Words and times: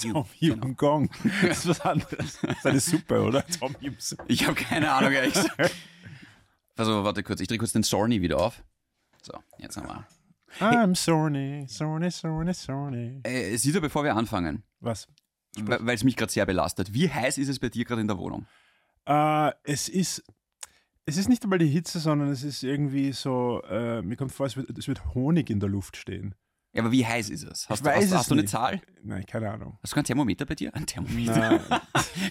Tom 0.00 0.26
Yum 0.38 0.76
Gong. 0.76 1.10
Das 1.42 1.58
ist 1.58 1.68
was 1.68 1.80
anderes. 1.80 2.38
Das 2.42 2.56
ist 2.58 2.66
eine 2.66 2.80
Suppe, 2.80 3.22
oder? 3.22 3.46
Tom 3.46 3.74
Yum 3.80 3.96
Soup. 3.98 4.22
Ich 4.28 4.46
habe 4.46 4.54
keine 4.54 4.90
Ahnung, 4.92 5.12
ehrlich 5.12 5.34
gesagt. 5.34 5.74
Also, 6.76 7.04
warte 7.04 7.22
kurz, 7.22 7.40
ich 7.40 7.48
drehe 7.48 7.58
kurz 7.58 7.72
den 7.72 7.82
Sorny 7.82 8.22
wieder 8.22 8.38
auf. 8.38 8.64
So, 9.20 9.34
jetzt 9.58 9.76
haben 9.76 9.88
wir. 9.88 10.06
I'm 10.58 10.94
sorry, 10.94 11.66
sorry, 11.68 12.10
sorry, 12.10 12.54
sorry. 12.54 13.20
Äh, 13.24 13.56
Sisa, 13.58 13.80
bevor 13.80 14.02
wir 14.02 14.16
anfangen, 14.16 14.62
Was? 14.80 15.06
weil 15.58 15.94
es 15.94 16.04
mich 16.04 16.16
gerade 16.16 16.32
sehr 16.32 16.46
belastet. 16.46 16.94
Wie 16.94 17.10
heiß 17.10 17.36
ist 17.36 17.48
es 17.48 17.58
bei 17.58 17.68
dir 17.68 17.84
gerade 17.84 18.00
in 18.00 18.08
der 18.08 18.16
Wohnung? 18.16 18.46
Äh, 19.04 19.52
es 19.64 19.90
ist. 19.90 20.24
Es 21.04 21.16
ist 21.16 21.28
nicht 21.28 21.42
einmal 21.42 21.58
die 21.58 21.66
Hitze, 21.66 21.98
sondern 21.98 22.28
es 22.28 22.44
ist 22.44 22.62
irgendwie 22.62 23.12
so, 23.12 23.62
äh, 23.68 24.00
mir 24.00 24.16
kommt 24.16 24.32
vor, 24.32 24.46
es 24.46 24.56
wird, 24.56 24.70
es 24.78 24.86
wird 24.86 25.14
Honig 25.14 25.50
in 25.50 25.58
der 25.60 25.68
Luft 25.68 25.96
stehen. 25.96 26.34
Ja, 26.72 26.82
aber 26.82 26.92
wie 26.92 27.04
heiß 27.04 27.30
ist 27.30 27.42
es? 27.42 27.68
Hast, 27.68 27.80
Ich 27.80 27.84
du, 27.84 27.90
hast, 27.90 28.04
es 28.04 28.14
hast 28.14 28.30
du 28.30 28.34
eine 28.34 28.42
nicht. 28.42 28.50
Zahl? 28.50 28.80
Nein, 29.02 29.26
keine 29.26 29.50
Ahnung. 29.50 29.76
Hast 29.82 29.92
du 29.92 29.94
kein 29.96 30.04
Thermometer 30.04 30.46
bei 30.46 30.54
dir? 30.54 30.72
Ein 30.74 30.86
Thermometer? 30.86 31.80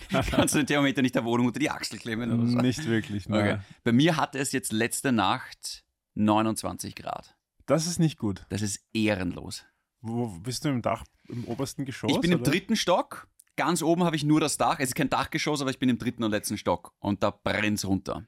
Kannst 0.31 0.53
du 0.55 0.59
den 0.59 0.67
Thermometer 0.67 1.01
nicht 1.01 1.15
der 1.15 1.25
Wohnung 1.25 1.47
unter 1.47 1.59
die 1.59 1.69
Achsel 1.69 1.99
klemmen 1.99 2.31
oder 2.31 2.47
so? 2.47 2.57
nicht 2.57 2.85
wirklich. 2.85 3.25
Okay. 3.27 3.55
Nein. 3.55 3.65
Bei 3.83 3.91
mir 3.91 4.15
hatte 4.15 4.39
es 4.39 4.53
jetzt 4.53 4.71
letzte 4.71 5.11
Nacht 5.11 5.83
29 6.15 6.95
Grad. 6.95 7.35
Das 7.65 7.85
ist 7.85 7.99
nicht 7.99 8.17
gut. 8.17 8.45
Das 8.49 8.61
ist 8.61 8.79
ehrenlos. 8.93 9.65
Wo 10.01 10.27
bist 10.39 10.63
du 10.63 10.69
im 10.69 10.81
Dach, 10.81 11.03
im 11.27 11.43
obersten 11.45 11.83
Geschoss? 11.83 12.11
Ich 12.11 12.21
bin 12.21 12.31
im 12.31 12.39
oder? 12.39 12.49
dritten 12.51 12.75
Stock. 12.77 13.27
Ganz 13.57 13.81
oben 13.83 14.05
habe 14.05 14.15
ich 14.15 14.23
nur 14.23 14.39
das 14.39 14.57
Dach. 14.57 14.79
Es 14.79 14.89
ist 14.89 14.95
kein 14.95 15.09
Dachgeschoss, 15.09 15.61
aber 15.61 15.69
ich 15.69 15.79
bin 15.79 15.89
im 15.89 15.97
dritten 15.97 16.23
und 16.23 16.31
letzten 16.31 16.57
Stock. 16.57 16.93
Und 16.99 17.23
da 17.23 17.29
brennt 17.31 17.83
runter. 17.83 18.25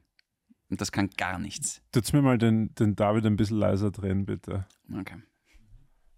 Und 0.70 0.82
das 0.82 0.92
kann 0.92 1.10
gar 1.18 1.40
nichts. 1.40 1.82
Tut's 1.94 2.12
mir 2.12 2.22
mal 2.22 2.38
den, 2.38 2.76
den 2.76 2.96
David 2.98 3.26
ein 3.26 3.38
bisschen 3.38 3.58
leiser 3.58 3.92
drehen, 3.92 4.26
bitte. 4.26 4.66
Okay. 5.00 5.16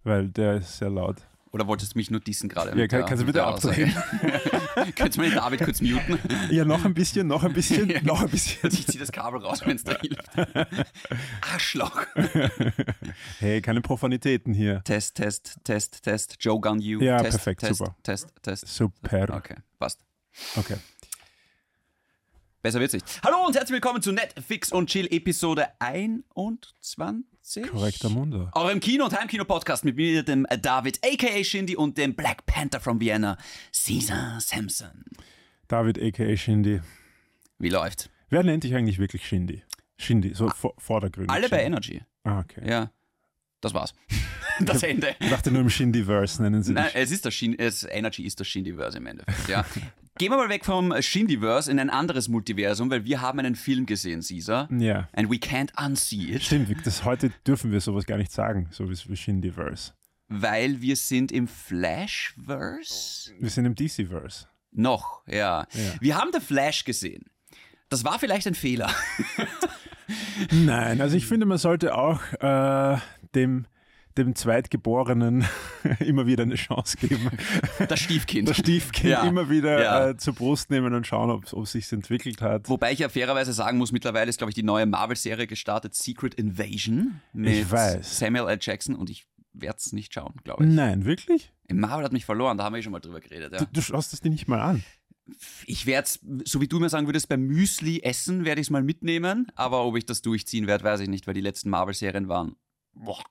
Weil 0.04 0.28
der 0.30 0.56
ist 0.56 0.78
sehr 0.78 0.90
laut. 0.90 1.18
Oder 1.52 1.68
wolltest 1.68 1.94
du 1.94 2.00
mich 2.00 2.10
nur 2.10 2.20
dissen 2.20 2.50
gerade? 2.50 2.72
Ja, 2.72 2.76
mit 2.76 2.90
kann- 2.90 3.06
kannst 3.06 3.22
du 3.22 3.26
bitte 3.28 3.38
der 3.38 3.48
Aussage? 3.48 3.86
Könntest 4.96 5.18
du 5.18 5.22
mir 5.22 5.30
den 5.30 5.36
David 5.36 5.62
kurz 5.64 5.82
muten? 5.82 6.18
Ja, 6.50 6.66
noch 6.66 6.84
ein 6.84 6.96
bisschen, 6.96 7.28
noch 7.28 7.44
ein 7.44 7.54
bisschen, 7.54 7.88
Ja. 7.92 8.02
noch 8.02 8.24
ein 8.24 8.30
bisschen. 8.30 8.72
Ich 8.74 8.88
ziehe 8.88 9.00
das 9.00 9.12
Kabel 9.12 9.40
raus, 9.40 9.62
wenn 9.64 9.76
es 9.76 9.84
da 9.84 9.96
hilft. 10.02 10.26
Arschloch. 11.54 12.06
Hey, 13.40 13.62
keine 13.62 13.82
Profanitäten 13.82 14.54
hier. 14.56 14.84
Test, 14.84 15.16
Test, 15.16 15.58
Test, 15.64 16.02
Test. 16.04 16.38
Joe 16.40 16.60
Gun 16.60 16.80
You. 16.80 17.00
Ja, 17.02 17.18
Test, 17.22 17.38
perfekt, 17.38 17.60
Test, 17.62 17.76
super. 17.78 17.96
Test, 18.02 18.28
Test. 18.42 18.68
Super. 18.68 19.36
Okay, 19.36 19.56
passt. 19.78 20.00
Okay. 20.56 20.78
Besser 22.64 22.80
wird's 22.80 22.94
nicht. 22.94 23.22
Hallo 23.26 23.46
und 23.46 23.58
herzlich 23.58 23.74
willkommen 23.74 24.02
zu 24.02 24.14
Netflix 24.14 24.72
und 24.72 24.90
Chill 24.90 25.14
Episode 25.14 25.68
21. 25.80 27.70
Korrekter 27.70 28.08
Mundo. 28.08 28.50
Eurem 28.54 28.80
Kino- 28.80 29.04
und 29.04 29.20
Heimkino-Podcast 29.20 29.84
mit 29.84 29.98
mir, 29.98 30.24
dem 30.24 30.48
David, 30.62 31.02
a.k.a. 31.04 31.44
Shindy 31.44 31.76
und 31.76 31.98
dem 31.98 32.16
Black 32.16 32.46
Panther 32.46 32.80
from 32.80 33.02
Vienna, 33.02 33.38
Caesar 33.74 34.40
Sampson. 34.40 35.04
David 35.68 36.02
a.k.a. 36.02 36.38
Shindy. 36.38 36.80
Wie 37.60 37.68
läuft? 37.68 38.10
Wer 38.30 38.44
nennt 38.44 38.64
dich 38.64 38.74
eigentlich 38.76 38.98
wirklich 38.98 39.28
Shindy? 39.28 39.62
Shindy, 39.98 40.34
so 40.34 40.48
vor, 40.48 40.74
vordergründig. 40.78 41.36
Alle 41.36 41.50
bei 41.50 41.58
Shindy. 41.58 41.66
Energy. 41.66 42.02
Ah, 42.24 42.40
okay. 42.40 42.62
Ja, 42.66 42.92
das 43.64 43.74
war's. 43.74 43.94
Das 44.60 44.84
Ende. 44.84 45.16
Ich 45.20 45.32
dachte 45.32 45.50
nur 45.52 45.62
im 45.62 45.70
Shindyverse 45.72 46.40
nennen 46.44 46.62
sie 46.62 46.74
Nein, 46.74 46.86
dich. 46.86 46.96
es 46.96 47.10
ist 47.10 47.26
das 47.26 47.34
Shin 47.34 47.58
es, 47.58 47.88
Energy 47.90 48.24
ist 48.24 48.40
das 48.40 48.48
Shindyverse 48.48 49.00
im 49.00 49.08
Endeffekt, 49.08 49.48
ja. 49.50 49.66
Gehen 50.20 50.32
wir 50.32 50.38
mal 50.38 50.50
weg 50.50 50.64
vom 50.64 50.94
Shindyverse 51.02 51.72
in 51.72 51.80
ein 51.80 51.90
anderes 51.90 52.28
Multiversum, 52.30 52.92
weil 52.92 53.04
wir 53.04 53.20
haben 53.20 53.40
einen 53.40 53.56
Film 53.56 53.88
gesehen, 53.88 54.22
Caesar. 54.22 54.70
Ja. 54.72 55.10
And 55.14 55.32
we 55.32 55.38
can't 55.38 55.72
unsee 55.84 56.36
it, 56.36 56.44
Stimmt, 56.44 56.70
das, 56.86 57.04
heute 57.04 57.32
dürfen 57.48 57.72
wir 57.72 57.82
sowas 57.82 58.06
gar 58.06 58.18
nicht 58.20 58.32
sagen, 58.32 58.68
so 58.70 58.88
wie 58.92 59.16
Shindyverse. 59.16 59.94
weil 60.28 60.82
wir 60.82 60.96
sind 60.98 61.32
im 61.32 61.48
Flashverse. 61.48 63.34
Wir 63.40 63.50
sind 63.50 63.66
im 63.66 63.74
DC-Verse. 63.74 64.46
Noch, 64.72 65.24
ja. 65.28 65.66
Ja. 65.74 65.94
Wir 66.00 66.16
haben 66.18 66.30
The 66.32 66.40
Flash 66.42 66.84
gesehen. 66.86 67.26
Das 67.90 68.04
war 68.04 68.20
vielleicht 68.20 68.46
ein 68.46 68.56
Fehler. 68.56 68.92
Nein, 70.52 71.02
also 71.02 71.16
ich 71.16 71.26
finde, 71.26 71.46
man 71.46 71.58
sollte 71.58 71.96
auch 71.96 72.20
äh, 72.34 72.98
dem, 73.36 73.66
dem 74.18 74.36
Zweitgeborenen 74.36 75.46
immer 76.00 76.26
wieder 76.28 76.44
eine 76.44 76.56
Chance 76.56 76.98
geben. 76.98 77.30
Das 77.88 78.00
Stiefkind. 78.00 78.48
Das 78.50 78.58
Stiefkind 78.58 79.10
Ja. 79.12 79.24
immer 79.24 79.50
wieder 79.50 79.82
Ja. 79.84 80.10
äh, 80.10 80.18
zur 80.18 80.34
Brust 80.36 80.70
nehmen 80.70 80.94
und 80.94 81.08
schauen, 81.08 81.30
ob 81.32 81.46
es 81.64 81.72
sich 81.72 81.92
entwickelt 81.92 82.42
hat. 82.42 82.70
Wobei 82.70 82.92
ich 82.92 83.00
ja 83.00 83.10
fairerweise 83.10 83.54
sagen 83.54 83.78
muss, 83.78 83.92
mittlerweile 83.92 84.30
ist, 84.30 84.38
glaube 84.38 84.52
ich, 84.52 84.56
die 84.56 84.64
neue 84.64 84.86
Marvel-Serie 84.86 85.48
gestartet, 85.48 85.96
Secret 85.96 86.36
Invasion, 86.36 87.22
mit 87.34 87.54
Ich 87.54 87.72
weiß. 87.72 88.20
Samuel 88.20 88.48
L. 88.50 88.58
Jackson 88.62 88.96
und 88.96 89.10
ich 89.10 89.26
werde 89.54 89.78
es 89.80 89.94
nicht 89.94 90.14
schauen, 90.14 90.34
glaube 90.44 90.64
ich. 90.66 90.72
Nein, 90.72 91.06
wirklich? 91.06 91.52
Marvel 91.72 92.06
hat 92.06 92.12
mich 92.14 92.26
verloren, 92.26 92.58
da 92.58 92.64
haben 92.66 92.74
wir 92.74 92.80
eh 92.80 92.84
schon 92.84 92.92
mal 92.92 93.00
drüber 93.00 93.20
geredet. 93.20 93.54
Ja. 93.54 93.60
Du, 93.60 93.66
du 93.72 93.82
schaust 93.82 94.14
es 94.14 94.22
dir 94.22 94.30
nicht 94.30 94.48
mal 94.48 94.60
an. 94.62 94.84
Ich 95.66 95.86
werde 95.86 96.06
es, 96.06 96.20
so 96.46 96.60
wie 96.60 96.68
du 96.68 96.80
mir 96.80 96.90
sagen 96.90 97.08
würdest, 97.08 97.30
beim 97.30 97.42
Müsli 97.48 98.02
essen, 98.04 98.46
werde 98.46 98.60
ich 98.62 98.68
es 98.68 98.72
mal 98.72 98.84
mitnehmen, 98.84 99.48
aber 99.56 99.86
ob 99.86 99.96
ich 99.96 100.06
das 100.06 100.22
durchziehen 100.22 100.68
werde, 100.68 100.84
weiß 100.84 101.00
ich 101.00 101.08
nicht, 101.08 101.28
weil 101.28 101.34
die 101.34 101.42
letzten 101.42 101.70
Marvel-Serien 101.70 102.28
waren. 102.28 102.56
Boah. 102.94 103.24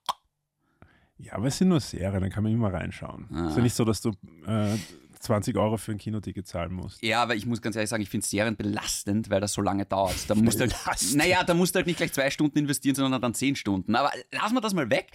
Ja, 1.19 1.34
aber 1.34 1.47
es 1.47 1.59
sind 1.59 1.69
nur 1.69 1.81
Serien, 1.81 2.21
dann 2.21 2.31
kann 2.31 2.43
man 2.43 2.53
immer 2.53 2.73
reinschauen. 2.73 3.28
Ah. 3.33 3.49
ist 3.49 3.56
ja 3.56 3.62
nicht 3.62 3.75
so, 3.77 3.84
dass 3.84 4.00
du 4.00 4.11
äh, 4.47 4.77
20 5.21 5.56
Euro 5.56 5.77
für 5.77 5.93
ein 5.93 5.99
Kinoticket 5.99 6.49
zahlen 6.49 6.73
musst. 6.73 7.00
Ja, 7.03 7.23
aber 7.23 7.37
ich 7.37 7.47
muss 7.47 7.62
ganz 7.62 7.77
ehrlich 7.77 7.91
sagen, 7.91 8.03
ich 8.03 8.09
finde 8.11 8.27
Serien 8.27 8.56
belastend, 8.56 9.31
weil 9.31 9.41
das 9.41 9.53
so 9.53 9.62
lange 9.62 9.87
dauert. 9.87 10.28
Da 10.28 10.34
musst 10.34 10.59
du 10.59 10.65
halt, 10.69 11.15
naja, 11.15 11.45
da 11.45 11.55
musst 11.55 11.75
du 11.75 11.78
halt 11.78 11.87
nicht 11.87 11.99
gleich 11.99 12.12
zwei 12.12 12.28
Stunden 12.31 12.59
investieren, 12.59 12.97
sondern 12.97 13.23
dann 13.23 13.34
zehn 13.34 13.55
Stunden. 13.55 13.95
Aber 13.95 14.11
lassen 14.33 14.55
wir 14.55 14.61
das 14.61 14.75
mal 14.75 14.91
weg. 14.91 15.12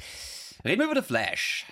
Reden 0.63 0.79
wir 0.81 0.89
über 0.91 1.01
The 1.01 1.05
Flash. 1.05 1.65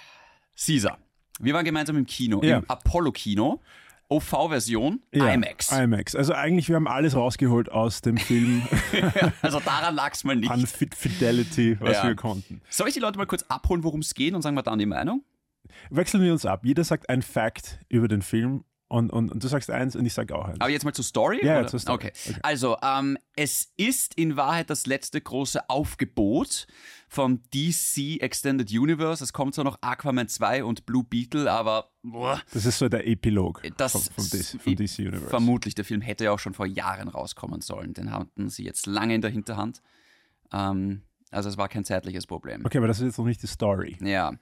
Caesar. 0.57 0.97
Wir 1.39 1.53
waren 1.53 1.65
gemeinsam 1.65 1.95
im 1.97 2.05
Kino, 2.05 2.41
Ja. 2.43 2.57
im 2.57 2.69
Apollo-Kino. 2.69 3.61
OV-Version, 4.09 5.01
Ja, 5.11 5.29
IMAX. 5.33 5.71
IMAX. 5.71 6.15
Also 6.15 6.33
eigentlich, 6.33 6.69
wir 6.69 6.75
haben 6.75 6.87
alles 6.87 7.15
rausgeholt 7.15 7.71
aus 7.71 8.01
dem 8.01 8.17
Film 8.17 8.61
also 9.41 9.59
daran 9.59 9.95
lag 9.95 10.13
es 10.13 10.23
mal 10.23 10.35
nicht. 10.35 10.51
an 10.51 10.65
Fit 10.67 10.93
Fidelity, 10.95 11.77
was 11.79 11.97
Ja. 11.97 12.07
wir 12.07 12.15
konnten. 12.15 12.61
Soll 12.69 12.87
ich 12.87 12.93
die 12.93 12.99
Leute 12.99 13.17
mal 13.17 13.25
kurz 13.25 13.43
abholen, 13.43 13.83
worum 13.83 14.01
es 14.01 14.13
geht 14.13 14.33
und 14.33 14.41
sagen 14.41 14.55
wir 14.55 14.63
dann 14.63 14.79
die 14.79 14.85
Meinung? 14.85 15.23
Wechseln 15.89 16.21
wir 16.23 16.31
uns 16.31 16.45
ab. 16.45 16.61
Jeder 16.63 16.83
sagt 16.83 17.09
ein 17.09 17.21
Fact 17.21 17.79
über 17.89 18.07
den 18.07 18.21
Film 18.21 18.63
und, 18.87 19.11
und, 19.11 19.31
und 19.31 19.43
du 19.43 19.47
sagst 19.47 19.71
eins 19.71 19.95
und 19.95 20.05
ich 20.05 20.13
sage 20.13 20.35
auch 20.35 20.45
eins. 20.45 20.61
Aber 20.61 20.69
jetzt 20.69 20.85
mal 20.85 20.93
zur 20.93 21.05
Story? 21.05 21.39
Ja, 21.43 21.61
ja, 21.61 21.67
zur 21.67 21.79
Story. 21.79 21.95
Okay. 21.95 22.11
Okay. 22.27 22.39
Also, 22.43 22.77
ähm, 22.83 23.17
es 23.35 23.73
ist 23.77 24.13
in 24.13 24.37
Wahrheit 24.37 24.69
das 24.69 24.85
letzte 24.85 25.19
große 25.19 25.69
Aufgebot 25.69 26.67
vom 27.07 27.41
DC 27.51 28.21
Extended 28.21 28.71
Universe. 28.71 29.23
Es 29.23 29.33
kommt 29.33 29.55
zwar 29.55 29.63
noch 29.63 29.79
Aquaman 29.81 30.27
2 30.27 30.63
und 30.63 30.85
Blue 30.85 31.03
Beetle, 31.03 31.51
aber 31.51 31.89
boah, 32.03 32.39
das 32.53 32.65
ist 32.65 32.77
so 32.77 32.87
der 32.87 33.07
Epilog 33.07 33.63
das 33.77 33.93
vom, 33.93 34.01
vom, 34.01 34.29
DC, 34.29 34.61
vom 34.61 34.75
DC 34.75 34.99
Universe. 34.99 35.29
vermutlich, 35.29 35.73
der 35.73 35.85
Film 35.85 36.01
hätte 36.01 36.25
ja 36.25 36.31
auch 36.31 36.39
schon 36.39 36.53
vor 36.53 36.67
Jahren 36.67 37.07
rauskommen 37.07 37.61
sollen. 37.61 37.93
Den 37.93 38.11
hatten 38.11 38.49
sie 38.49 38.63
jetzt 38.63 38.85
lange 38.85 39.15
in 39.15 39.21
der 39.21 39.31
Hinterhand. 39.31 39.81
Ähm, 40.53 41.01
also 41.31 41.49
es 41.49 41.57
war 41.57 41.67
kein 41.67 41.83
zeitliches 41.83 42.25
Problem. 42.27 42.65
Okay, 42.65 42.77
aber 42.77 42.87
das 42.87 42.99
ist 42.99 43.05
jetzt 43.05 43.17
noch 43.17 43.25
nicht 43.25 43.41
die 43.43 43.47
Story. 43.47 43.97
Ja. 44.01 44.33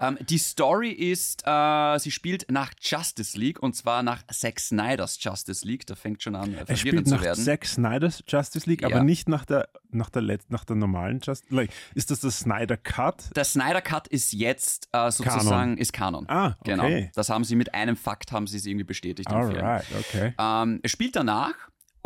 Ähm, 0.00 0.18
die 0.28 0.38
Story 0.38 0.90
ist, 0.90 1.42
äh, 1.46 1.98
sie 1.98 2.10
spielt 2.10 2.50
nach 2.50 2.72
Justice 2.80 3.36
League 3.38 3.62
und 3.62 3.74
zwar 3.74 4.02
nach 4.02 4.22
Zack 4.28 4.60
Snyders 4.60 5.18
Justice 5.20 5.66
League. 5.66 5.86
Da 5.86 5.94
fängt 5.94 6.22
schon 6.22 6.36
an, 6.36 6.54
äh, 6.54 6.64
Er 6.66 6.76
spielt 6.76 6.94
verwirrend 6.94 7.08
zu 7.08 7.14
nach 7.16 7.22
werden. 7.22 7.44
Zack 7.44 7.64
Snyder's 7.66 8.22
Justice 8.26 8.68
League, 8.68 8.82
Ja. 8.82 8.88
aber 8.88 9.02
nicht 9.02 9.28
nach 9.28 9.44
der, 9.44 9.68
nach 9.90 10.10
der, 10.10 10.22
Let 10.22 10.50
nach 10.50 10.64
der 10.64 10.76
normalen 10.76 11.20
Justice 11.22 11.54
League. 11.54 11.70
Ist 11.94 12.10
das 12.10 12.20
der 12.20 12.30
Snyder 12.30 12.76
Cut? 12.76 13.30
Der 13.36 13.44
Snyder 13.44 13.80
Cut 13.80 14.06
ist 14.08 14.32
jetzt 14.32 14.88
äh, 14.92 15.10
sozusagen 15.10 15.48
Kanon. 15.48 15.78
ist 15.78 15.92
Kanon. 15.92 16.28
Ah, 16.28 16.56
Genau. 16.64 16.84
okay. 16.84 17.10
Das 17.14 17.28
haben 17.30 17.44
sie 17.44 17.56
mit 17.56 17.74
einem 17.74 17.96
Fakt 17.96 18.30
haben 18.32 18.46
sie 18.46 18.58
es 18.58 18.66
irgendwie 18.66 18.84
bestätigt. 18.84 19.28
Alright, 19.30 19.84
okay. 19.98 20.34
Ähm, 20.38 20.80
es 20.82 20.90
spielt 20.92 21.16
danach 21.16 21.54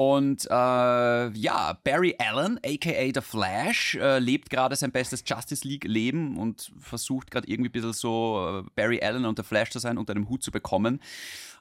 und 0.00 0.47
äh, 0.47 0.50
ja, 0.50 1.78
Barry 1.84 2.16
Allen, 2.19 2.59
aka 2.65 3.11
The 3.15 3.21
Flash, 3.21 3.97
äh, 3.97 4.19
lebt 4.19 4.49
gerade 4.49 4.75
sein 4.75 4.93
bestes 4.93 5.23
Justice 5.26 5.69
League 5.69 5.85
Leben 5.85 6.38
und 6.38 6.73
versucht 6.79 7.31
gerade 7.31 7.47
irgendwie 7.47 7.69
ein 7.69 7.73
bisschen 7.73 7.93
so 7.93 8.62
äh, 8.64 8.70
Barry 8.75 9.02
Allen 9.02 9.26
und 9.26 9.37
The 9.37 9.44
Flash 9.44 9.69
zu 9.69 9.79
sein, 9.79 9.99
unter 9.99 10.14
einem 10.14 10.31
Hut 10.31 10.43
zu 10.43 10.52
bekommen. 10.52 11.00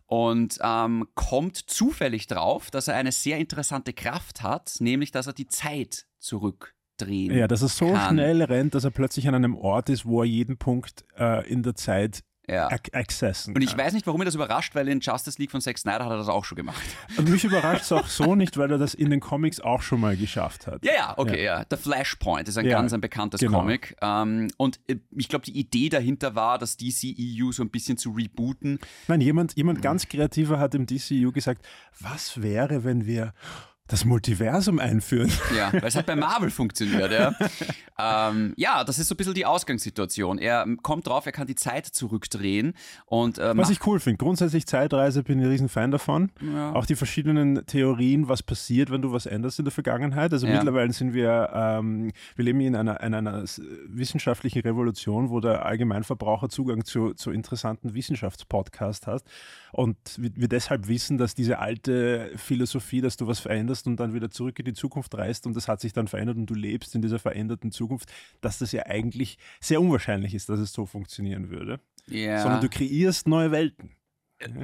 Und 0.05 0.57
ähm, 0.63 1.09
kommt 1.15 1.57
zufällig 1.57 2.27
drauf, 2.27 2.71
dass 2.71 2.87
er 2.87 2.95
eine 2.95 3.11
sehr 3.11 3.39
interessante 3.39 3.91
Kraft 3.91 4.41
hat, 4.41 4.77
nämlich 4.79 5.11
dass 5.11 5.27
er 5.27 5.33
die 5.33 5.47
Zeit 5.47 6.07
zurückdrehen 6.19 7.35
Ja, 7.35 7.49
dass 7.49 7.61
er 7.61 7.67
so 7.67 7.91
kann. 7.91 8.13
schnell 8.13 8.41
rennt, 8.41 8.73
dass 8.73 8.85
er 8.85 8.91
plötzlich 8.91 9.27
an 9.27 9.35
einem 9.35 9.57
Ort 9.57 9.89
ist, 9.89 10.05
wo 10.05 10.21
er 10.21 10.25
jeden 10.25 10.55
Punkt 10.55 11.03
äh, 11.17 11.45
in 11.51 11.61
der 11.61 11.75
Zeit 11.75 12.23
Ja. 12.49 12.67
ac 12.69 12.89
accessen 12.93 13.55
Und 13.55 13.61
ich 13.61 13.69
kann. 13.71 13.79
weiß 13.79 13.93
nicht, 13.93 14.05
warum 14.07 14.19
mir 14.19 14.25
das 14.25 14.35
überrascht, 14.35 14.75
weil 14.75 14.87
in 14.87 14.99
Justice 14.99 15.39
League 15.39 15.51
von 15.51 15.61
Zack 15.61 15.77
Snyder 15.77 16.05
hat 16.05 16.11
er 16.11 16.17
das 16.17 16.27
auch 16.29 16.45
schon 16.45 16.55
gemacht. 16.55 16.81
Und 17.17 17.29
mich 17.29 17.43
überrascht 17.43 17.83
es 17.83 17.91
auch 17.91 18.07
so 18.07 18.35
nicht, 18.35 18.57
weil 18.57 18.71
er 18.71 18.77
das 18.77 18.93
in 18.93 19.09
den 19.09 19.19
Comics 19.19 19.59
auch 19.59 19.81
schon 19.81 19.99
mal 19.99 20.15
geschafft 20.17 20.67
hat. 20.67 20.83
Ja, 20.85 20.93
ja, 20.93 21.13
okay, 21.17 21.43
ja. 21.43 21.65
The 21.69 21.77
Flashpoint 21.77 22.47
ist 22.47 22.57
ein 22.57 22.65
Ja, 22.65 22.71
ganz 22.71 22.93
ein 22.93 23.01
bekanntes 23.01 23.39
genau. 23.39 23.59
Comic. 23.59 23.95
Ähm, 24.01 24.47
und 24.57 24.79
äh, 24.87 24.97
ich 25.15 25.29
glaube, 25.29 25.45
die 25.45 25.57
Idee 25.57 25.89
dahinter 25.89 26.35
war, 26.35 26.57
das 26.57 26.77
DCEU 26.77 27.51
so 27.51 27.63
ein 27.63 27.69
bisschen 27.69 27.97
zu 27.97 28.11
rebooten. 28.11 28.79
Nein, 29.07 29.21
jemand, 29.21 29.55
jemand 29.55 29.81
ganz 29.81 30.07
kreativer 30.07 30.59
hat 30.59 30.75
im 30.75 30.85
DCU 30.85 31.31
gesagt, 31.31 31.65
was 31.99 32.41
wäre, 32.41 32.83
wenn 32.83 33.05
wir 33.05 33.33
das 33.89 34.05
Multiversum 34.05 34.79
einführen. 34.79 35.31
Ja, 35.57 35.73
weil 35.73 35.85
es 35.85 35.95
halt 35.95 36.05
bei 36.05 36.15
Marvel 36.15 36.51
funktioniert, 36.51 37.11
ja. 37.11 37.33
ähm, 38.29 38.53
ja, 38.55 38.83
das 38.83 38.99
ist 38.99 39.07
so 39.07 39.15
ein 39.15 39.17
bisschen 39.17 39.33
die 39.33 39.45
Ausgangssituation. 39.45 40.37
Er 40.37 40.65
kommt 40.83 41.07
drauf, 41.07 41.25
er 41.25 41.31
kann 41.31 41.47
die 41.47 41.55
Zeit 41.55 41.87
zurückdrehen 41.87 42.73
und 43.07 43.39
äh, 43.39 43.57
Was 43.57 43.69
ich 43.71 43.85
cool 43.87 43.99
finde, 43.99 44.17
grundsätzlich 44.17 44.67
Zeitreise 44.67 45.23
bin 45.23 45.39
ich 45.39 45.45
ein 45.45 45.51
riesen 45.51 45.69
Fan 45.69 45.91
davon. 45.91 46.31
Ja. 46.39 46.73
Auch 46.73 46.85
die 46.85 46.95
verschiedenen 46.95 47.65
Theorien, 47.65 48.29
was 48.29 48.43
passiert, 48.43 48.91
wenn 48.91 49.01
du 49.01 49.11
was 49.11 49.25
änderst 49.25 49.59
in 49.59 49.65
der 49.65 49.71
Vergangenheit. 49.71 50.31
Also 50.31 50.45
Ja. 50.47 50.53
mittlerweile 50.53 50.93
sind 50.93 51.13
wir, 51.13 51.49
ähm, 51.53 52.11
wir 52.35 52.45
leben 52.45 52.61
in 52.61 52.75
einer, 52.75 53.01
in 53.01 53.13
einer 53.15 53.43
wissenschaftlichen 53.87 54.61
Revolution, 54.61 55.29
wo 55.31 55.39
der 55.39 55.65
Allgemeinverbraucher 55.65 56.49
Zugang 56.49 56.85
zu, 56.85 57.13
zu 57.15 57.31
interessanten 57.31 57.95
Wissenschaftspodcasts 57.95 59.07
hat. 59.07 59.23
Und 59.71 59.97
wir, 60.17 60.29
wir 60.35 60.47
deshalb 60.47 60.87
wissen, 60.87 61.17
dass 61.17 61.33
diese 61.33 61.57
alte 61.59 62.31
Philosophie, 62.35 63.01
dass 63.01 63.17
du 63.17 63.27
was 63.27 63.39
veränderst 63.39 63.78
und 63.87 63.97
dann 63.99 64.13
wieder 64.13 64.29
zurück 64.31 64.57
in 64.59 64.65
die 64.65 64.73
Zukunft 64.73 65.15
reist 65.15 65.45
und 65.47 65.55
das 65.55 65.67
hat 65.67 65.79
sich 65.81 65.93
dann 65.93 66.07
verändert 66.07 66.37
und 66.37 66.45
du 66.47 66.53
lebst 66.53 66.95
in 66.95 67.01
dieser 67.01 67.19
veränderten 67.19 67.71
Zukunft, 67.71 68.11
dass 68.41 68.59
das 68.59 68.71
ja 68.71 68.85
eigentlich 68.85 69.37
sehr 69.59 69.81
unwahrscheinlich 69.81 70.33
ist, 70.33 70.49
dass 70.49 70.59
es 70.59 70.71
so 70.73 70.85
funktionieren 70.85 71.49
würde. 71.49 71.79
ja. 72.07 72.41
Sondern 72.41 72.61
du 72.61 72.69
kreierst 72.69 73.27
neue 73.27 73.51
Welten. 73.51 73.91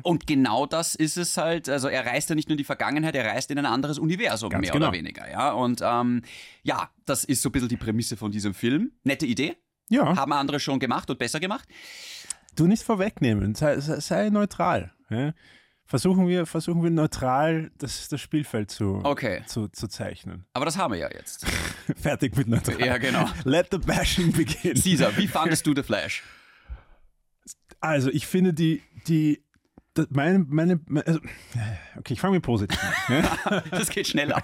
Und 0.03 0.25
genau 0.25 0.65
das 0.65 0.95
ist 0.95 1.17
es 1.17 1.35
halt. 1.35 1.67
Also 1.67 1.89
er 1.89 2.05
reist 2.05 2.29
ja 2.29 2.35
nicht 2.35 2.47
nur 2.47 2.53
in 2.53 2.57
die 2.59 2.63
Vergangenheit, 2.63 3.13
er 3.13 3.25
reist 3.25 3.51
in 3.51 3.57
ein 3.59 3.65
anderes 3.65 3.99
Universum, 3.99 4.49
Ganz 4.49 4.61
mehr 4.61 4.71
genau. 4.71 4.87
oder 4.87 4.97
weniger. 4.97 5.29
Ja, 5.29 5.51
und 5.51 5.81
ähm, 5.83 6.21
ja, 6.63 6.89
das 7.05 7.25
ist 7.25 7.41
so 7.41 7.49
ein 7.49 7.51
bisschen 7.51 7.67
die 7.67 7.75
Prämisse 7.75 8.15
von 8.15 8.31
diesem 8.31 8.53
Film. 8.53 8.93
Nette 9.03 9.25
Idee, 9.25 9.57
Ja. 9.89 10.15
haben 10.15 10.31
andere 10.31 10.61
schon 10.61 10.79
gemacht 10.79 11.09
und 11.09 11.19
besser 11.19 11.41
gemacht. 11.41 11.67
Du 12.55 12.67
nicht 12.67 12.83
vorwegnehmen, 12.83 13.53
sei, 13.53 13.77
sei, 13.81 13.99
sei 13.99 14.29
neutral. 14.29 14.93
Ja? 15.09 15.33
Versuchen, 15.87 16.27
wir, 16.27 16.47
versuchen 16.47 16.81
wir 16.83 16.89
neutral 16.89 17.69
das, 17.77 18.07
das 18.09 18.19
Spielfeld 18.19 18.71
zu, 18.71 19.01
Okay, 19.03 19.43
zu, 19.45 19.67
zu 19.67 19.87
zeichnen. 19.87 20.43
aber 20.53 20.65
das 20.65 20.77
haben 20.77 20.93
wir 20.93 20.99
ja 20.99 21.09
jetzt. 21.11 21.45
Fertig 22.01 22.35
mit 22.35 22.47
neutral. 22.47 22.79
Ja, 22.83 22.97
genau. 22.97 23.29
Let 23.43 23.67
the 23.71 23.77
bashing 23.77 24.31
begin. 24.31 24.73
Caesar, 24.73 25.15
wie 25.17 25.27
fandest 25.37 25.67
du 25.67 25.73
The 25.75 25.83
Flash? 25.83 26.23
Also, 27.79 28.09
ich 28.09 28.25
finde 28.25 28.53
die, 28.53 28.81
die 29.07 29.43
das- 29.93 30.07
meine, 30.09 30.39
meine, 30.47 30.79
also, 31.05 31.19
okay, 31.97 32.13
ich 32.13 32.19
fange 32.19 32.33
mit 32.35 32.43
positiv 32.43 32.79
an. 33.07 33.23
ja? 33.23 33.63
Das 33.71 33.89
geht 33.89 34.07
schneller. 34.07 34.41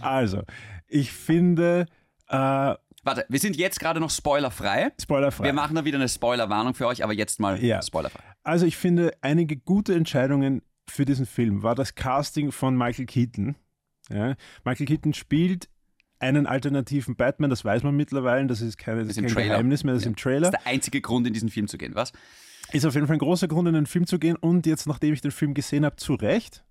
Also, 0.00 0.42
ich 0.88 1.12
finde, 1.12 1.86
äh, 2.28 2.74
Warte, 3.06 3.24
wir 3.28 3.38
sind 3.38 3.56
jetzt 3.56 3.78
gerade 3.78 4.00
noch 4.00 4.10
spoilerfrei. 4.10 4.90
spoilerfrei. 5.00 5.44
Wir 5.44 5.52
machen 5.52 5.76
da 5.76 5.84
wieder 5.84 5.96
eine 5.96 6.08
Spoilerwarnung 6.08 6.74
für 6.74 6.88
euch, 6.88 7.04
aber 7.04 7.12
jetzt 7.12 7.38
mal 7.38 7.62
Ja. 7.62 7.80
spoilerfrei. 7.80 8.22
Also 8.42 8.66
ich 8.66 8.76
finde, 8.76 9.12
einige 9.20 9.56
gute 9.56 9.94
Entscheidungen 9.94 10.62
für 10.88 11.04
diesen 11.04 11.24
Film 11.24 11.62
war 11.62 11.74
das 11.76 11.94
Casting 11.94 12.50
von 12.50 12.76
Michael 12.76 13.06
Keaton. 13.06 13.54
Ja, 14.10 14.34
Michael 14.64 14.86
Keaton 14.86 15.14
spielt 15.14 15.68
einen 16.18 16.46
alternativen 16.46 17.14
Batman, 17.16 17.48
das 17.50 17.64
weiß 17.64 17.82
man 17.84 17.94
mittlerweile, 17.96 18.46
das 18.48 18.60
ist, 18.60 18.76
keine, 18.76 19.00
das 19.02 19.10
ist 19.10 19.16
ist 19.18 19.22
kein 19.24 19.32
Trailer. 19.34 19.48
Geheimnis 19.54 19.84
mehr, 19.84 19.94
das 19.94 20.02
ist 20.02 20.06
Ja. 20.06 20.10
im 20.10 20.16
Trailer. 20.16 20.50
Das 20.50 20.58
ist 20.60 20.64
der 20.66 20.72
einzige 20.72 21.00
Grund, 21.00 21.26
in 21.28 21.32
diesen 21.32 21.48
Film 21.48 21.68
zu 21.68 21.78
gehen, 21.78 21.94
was? 21.94 22.12
Ist 22.72 22.84
auf 22.86 22.94
jeden 22.94 23.06
Fall 23.06 23.16
ein 23.16 23.20
großer 23.20 23.46
Grund, 23.46 23.68
in 23.68 23.74
den 23.74 23.86
Film 23.86 24.06
zu 24.06 24.18
gehen 24.18 24.34
und 24.36 24.66
jetzt, 24.66 24.86
nachdem 24.88 25.12
ich 25.14 25.20
den 25.20 25.30
Film 25.30 25.54
gesehen 25.54 25.84
habe, 25.84 25.94
zu 25.96 26.14
Recht. 26.14 26.64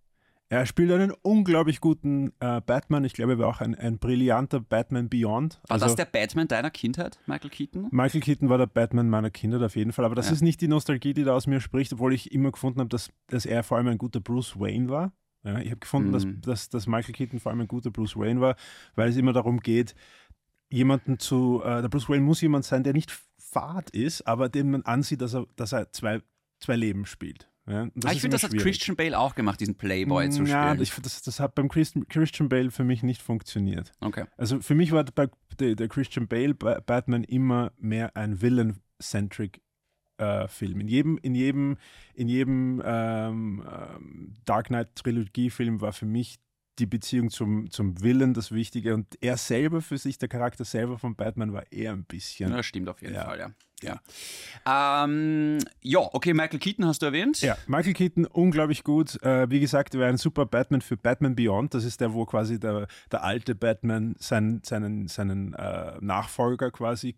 Er 0.47 0.65
spielt 0.67 0.91
einen 0.91 1.11
unglaublich 1.23 1.81
guten 1.81 2.31
äh, 2.39 2.61
Batman. 2.61 3.03
Ich 3.03 3.13
glaube, 3.13 3.33
er 3.33 3.39
war 3.39 3.47
auch 3.47 3.61
ein, 3.61 3.73
ein 3.73 3.97
brillanter 3.97 4.59
Batman 4.59 5.09
Beyond. 5.09 5.55
War 5.63 5.71
Also- 5.73 5.85
das 5.87 5.95
der 5.95 6.05
Batman 6.05 6.47
deiner 6.47 6.69
Kindheit, 6.69 7.19
Michael 7.25 7.49
Keaton? 7.49 7.87
Michael 7.91 8.21
Keaton 8.21 8.49
war 8.49 8.59
der 8.59 8.67
Batman 8.67 9.09
meiner 9.09 9.31
Kindheit 9.31 9.63
auf 9.63 9.75
jeden 9.75 9.91
Fall, 9.91 10.05
aber 10.05 10.13
das 10.13 10.27
Ja. 10.27 10.33
ist 10.33 10.41
nicht 10.41 10.61
die 10.61 10.67
Nostalgie, 10.67 11.13
die 11.15 11.23
da 11.23 11.33
aus 11.33 11.47
mir 11.47 11.59
spricht, 11.61 11.93
obwohl 11.93 12.13
ich 12.13 12.31
immer 12.31 12.51
gefunden 12.51 12.79
habe, 12.79 12.89
dass, 12.89 13.09
dass 13.27 13.45
er 13.47 13.63
vor 13.63 13.77
allem 13.77 13.87
ein 13.87 13.97
guter 13.97 14.19
Bruce 14.19 14.59
Wayne 14.59 14.87
war. 14.89 15.13
Ja, 15.43 15.59
ich 15.59 15.69
habe 15.71 15.79
gefunden, 15.79 16.09
Mhm. 16.09 16.13
dass, 16.13 16.25
dass, 16.41 16.69
dass 16.69 16.87
Michael 16.87 17.13
Keaton 17.15 17.39
vor 17.39 17.51
allem 17.51 17.61
ein 17.61 17.67
guter 17.67 17.89
Bruce 17.91 18.15
Wayne 18.15 18.39
war, 18.39 18.55
weil 18.95 19.09
es 19.09 19.17
immer 19.17 19.33
darum 19.33 19.59
geht, 19.59 19.95
jemanden 20.69 21.17
zu, 21.19 21.61
äh, 21.63 21.81
der 21.81 21.89
Bruce 21.89 22.07
Wayne 22.09 22.23
muss 22.23 22.41
jemand 22.41 22.65
sein, 22.65 22.83
der 22.83 22.93
nicht 22.93 23.11
fad 23.39 23.89
ist, 23.91 24.21
aber 24.27 24.49
dem 24.49 24.71
man 24.71 24.83
ansieht, 24.83 25.21
dass 25.21 25.33
er, 25.33 25.45
dass 25.55 25.71
er 25.71 25.91
zwei, 25.91 26.21
zwei 26.59 26.75
Leben 26.75 27.05
spielt. 27.05 27.49
Ja, 27.67 27.87
Ah, 28.03 28.11
ich 28.11 28.21
finde, 28.21 28.35
das 28.35 28.43
hat 28.43 28.51
schwierig. 28.51 28.63
Christian 28.65 28.95
Bale 28.95 29.17
auch 29.17 29.33
gemacht, 29.33 29.59
diesen 29.59 29.75
Playboy 29.75 30.29
zu 30.29 30.43
Ja, 30.43 30.69
spielen. 30.69 30.83
ich, 30.83 30.91
find, 30.91 31.05
das, 31.05 31.21
das 31.23 31.39
hat 31.39 31.55
beim 31.55 31.67
Christian, 31.67 32.07
Christian 32.07 32.47
Bale 32.47 32.69
für 32.69 32.83
mich 32.83 33.01
nicht 33.01 33.21
funktioniert. 33.23 33.91
okay. 34.01 34.25
Also 34.37 34.59
für 34.61 34.75
mich 34.75 34.91
war 34.91 35.03
der, 35.03 35.29
der 35.75 35.87
Christian 35.87 36.27
Bale 36.27 36.53
Ba- 36.53 36.79
Batman 36.85 37.23
immer 37.23 37.71
mehr 37.79 38.15
ein 38.15 38.39
Villain-centric 38.41 39.61
äh, 40.17 40.47
Film. 40.47 40.79
In 40.79 40.87
jedem, 40.87 41.17
in 41.17 41.33
jedem, 41.35 41.77
in 42.13 42.27
jedem 42.27 42.81
ähm, 42.85 43.63
ähm, 43.69 44.33
Dark 44.45 44.67
Knight 44.67 44.95
Trilogie-Film 44.95 45.81
war 45.81 45.91
für 45.91 46.05
mich 46.05 46.37
die 46.79 46.85
Beziehung 46.85 47.29
zum, 47.29 47.69
zum 47.71 48.01
Villain 48.01 48.33
das 48.33 48.51
Wichtige 48.51 48.93
und 48.93 49.07
er 49.21 49.37
selber 49.37 49.81
für 49.81 49.97
sich, 49.97 50.17
der 50.17 50.27
Charakter 50.29 50.65
selber 50.65 50.97
von 50.99 51.15
Batman 51.15 51.53
war 51.53 51.71
eher 51.71 51.91
ein 51.93 52.03
bisschen. 52.03 52.49
Ja, 52.51 52.57
das 52.57 52.65
stimmt 52.65 52.89
auf 52.89 53.01
jeden 53.01 53.15
Ja. 53.15 53.25
Fall, 53.25 53.39
ja. 53.39 53.51
Ja. 53.83 55.03
Ähm, 55.03 55.59
ja, 55.81 55.99
okay, 55.99 56.33
Michael 56.33 56.59
Keaton 56.59 56.85
hast 56.85 57.01
du 57.01 57.07
erwähnt. 57.07 57.41
Ja, 57.41 57.57
Michael 57.67 57.93
Keaton 57.93 58.25
unglaublich 58.25 58.83
gut. 58.83 59.21
Äh, 59.21 59.49
wie 59.51 59.59
gesagt, 59.59 59.93
er 59.93 59.99
war 60.01 60.07
ein 60.07 60.17
super 60.17 60.45
Batman 60.45 60.81
für 60.81 60.97
Batman 60.97 61.35
Beyond. 61.35 61.73
Das 61.73 61.83
ist 61.83 61.99
der, 62.01 62.13
wo 62.13 62.25
quasi 62.25 62.59
der, 62.59 62.87
der 63.11 63.23
alte 63.23 63.53
Batman 63.53 64.15
seinen, 64.17 64.63
seinen, 64.63 65.07
seinen 65.07 65.53
äh, 65.53 65.97
Nachfolger 65.99 66.71
quasi 66.71 67.15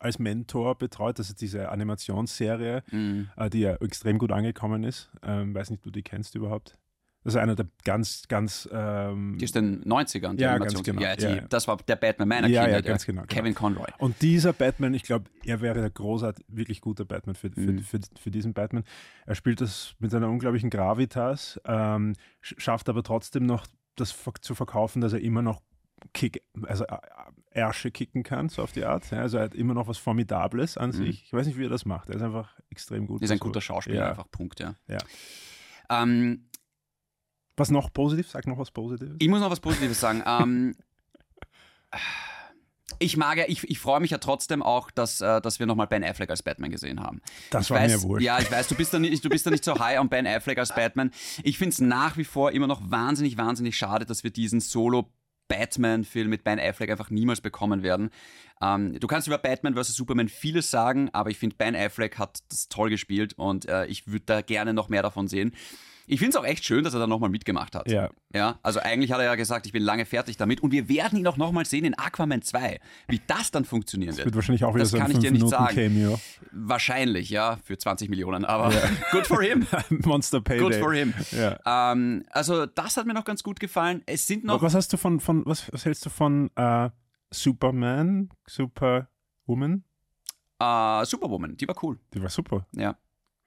als 0.00 0.18
Mentor 0.18 0.76
betreut. 0.78 1.18
Das 1.18 1.28
ist 1.30 1.40
diese 1.40 1.70
Animationsserie, 1.70 2.82
Mhm. 2.90 3.30
äh, 3.36 3.50
die 3.50 3.60
ja 3.60 3.74
extrem 3.76 4.18
gut 4.18 4.30
angekommen 4.32 4.84
ist. 4.84 5.10
Ähm, 5.22 5.54
weiß 5.54 5.70
nicht, 5.70 5.84
du 5.84 5.90
die 5.90 6.02
kennst 6.02 6.34
überhaupt. 6.34 6.78
Das 7.24 7.34
ist 7.34 7.40
einer 7.40 7.54
der 7.54 7.66
ganz, 7.84 8.22
ganz. 8.28 8.68
Ähm, 8.72 9.36
Die 9.38 9.44
ist 9.44 9.54
den 9.54 9.84
90ern. 9.84 10.36
die 10.36 10.42
Ja, 10.42 10.58
ganz 10.58 10.74
Animations- 10.74 10.82
genau. 10.84 11.02
Ja, 11.02 11.14
die, 11.16 11.22
Ja, 11.24 11.34
ja. 11.36 11.40
Das 11.48 11.68
war 11.68 11.76
der 11.76 11.96
Batman 11.96 12.28
meiner 12.28 12.48
Ja, 12.48 12.62
ja, 12.62 12.64
Kindheit. 12.66 12.84
ganz 12.86 13.06
genau, 13.06 13.22
genau. 13.22 13.32
Kevin 13.32 13.54
Conroy. 13.54 13.86
Und 13.98 14.20
dieser 14.22 14.52
Batman, 14.52 14.92
ich 14.94 15.04
glaube, 15.04 15.26
er 15.44 15.60
wäre 15.60 15.80
der 15.80 15.90
großartig, 15.90 16.44
wirklich 16.48 16.80
guter 16.80 17.04
Batman 17.04 17.34
für, 17.36 17.50
für, 17.50 17.60
Mhm. 17.60 17.78
für, 17.78 18.00
für 18.20 18.30
diesen 18.30 18.54
Batman. 18.54 18.82
Er 19.26 19.34
spielt 19.36 19.60
das 19.60 19.94
mit 20.00 20.12
einer 20.14 20.28
unglaublichen 20.28 20.68
Gravitas, 20.70 21.60
ähm, 21.64 22.14
sch- 22.42 22.58
schafft 22.60 22.88
aber 22.88 23.02
trotzdem 23.04 23.46
noch 23.46 23.66
das 23.96 24.16
zu 24.40 24.54
verkaufen, 24.54 25.00
dass 25.00 25.12
er 25.12 25.20
immer 25.20 25.42
noch 25.42 25.60
Kick, 26.14 26.42
also 26.64 26.84
äh, 26.86 26.96
Ärsche 27.52 27.92
kicken 27.92 28.24
kann, 28.24 28.48
so 28.48 28.62
auf 28.62 28.72
die 28.72 28.84
Art. 28.84 29.08
Ja, 29.12 29.18
also 29.20 29.36
er 29.36 29.44
hat 29.44 29.54
immer 29.54 29.74
noch 29.74 29.86
was 29.86 29.98
Formidables 29.98 30.76
an 30.76 30.88
Mhm. 30.90 30.94
sich. 30.94 31.22
Ich 31.26 31.32
weiß 31.32 31.46
nicht, 31.46 31.56
wie 31.58 31.66
er 31.66 31.68
das 31.70 31.84
macht. 31.84 32.08
Er 32.08 32.16
ist 32.16 32.22
einfach 32.22 32.58
extrem 32.70 33.06
gut. 33.06 33.22
Ist 33.22 33.30
ein 33.30 33.38
So. 33.38 33.44
guter 33.44 33.60
Schauspieler, 33.60 33.96
Ja. 34.00 34.10
einfach 34.10 34.28
Punkt, 34.32 34.58
ja. 34.58 34.74
Ja. 34.88 34.98
Ähm, 35.90 36.46
Was 37.56 37.70
noch 37.70 37.92
positiv? 37.92 38.28
Sag 38.30 38.46
noch 38.46 38.58
was 38.58 38.70
Positives. 38.70 39.16
ich 39.18 39.28
muss 39.28 39.40
noch 39.40 39.50
was 39.50 39.60
Positives 39.60 40.00
sagen. 40.00 40.22
ähm, 40.26 40.74
ich 42.98 43.16
mag 43.16 43.36
ja, 43.36 43.44
ich, 43.46 43.68
ich 43.68 43.78
freue 43.78 44.00
mich 44.00 44.10
ja 44.10 44.18
trotzdem 44.18 44.62
auch, 44.62 44.90
dass, 44.90 45.20
äh, 45.20 45.40
dass 45.40 45.58
wir 45.58 45.66
nochmal 45.66 45.86
Ben 45.86 46.04
Affleck 46.04 46.30
als 46.30 46.42
Batman 46.42 46.70
gesehen 46.70 47.00
haben. 47.00 47.20
Das 47.50 47.64
ich 47.64 47.70
war 47.70 47.80
weiß, 47.80 47.92
mir 47.92 48.02
wurscht. 48.08 48.24
Ja, 48.24 48.38
ich 48.38 48.50
weiß, 48.50 48.68
du 48.68 48.74
bist, 48.74 48.94
da 48.94 48.98
nicht, 48.98 49.24
du 49.24 49.28
bist 49.28 49.46
da 49.46 49.50
nicht 49.50 49.64
so 49.64 49.78
high 49.78 49.98
on 49.98 50.08
Ben 50.08 50.26
Affleck 50.26 50.58
als 50.58 50.74
Batman. 50.74 51.10
Ich 51.42 51.58
finde 51.58 51.70
es 51.70 51.80
nach 51.80 52.16
wie 52.16 52.24
vor 52.24 52.52
immer 52.52 52.66
noch 52.66 52.80
wahnsinnig, 52.90 53.36
wahnsinnig 53.36 53.76
schade, 53.76 54.06
dass 54.06 54.24
wir 54.24 54.30
diesen 54.30 54.60
Solo 54.60 55.10
Batman-Film 55.48 56.30
mit 56.30 56.44
Ben 56.44 56.58
Affleck 56.58 56.90
einfach 56.90 57.10
niemals 57.10 57.40
bekommen 57.40 57.82
werden. 57.82 58.10
Ähm, 58.62 58.98
du 58.98 59.06
kannst 59.06 59.26
über 59.26 59.38
Batman 59.38 59.74
vs. 59.74 59.94
Superman 59.94 60.28
vieles 60.28 60.70
sagen, 60.70 61.10
aber 61.12 61.30
ich 61.30 61.38
finde, 61.38 61.56
Ben 61.56 61.76
Affleck 61.76 62.18
hat 62.18 62.38
das 62.48 62.68
toll 62.68 62.88
gespielt 62.88 63.34
und 63.34 63.68
äh, 63.68 63.86
ich 63.86 64.06
würde 64.06 64.24
da 64.24 64.40
gerne 64.40 64.72
noch 64.72 64.88
mehr 64.88 65.02
davon 65.02 65.28
sehen. 65.28 65.54
Ich 66.12 66.18
finde 66.18 66.36
es 66.36 66.36
auch 66.36 66.44
echt 66.44 66.62
schön, 66.66 66.84
dass 66.84 66.92
er 66.92 67.00
da 67.00 67.06
nochmal 67.06 67.30
mitgemacht 67.30 67.74
hat. 67.74 67.90
Ja. 67.90 68.10
Ja, 68.34 68.58
also 68.62 68.80
eigentlich 68.80 69.12
hat 69.12 69.18
er 69.20 69.24
ja 69.24 69.34
gesagt, 69.34 69.64
ich 69.64 69.72
bin 69.72 69.82
lange 69.82 70.04
fertig 70.04 70.36
damit 70.36 70.62
und 70.62 70.70
wir 70.70 70.88
werden 70.90 71.18
ihn 71.18 71.26
auch 71.26 71.38
nochmal 71.38 71.64
sehen 71.64 71.86
in 71.86 71.94
Aquaman 71.98 72.42
2. 72.42 72.80
Wie 73.08 73.20
das 73.26 73.50
dann 73.50 73.64
funktionieren 73.64 74.14
Wird 74.16 74.26
wird. 74.26 74.34
wahrscheinlich 74.34 74.62
auch 74.64 74.74
wieder 74.74 74.82
Das 74.84 74.90
so 74.90 74.98
ein 74.98 75.04
kann 75.04 75.12
ich 75.12 75.18
dir 75.20 75.30
nicht 75.32 75.48
sagen. 75.48 75.74
5-Minuten-Cameo. 75.74 76.20
Wahrscheinlich, 76.52 77.30
ja, 77.30 77.56
für 77.64 77.78
20 77.78 78.10
Millionen, 78.10 78.44
aber 78.44 78.70
good 79.10 79.26
for 79.26 79.42
him. 79.42 79.66
Monster 80.04 80.42
Payday. 80.42 80.60
Good 80.60 80.74
for 80.76 80.92
him. 80.92 81.14
Ja. 81.30 81.92
Ähm, 81.92 82.24
also 82.30 82.66
das 82.66 82.98
hat 82.98 83.06
mir 83.06 83.14
noch 83.14 83.24
ganz 83.24 83.42
gut 83.42 83.58
gefallen. 83.58 84.02
Es 84.04 84.26
sind 84.26 84.44
noch 84.44 84.60
Was 84.60 84.74
hast 84.74 84.92
du 84.92 84.98
von, 84.98 85.18
von 85.18 85.46
was, 85.46 85.72
was 85.72 85.86
hältst 85.86 86.04
du 86.04 86.10
von 86.10 86.50
äh, 86.56 86.90
Superman, 87.30 88.28
Superwoman? 88.46 89.84
äh, 90.60 91.04
Superwoman, 91.06 91.56
die 91.56 91.66
war 91.66 91.76
cool. 91.82 91.98
Die 92.12 92.22
war 92.22 92.28
super. 92.28 92.66
Ja. 92.76 92.96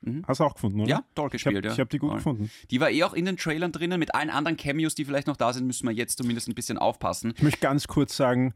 Mhm. 0.06 0.24
Hast 0.28 0.40
du 0.40 0.44
auch 0.44 0.54
gefunden, 0.54 0.80
oder? 0.82 0.90
Ja, 0.90 1.04
toll 1.16 1.30
Ich 1.34 1.46
habe 1.46 1.54
gespielt, 1.54 1.66
ja. 1.66 1.72
ich 1.74 1.80
hab 1.80 1.90
die 1.90 1.98
gut 1.98 2.10
Toll. 2.10 2.18
gefunden. 2.18 2.52
Die 2.72 2.80
war 2.80 2.90
eh 2.90 3.04
auch 3.04 3.14
in 3.14 3.26
den 3.26 3.38
Trailern 3.38 3.72
drinnen. 3.72 4.00
Mit 4.00 4.14
allen 4.16 4.30
anderen 4.30 4.58
Cameos, 4.58 4.96
die 4.96 5.06
vielleicht 5.06 5.28
noch 5.28 5.38
da 5.38 5.52
sind, 5.54 5.66
müssen 5.68 5.88
wir 5.88 5.94
jetzt 5.94 6.18
zumindest 6.18 6.48
ein 6.48 6.56
bisschen 6.56 6.78
aufpassen. 6.78 7.34
Ich 7.36 7.44
möchte 7.44 7.60
ganz 7.60 7.88
kurz 7.88 8.16
sagen, 8.16 8.54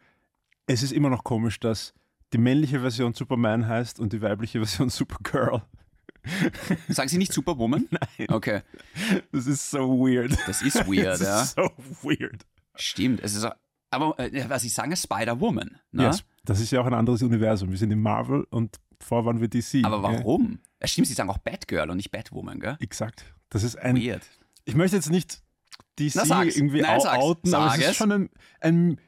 es 0.68 0.84
ist 0.84 0.92
immer 0.92 1.10
noch 1.10 1.24
komisch, 1.24 1.60
dass 1.60 1.94
die 2.34 2.38
männliche 2.38 2.80
Version 2.82 3.14
Superman 3.14 3.68
heißt 3.68 4.00
und 4.00 4.14
die 4.14 4.22
weibliche 4.22 4.60
Version 4.60 4.90
Supergirl. 4.90 5.64
Sagen 6.90 7.10
Sie 7.10 7.18
nicht 7.18 7.34
Superwoman? 7.34 7.88
Nein. 7.92 8.28
Okay, 8.30 8.62
Das 9.32 9.48
ist 9.48 9.72
so 9.72 9.80
weird. 10.00 10.38
das 10.48 10.62
ist 10.62 10.86
weird, 10.88 11.06
Das 11.08 11.22
ja. 11.22 11.42
ist 11.42 11.56
so 11.56 11.70
weird. 12.08 12.46
Stimmt. 12.76 13.22
Es 13.24 13.36
ist 13.36 13.46
auch, 13.46 13.56
aber 13.92 14.20
äh, 14.20 14.46
was 14.50 14.64
ich 14.64 14.74
sage, 14.74 14.96
Spider-Woman. 14.96 15.80
Ne? 15.92 16.04
Yes, 16.04 16.24
das 16.46 16.60
ist 16.60 16.72
ja 16.72 16.82
auch 16.82 16.86
ein 16.86 16.94
anderes 16.94 17.22
Universum. 17.24 17.72
Wir 17.72 17.78
sind 17.78 17.92
in 17.92 18.02
Marvel 18.02 18.46
und 18.52 18.76
vorher 19.00 19.26
waren 19.26 19.42
wir 19.42 19.48
DC. 19.48 19.84
Aber 19.84 20.04
warum? 20.04 20.60
Ja, 20.82 20.88
stimmt, 20.88 21.08
Sie 21.08 21.14
sagen 21.14 21.30
auch 21.30 21.38
Batgirl 21.40 21.90
und 21.90 21.98
nicht 21.98 22.12
Batwoman, 22.12 22.60
gell? 22.60 22.78
exakt. 22.80 23.26
Das 23.50 23.64
ist 23.64 23.78
ein. 23.78 23.98
Weird. 23.98 24.24
Ich 24.66 24.76
möchte 24.76 24.96
jetzt 24.96 25.10
nicht 25.10 25.42
DC 25.98 26.24
Na, 26.28 26.44
irgendwie 26.44 26.82
Nein, 26.82 27.00
outen, 27.06 27.54
aber 27.54 27.76
es. 27.76 27.90
ist 27.90 27.96
schon 27.96 28.12
ein, 28.12 28.30
ein, 28.62 29.00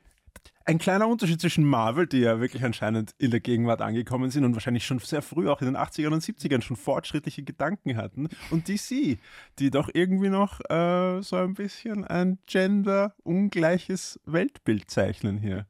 ein 0.65 0.77
kleiner 0.77 1.07
Unterschied 1.07 1.39
zwischen 1.39 1.63
Marvel, 1.63 2.07
die 2.07 2.19
ja 2.19 2.39
wirklich 2.39 2.63
anscheinend 2.63 3.13
in 3.17 3.31
der 3.31 3.39
Gegenwart 3.39 3.81
angekommen 3.81 4.31
sind 4.31 4.43
und 4.43 4.53
wahrscheinlich 4.53 4.85
schon 4.85 4.99
sehr 4.99 5.21
früh, 5.21 5.49
auch 5.49 5.61
in 5.61 5.67
den 5.67 5.77
80ern 5.77 6.13
und 6.13 6.23
70ern, 6.23 6.61
schon 6.61 6.75
fortschrittliche 6.77 7.43
Gedanken 7.43 7.95
hatten, 7.95 8.27
und 8.49 8.67
DC, 8.67 9.17
die 9.59 9.69
doch 9.69 9.89
irgendwie 9.93 10.29
noch 10.29 10.59
äh, 10.69 11.21
so 11.21 11.37
ein 11.37 11.53
bisschen 11.53 12.03
ein 12.05 12.39
gender-ungleiches 12.47 14.19
Weltbild 14.25 14.89
zeichnen 14.89 15.37
hier. 15.37 15.67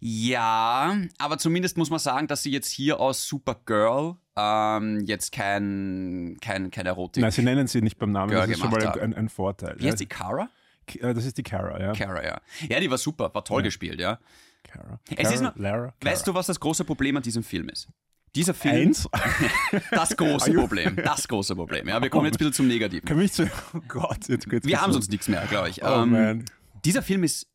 Ja, 0.00 0.96
aber 1.18 1.36
zumindest 1.36 1.76
muss 1.76 1.90
man 1.90 1.98
sagen, 1.98 2.26
dass 2.26 2.42
sie 2.42 2.50
jetzt 2.50 2.70
hier 2.70 2.98
aus 3.00 3.26
Supergirl 3.26 4.16
ähm, 4.34 5.04
jetzt 5.04 5.30
kein, 5.30 6.38
kein, 6.40 6.70
kein 6.70 6.86
Erotik. 6.86 7.22
Nein, 7.22 7.30
sie 7.30 7.42
nennen 7.42 7.66
sie 7.66 7.82
nicht 7.82 7.98
beim 7.98 8.10
Namen, 8.10 8.30
Girl 8.30 8.40
das 8.40 8.50
ist 8.50 8.60
schon 8.60 8.70
mal 8.70 8.98
ein, 8.98 9.14
ein, 9.14 9.28
Vorteil. 9.28 9.76
Wie 9.78 9.86
heißt 9.86 10.00
die 10.00 10.06
Kara? 10.06 10.48
Äh, 10.86 11.12
das 11.12 11.26
ist 11.26 11.36
die 11.36 11.42
Kara, 11.42 11.78
ja. 11.78 11.92
Kara, 11.92 12.24
ja. 12.24 12.40
Ja, 12.68 12.80
die 12.80 12.90
war 12.90 12.96
super, 12.96 13.32
war 13.34 13.44
toll 13.44 13.60
Ja. 13.60 13.66
gespielt, 13.66 14.00
ja. 14.00 14.18
Kara. 14.62 15.00
Es 15.16 15.32
ist 15.32 15.44
Lara, 15.56 15.92
Weißt 16.00 16.26
du, 16.26 16.34
was 16.34 16.46
das 16.46 16.58
große 16.58 16.84
Problem 16.84 17.16
an 17.16 17.22
diesem 17.22 17.42
Film 17.42 17.68
ist? 17.68 17.88
Dieser 18.34 18.54
Film, 18.54 18.88
Eins? 18.88 19.08
das 19.90 20.16
große 20.16 20.52
Problem, 20.54 20.96
das 20.96 21.26
große 21.26 21.56
Problem. 21.56 21.88
Ja, 21.88 22.00
wir 22.00 22.08
kommen 22.10 22.26
jetzt 22.26 22.36
ein 22.36 22.38
bisschen 22.38 22.52
zum 22.52 22.68
Negativen. 22.68 23.04
Kann 23.06 23.18
mich 23.18 23.32
zu. 23.32 23.50
Oh 23.74 23.80
Gott, 23.88 24.28
jetzt 24.28 24.48
geht's 24.48 24.66
Wir 24.66 24.80
haben 24.80 24.92
sonst 24.92 25.10
nichts 25.10 25.28
mehr, 25.28 25.44
glaube 25.46 25.68
ich. 25.68 25.82
Oh 25.82 26.02
Ähm, 26.02 26.10
man. 26.10 26.44
dieser 26.84 27.02
Film 27.02 27.24
ist 27.24 27.48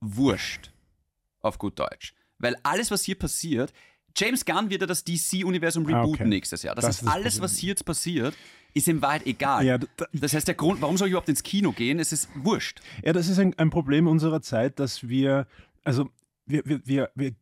wurscht, 0.00 0.72
auf 1.46 1.58
gut 1.58 1.78
Deutsch. 1.78 2.14
Weil 2.38 2.56
alles, 2.62 2.90
was 2.90 3.02
hier 3.02 3.18
passiert, 3.18 3.72
James 4.16 4.44
Gunn 4.44 4.70
wird 4.70 4.80
ja 4.80 4.86
das 4.86 5.04
DC-Universum 5.04 5.84
Ah, 5.86 6.00
rebooten 6.00 6.22
okay. 6.22 6.28
nächstes 6.28 6.62
Jahr. 6.62 6.74
Das, 6.74 6.84
Das 6.84 7.02
heißt, 7.02 7.08
alles, 7.12 7.40
was 7.40 7.56
hier 7.56 7.70
jetzt 7.70 7.84
passiert, 7.84 8.34
ist 8.72 8.88
in 8.88 9.02
Wahrheit 9.02 9.26
egal. 9.26 9.64
Ja, 9.64 9.78
da, 9.78 10.06
Das 10.12 10.32
heißt, 10.34 10.48
der 10.48 10.54
Grund, 10.54 10.80
warum 10.80 10.96
soll 10.96 11.08
ich 11.08 11.12
überhaupt 11.12 11.28
ins 11.28 11.42
Kino 11.42 11.72
gehen, 11.72 11.98
es 11.98 12.12
ist 12.12 12.28
wurscht. 12.34 12.80
ja, 13.04 13.12
das 13.12 13.28
ist 13.28 13.38
ein, 13.38 13.52
ein 13.58 13.70
Problem 13.70 14.06
unserer 14.06 14.40
Zeit, 14.42 14.78
dass 14.80 15.08
wir, 15.08 15.46
also 15.84 16.08
wir, 16.46 16.62
wir, 16.64 16.80
wir, 16.86 17.10
wir 17.14 17.32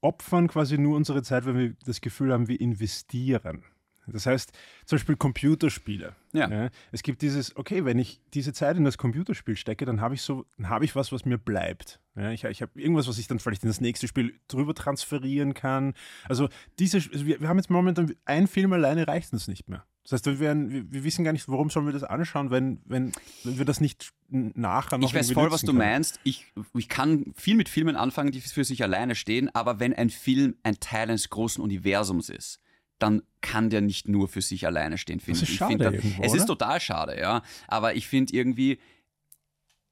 opfern 0.00 0.48
quasi 0.48 0.76
nur 0.76 0.96
unsere 0.96 1.22
Zeit, 1.22 1.46
wenn 1.46 1.56
wir 1.58 1.74
das 1.86 2.00
Gefühl 2.02 2.32
haben, 2.32 2.48
wir 2.48 2.60
investieren. 2.60 3.64
Das 4.06 4.26
heißt, 4.26 4.52
zum 4.84 4.96
Beispiel 4.96 5.16
Computerspiele. 5.16 6.14
Ja. 6.32 6.70
es 6.92 7.02
gibt 7.02 7.22
dieses, 7.22 7.56
okay, 7.56 7.84
wenn 7.84 7.98
ich 7.98 8.20
diese 8.34 8.52
Zeit 8.52 8.76
in 8.76 8.84
das 8.84 8.98
Computerspiel 8.98 9.56
stecke, 9.56 9.84
dann 9.84 10.00
habe 10.00 10.14
ich 10.14 10.22
so, 10.22 10.44
dann 10.56 10.68
habe 10.68 10.84
ich 10.84 10.96
was, 10.96 11.12
was 11.12 11.24
mir 11.24 11.38
bleibt. 11.38 12.00
Ja, 12.16 12.30
ich 12.30 12.44
ich 12.44 12.62
habe 12.62 12.80
irgendwas, 12.80 13.08
was 13.08 13.18
ich 13.18 13.26
dann 13.26 13.38
vielleicht 13.38 13.62
in 13.62 13.68
das 13.68 13.80
nächste 13.80 14.06
Spiel 14.06 14.38
drüber 14.48 14.74
transferieren 14.74 15.54
kann. 15.54 15.94
Also 16.28 16.48
diese, 16.78 16.98
also 16.98 17.26
wir, 17.26 17.40
wir 17.40 17.48
haben 17.48 17.58
jetzt 17.58 17.70
momentan 17.70 18.14
ein 18.24 18.46
Film 18.46 18.72
alleine 18.72 19.08
reicht 19.08 19.32
uns 19.32 19.48
nicht 19.48 19.68
mehr. 19.68 19.84
Das 20.04 20.12
heißt, 20.12 20.26
wir, 20.26 20.38
werden, 20.38 20.70
wir, 20.70 20.92
wir 20.92 21.02
wissen 21.04 21.24
gar 21.24 21.32
nicht, 21.32 21.48
warum 21.48 21.70
sollen 21.70 21.86
wir 21.86 21.92
das 21.92 22.04
anschauen, 22.04 22.50
wenn, 22.50 22.80
wenn, 22.84 23.12
wenn 23.42 23.56
wir 23.58 23.64
das 23.64 23.80
nicht 23.80 24.12
nachher 24.28 24.98
noch 24.98 25.08
Ich 25.08 25.14
weiß 25.14 25.32
voll, 25.32 25.50
was 25.50 25.62
du 25.62 25.68
können. 25.68 25.78
meinst. 25.78 26.20
Ich, 26.24 26.52
ich 26.74 26.90
kann 26.90 27.32
viel 27.34 27.56
mit 27.56 27.70
Filmen 27.70 27.96
anfangen, 27.96 28.30
die 28.30 28.42
für 28.42 28.64
sich 28.64 28.82
alleine 28.82 29.14
stehen, 29.14 29.52
aber 29.54 29.80
wenn 29.80 29.94
ein 29.94 30.10
Film 30.10 30.56
ein 30.62 30.78
Teil 30.78 31.08
eines 31.08 31.30
großen 31.30 31.62
Universums 31.64 32.28
ist, 32.28 32.60
dann 33.04 33.22
kann 33.40 33.70
der 33.70 33.80
nicht 33.80 34.08
nur 34.08 34.28
für 34.28 34.40
sich 34.42 34.66
alleine 34.66 34.98
stehen, 34.98 35.20
finde 35.20 35.42
ich. 35.42 35.56
schade 35.56 35.72
find 35.72 35.82
irgendwo, 35.82 36.22
es 36.22 36.34
ist 36.34 36.46
total 36.46 36.80
schade, 36.80 37.18
ja. 37.20 37.42
Aber 37.68 37.94
ich 37.94 38.08
finde 38.08 38.32
irgendwie, 38.34 38.78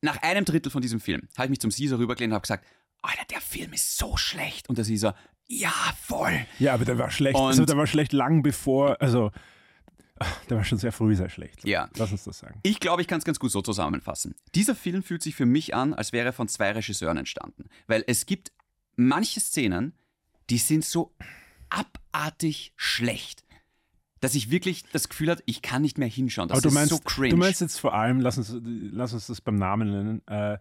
nach 0.00 0.23
einem 0.23 0.45
Drittel 0.45 0.71
von 0.71 0.83
diesem 0.83 1.00
Film 1.00 1.28
habe 1.37 1.47
ich 1.47 1.50
mich 1.50 1.61
zum 1.61 1.71
Caesar 1.71 1.99
rübergelehnt 1.99 2.33
und 2.33 2.35
habe 2.37 2.42
gesagt, 2.42 2.66
Alter, 3.02 3.25
der 3.31 3.40
Film 3.40 3.73
ist 3.73 3.97
so 3.99 4.16
schlecht. 4.16 4.69
Und 4.69 4.78
der 4.78 4.85
Caesar, 4.85 5.14
ja, 5.47 5.73
voll. 6.00 6.47
Ja, 6.59 6.75
aber 6.75 6.85
der 6.85 6.99
war 6.99 7.11
schlecht. 7.11 7.37
Und- 7.37 7.47
also 7.47 7.64
der 7.64 7.76
war 7.76 7.87
schlecht 7.87 8.12
lang 8.12 8.42
bevor, 8.42 9.00
also 9.00 9.31
der 10.49 10.57
war 10.57 10.64
schon 10.64 10.78
sehr 10.78 10.92
früh 10.92 11.16
sehr 11.16 11.28
schlecht. 11.28 11.64
Ja. 11.66 11.88
Lass 11.97 12.12
uns 12.12 12.25
das 12.25 12.38
sagen. 12.38 12.61
Ich 12.62 12.78
glaube, 12.81 13.02
ich 13.02 13.09
kann 13.09 13.19
es 13.19 13.25
ganz 13.25 13.38
gut 13.40 13.50
so 13.50 13.61
zusammenfassen. 13.61 14.35
Dieser 14.54 14.75
Film 14.76 15.02
fühlt 15.02 15.23
sich 15.23 15.35
für 15.35 15.47
mich 15.47 15.75
an, 15.75 15.95
als 15.95 16.12
wäre 16.12 16.26
er 16.26 16.33
von 16.33 16.49
zwei 16.49 16.71
Regisseuren 16.73 17.16
entstanden. 17.16 17.69
Weil 17.88 18.04
es 18.07 18.25
gibt 18.26 18.52
manche 18.97 19.40
Szenen, 19.40 19.95
die 20.49 20.59
sind 20.59 20.85
so 20.85 21.14
abartig 22.12 22.73
schlecht, 22.76 23.45
dass 24.21 24.35
ich 24.35 24.50
wirklich 24.50 24.85
das 24.92 25.09
Gefühl 25.09 25.31
habe, 25.31 25.42
ich 25.47 25.62
kann 25.62 25.83
nicht 25.83 25.99
mehr 25.99 26.09
hinschauen. 26.09 26.49
Das 26.49 26.57
Aber 26.59 26.62
du 26.62 26.69
ist 26.69 26.75
meinst, 26.75 26.90
so 26.90 26.99
cringe. 26.99 27.31
du 27.31 27.37
meinst 27.37 27.61
jetzt 27.61 27.78
vor 27.81 27.95
allem, 27.95 28.21
lass 28.21 28.38
uns, 28.38 28.54
lass 28.62 29.12
uns 29.12 29.26
das 29.26 29.40
beim 29.40 29.57
Namen 29.57 29.90
nennen, 29.90 30.26
äh, 30.28 30.59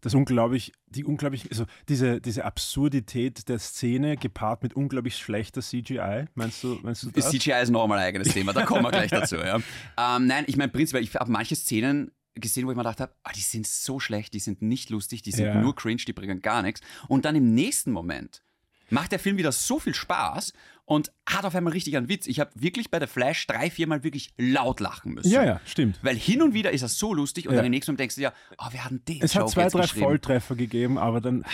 das 0.00 0.14
unglaublich, 0.14 0.72
die 0.86 1.02
unglaublich, 1.02 1.50
also 1.50 1.64
diese, 1.88 2.20
diese 2.20 2.44
Absurdität 2.44 3.48
der 3.48 3.58
Szene 3.58 4.16
gepaart 4.18 4.62
mit 4.62 4.74
unglaublich 4.74 5.16
schlechter 5.16 5.62
CGI, 5.62 6.26
meinst 6.34 6.62
du, 6.62 6.78
meinst 6.82 7.02
du 7.04 7.10
das? 7.10 7.30
CGI 7.30 7.62
ist 7.62 7.70
nochmal 7.70 7.98
ein 7.98 8.04
eigenes 8.08 8.28
Thema, 8.34 8.52
da 8.52 8.64
kommen 8.66 8.82
wir 8.82 8.90
gleich 8.90 9.10
dazu. 9.10 9.36
Ja. 9.36 9.56
Ähm, 9.96 10.26
nein, 10.26 10.44
ich 10.46 10.56
meine 10.58 10.70
prinzipiell, 10.70 11.02
ich 11.02 11.14
habe 11.14 11.32
manche 11.32 11.56
Szenen 11.56 12.12
gesehen, 12.34 12.66
wo 12.66 12.70
ich 12.70 12.76
mir 12.76 12.82
gedacht 12.82 13.00
habe, 13.00 13.14
ah, 13.22 13.32
die 13.34 13.40
sind 13.40 13.66
so 13.66 13.98
schlecht, 13.98 14.34
die 14.34 14.40
sind 14.40 14.60
nicht 14.60 14.90
lustig, 14.90 15.22
die 15.22 15.30
sind 15.32 15.46
Ja. 15.46 15.54
nur 15.60 15.74
cringe, 15.74 16.02
die 16.06 16.12
bringen 16.12 16.42
gar 16.42 16.60
nichts. 16.62 16.80
Und 17.08 17.24
dann 17.24 17.34
im 17.34 17.54
nächsten 17.54 17.90
Moment 17.90 18.42
macht 18.90 19.12
der 19.12 19.18
Film 19.18 19.38
wieder 19.38 19.52
so 19.52 19.78
viel 19.78 19.94
Spaß 19.94 20.52
und 20.86 21.12
hat 21.26 21.44
auf 21.44 21.54
einmal 21.54 21.72
richtig 21.72 21.96
einen 21.96 22.08
Witz. 22.08 22.26
Ich 22.26 22.40
habe 22.40 22.50
wirklich 22.54 22.90
bei 22.90 23.00
The 23.00 23.06
Flash 23.06 23.46
drei, 23.46 23.70
viermal 23.70 24.04
wirklich 24.04 24.34
laut 24.36 24.80
lachen 24.80 25.14
müssen. 25.14 25.30
Ja, 25.30 25.42
ja, 25.44 25.60
stimmt. 25.64 25.98
Weil 26.02 26.16
hin 26.16 26.42
und 26.42 26.52
wieder 26.54 26.72
ist 26.72 26.82
er 26.82 26.88
so 26.88 27.14
lustig 27.14 27.46
und 27.48 27.52
Ja. 27.54 27.58
dann 27.58 27.66
im 27.66 27.70
nächsten 27.70 27.92
Moment 27.92 28.00
denkst 28.00 28.14
du 28.16 28.20
dir, 28.22 28.32
oh, 28.58 28.66
wir 28.70 28.84
hatten 28.84 29.02
den 29.06 29.22
Es 29.22 29.32
Joke 29.34 29.46
hat 29.46 29.52
zwei, 29.52 29.68
drei. 29.68 29.86
Volltreffer 29.86 30.56
gegeben, 30.56 30.98
aber 30.98 31.20
dann. 31.20 31.44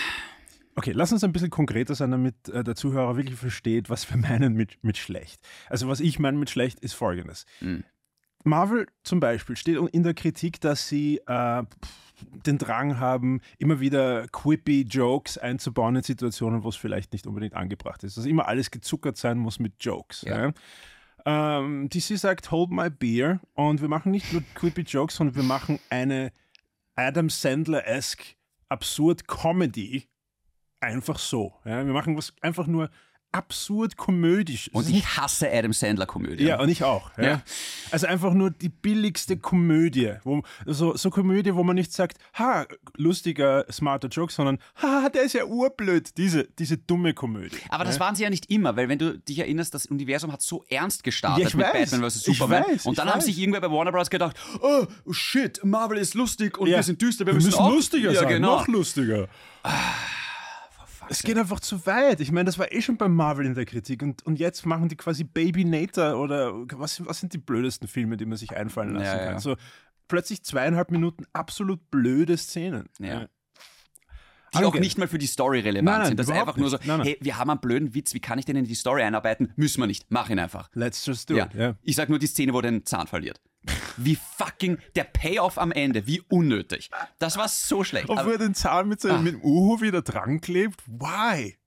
Okay, 0.77 0.93
lass 0.93 1.13
uns 1.13 1.23
ein 1.25 1.33
bisschen 1.33 1.51
konkreter 1.51 1.95
sein, 1.95 2.11
damit 2.11 2.49
äh, 2.49 2.65
der 2.65 2.75
Zuhörer 2.75 3.17
wirklich 3.17 3.39
versteht, 3.39 3.91
was 3.91 4.09
wir 4.11 4.17
meinen 4.17 4.55
mit, 4.55 4.83
mit 4.83 4.97
schlecht. 4.97 5.41
Also, 5.69 5.89
was 5.89 6.01
ich 6.01 6.19
meine 6.19 6.39
mit 6.39 6.51
schlecht, 6.51 6.81
ist 6.81 6.95
folgendes. 6.95 7.45
Mhm. 7.61 7.85
Marvel 8.45 8.87
zum 9.03 9.21
Beispiel 9.21 9.57
steht 9.57 9.77
in 9.93 10.03
der 10.03 10.15
Kritik, 10.15 10.61
dass 10.61 10.89
sie 10.89 11.21
äh, 11.27 11.63
den 12.47 12.59
Drang 12.59 12.99
haben, 12.99 13.41
immer 13.59 13.81
wieder 13.81 14.27
quippy 14.29 14.83
Jokes 14.83 15.39
einzubauen 15.39 15.97
in 15.97 16.03
Situationen, 16.03 16.65
wo 16.65 16.69
es 16.69 16.77
vielleicht 16.77 17.13
nicht 17.13 17.27
unbedingt 17.27 17.55
angebracht 17.55 18.03
ist. 18.05 18.17
Dass 18.17 18.27
immer 18.27 18.49
alles 18.49 18.71
gezuckert 18.71 19.17
sein 19.17 19.39
muss 19.39 19.59
mit 19.59 19.75
Jokes. 19.81 20.23
Ja. 20.23 20.47
Ja. 20.47 20.53
Ähm, 21.59 21.89
DC 21.89 22.19
sagt, 22.19 22.51
hold 22.51 22.71
my 22.71 22.91
beer. 22.91 23.41
Und 23.55 23.81
wir 23.81 23.89
machen 23.89 24.13
nicht 24.13 24.33
nur 24.33 24.43
quippy 24.55 24.83
Jokes, 24.83 25.17
sondern 25.17 25.37
wir 25.37 25.43
machen 25.43 25.79
eine 25.91 26.33
Adam 26.95 27.29
Sandler-esque 27.29 28.37
absurd 28.69 29.27
Comedy 29.27 30.09
einfach 30.81 31.19
so. 31.19 31.55
Ja? 31.65 31.85
Wir 31.85 31.93
machen 31.93 32.17
was 32.17 32.33
einfach 32.41 32.67
nur 32.67 32.91
absurd 33.33 33.97
komödisch. 33.97 34.71
Und 34.73 34.89
ich 34.89 35.05
hasse 35.17 35.51
Adam 35.53 35.73
Sandler-Komödien. 35.73 36.47
ja, 36.49 36.61
und 36.61 36.69
ich 36.69 36.83
auch. 36.85 37.17
Ja. 37.17 37.25
Ja. 37.25 37.43
Also 37.91 38.07
einfach 38.07 38.33
nur 38.35 38.51
die 38.51 38.69
billigste 38.69 39.37
Komödie. 39.37 40.15
Wo, 40.25 40.43
so, 40.67 40.97
so 40.97 41.11
Komödie, 41.11 41.55
wo 41.55 41.63
man 41.63 41.77
nicht 41.77 41.93
sagt, 41.93 42.19
ha, 42.35 42.67
lustiger, 42.97 43.65
smarter 43.71 44.09
Joke, 44.09 44.33
sondern, 44.33 44.59
ha, 44.83 45.09
der 45.09 45.23
ist 45.23 45.35
ja 45.35 45.45
urblöd. 45.45 46.17
Diese, 46.17 46.45
diese 46.59 46.77
dumme 46.79 47.15
Komödie. 47.15 47.57
Aber 47.69 47.85
das 47.85 47.97
ja. 47.97 48.01
waren 48.01 48.15
sie 48.17 48.23
ja 48.25 48.31
nicht 48.31 48.51
immer, 48.51 48.77
weil 48.77 48.89
wenn 48.89 48.99
du 48.99 49.19
dich 49.19 49.39
erinnerst, 49.39 49.75
das 49.75 49.87
Universum 49.87 50.33
hat 50.33 50.43
so 50.43 50.65
ernst 50.69 51.05
gestartet 51.05 51.43
Ja, 51.43 51.49
ich 51.49 51.55
mit 51.55 51.67
weiß. 51.67 51.91
Batman 51.91 52.11
vs. 52.11 52.17
Ich 52.27 52.37
Superman. 52.39 52.65
weiß, 52.65 52.87
und 52.87 52.93
ich 52.93 52.97
dann 52.99 53.09
haben 53.11 53.19
weiß. 53.19 53.25
sich 53.27 53.39
irgendwer 53.39 53.61
bei 53.61 53.71
Warner 53.71 53.93
Bros. 53.93 54.11
gedacht, 54.11 54.37
oh 54.61 54.87
shit, 55.13 55.61
Marvel 55.65 55.99
ist 55.99 56.15
lustig 56.15 56.59
und 56.59 56.67
wir 56.69 56.83
sind 56.83 57.01
düster, 57.01 57.27
wir, 57.27 57.35
Wir 57.35 57.43
müssen 57.43 57.55
auch 57.55 57.71
lustiger 57.71 58.13
ja, 58.13 58.21
sein, 58.21 58.29
Genau. 58.29 58.57
noch 58.57 58.69
lustiger. 58.69 59.29
Es 61.13 61.23
geht 61.25 61.37
einfach 61.37 61.59
zu 61.59 61.85
weit. 61.87 62.21
Ich 62.21 62.31
meine, 62.31 62.45
das 62.47 62.57
war 62.59 62.71
eh 62.73 62.81
schon 62.81 62.97
bei 62.97 63.09
Marvel 63.09 63.45
in 63.45 63.55
der 63.55 63.65
Kritik 63.65 64.01
und, 64.03 64.25
und 64.25 64.39
jetzt 64.39 64.65
machen 64.65 64.89
die 64.89 64.97
quasi 64.97 65.25
Baby 65.25 65.65
Nater 65.65 66.17
oder 66.19 66.53
was, 66.79 67.05
was 67.05 67.19
sind 67.19 67.33
die 67.33 67.39
blödesten 67.39 67.89
Filme, 67.89 68.17
die 68.17 68.27
man 68.27 68.39
sich 68.39 68.57
einfallen 68.57 68.91
lassen 68.95 69.07
Ja, 69.07 69.19
kann? 69.19 69.33
ja. 69.35 69.41
So 69.41 69.57
plötzlich 70.07 70.45
zweieinhalb 70.45 70.91
Minuten 70.93 71.25
absolut 71.33 71.91
blöde 71.91 72.37
Szenen. 72.37 72.89
Ja. 73.01 73.27
Die 74.55 74.59
auch 74.59 74.69
Okay. 74.69 74.81
nicht 74.81 74.99
mal 74.99 75.07
für 75.09 75.19
die 75.19 75.27
Story 75.27 75.61
relevant 75.61 75.85
Nein, 75.85 75.99
nein, 75.99 76.07
sind. 76.09 76.17
Das 76.21 76.27
ist 76.29 76.33
einfach 76.33 76.57
nur 76.57 76.71
so, 76.71 76.77
nicht. 76.77 76.87
Nein, 76.87 77.03
hey, 77.03 77.19
wir 77.21 77.39
haben 77.39 77.51
einen 77.51 77.61
blöden 77.61 77.95
Witz, 77.95 78.15
wie 78.15 78.21
kann 78.21 78.39
ich 78.39 78.45
den 78.45 78.57
in 78.57 78.65
die 78.65 78.75
Story 78.75 79.03
einarbeiten? 79.03 79.53
Müssen 79.57 79.81
wir 79.81 79.87
nicht, 79.89 80.07
mach 80.11 80.29
ihn 80.31 80.39
einfach. 80.41 80.71
Let's 80.75 81.05
just 81.07 81.29
do 81.31 81.37
Ja. 81.37 81.47
it. 81.47 81.55
Ja. 81.55 81.75
Ich 81.83 81.95
sag 81.97 82.09
nur 82.09 82.19
die 82.19 82.27
Szene, 82.27 82.53
wo 82.53 82.59
er 82.59 82.63
den 82.63 82.85
Zahn 82.87 83.07
verliert. 83.07 83.41
Wie 83.99 84.17
fucking, 84.17 84.79
der 84.97 85.05
Payoff 85.05 85.59
am 85.59 85.71
Ende, 85.73 86.07
wie 86.07 86.23
unnötig. 86.29 86.91
Das 87.19 87.37
war 87.37 87.49
so 87.49 87.85
schlecht. 87.85 88.09
Obwohl 88.09 88.33
er 88.33 88.39
den 88.39 88.55
Zahn 88.55 88.89
mit, 88.89 89.01
seinem, 89.01 89.17
Ah. 89.17 89.23
mit 89.23 89.35
dem 89.35 89.43
Uhu 89.43 89.81
wieder 89.83 90.01
dran 90.03 90.41
klebt. 90.41 90.81
Why? 90.87 91.59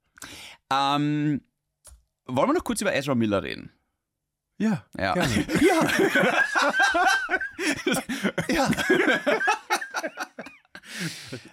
ähm, 0.72 1.42
wollen 2.26 2.50
wir 2.50 2.54
noch 2.54 2.64
kurz 2.64 2.82
über 2.82 2.96
Ezra 2.96 3.14
Miller 3.14 3.44
reden? 3.44 3.72
Ja, 4.58 4.86
Ja. 4.98 5.14
gerne. 5.14 5.30
ja. 8.50 8.70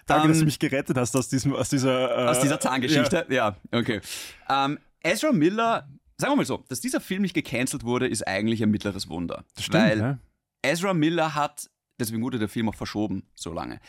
Danke, 0.05 0.27
dass 0.27 0.37
du 0.37 0.41
Ähm, 0.41 0.45
mich 0.45 0.59
gerettet 0.59 0.97
hast 0.97 1.15
aus, 1.15 1.27
diesem, 1.29 1.53
aus 1.55 1.69
dieser... 1.69 2.25
Äh, 2.25 2.29
Aus 2.29 2.39
dieser 2.39 2.59
Zahngeschichte? 2.59 3.25
Ja, 3.29 3.55
okay. 3.71 4.01
Ähm, 4.49 4.79
Ezra 5.03 5.31
Miller, 5.31 5.87
sagen 6.17 6.33
wir 6.33 6.37
mal 6.37 6.45
so, 6.45 6.63
dass 6.69 6.79
dieser 6.81 7.01
Film 7.01 7.23
nicht 7.23 7.33
gecancelt 7.33 7.83
wurde, 7.83 8.07
ist 8.07 8.27
eigentlich 8.27 8.61
ein 8.61 8.69
mittleres 8.71 9.09
Wunder. 9.09 9.45
Das 9.55 9.65
stimmt, 9.65 9.83
weil 9.83 9.99
ja. 9.99 10.17
Ezra 10.61 10.93
Miller 10.93 11.35
hat, 11.35 11.69
deswegen 11.99 12.21
wurde 12.23 12.39
der 12.39 12.49
Film 12.49 12.69
auch 12.69 12.75
verschoben 12.75 13.23
so 13.35 13.53
lange. 13.53 13.79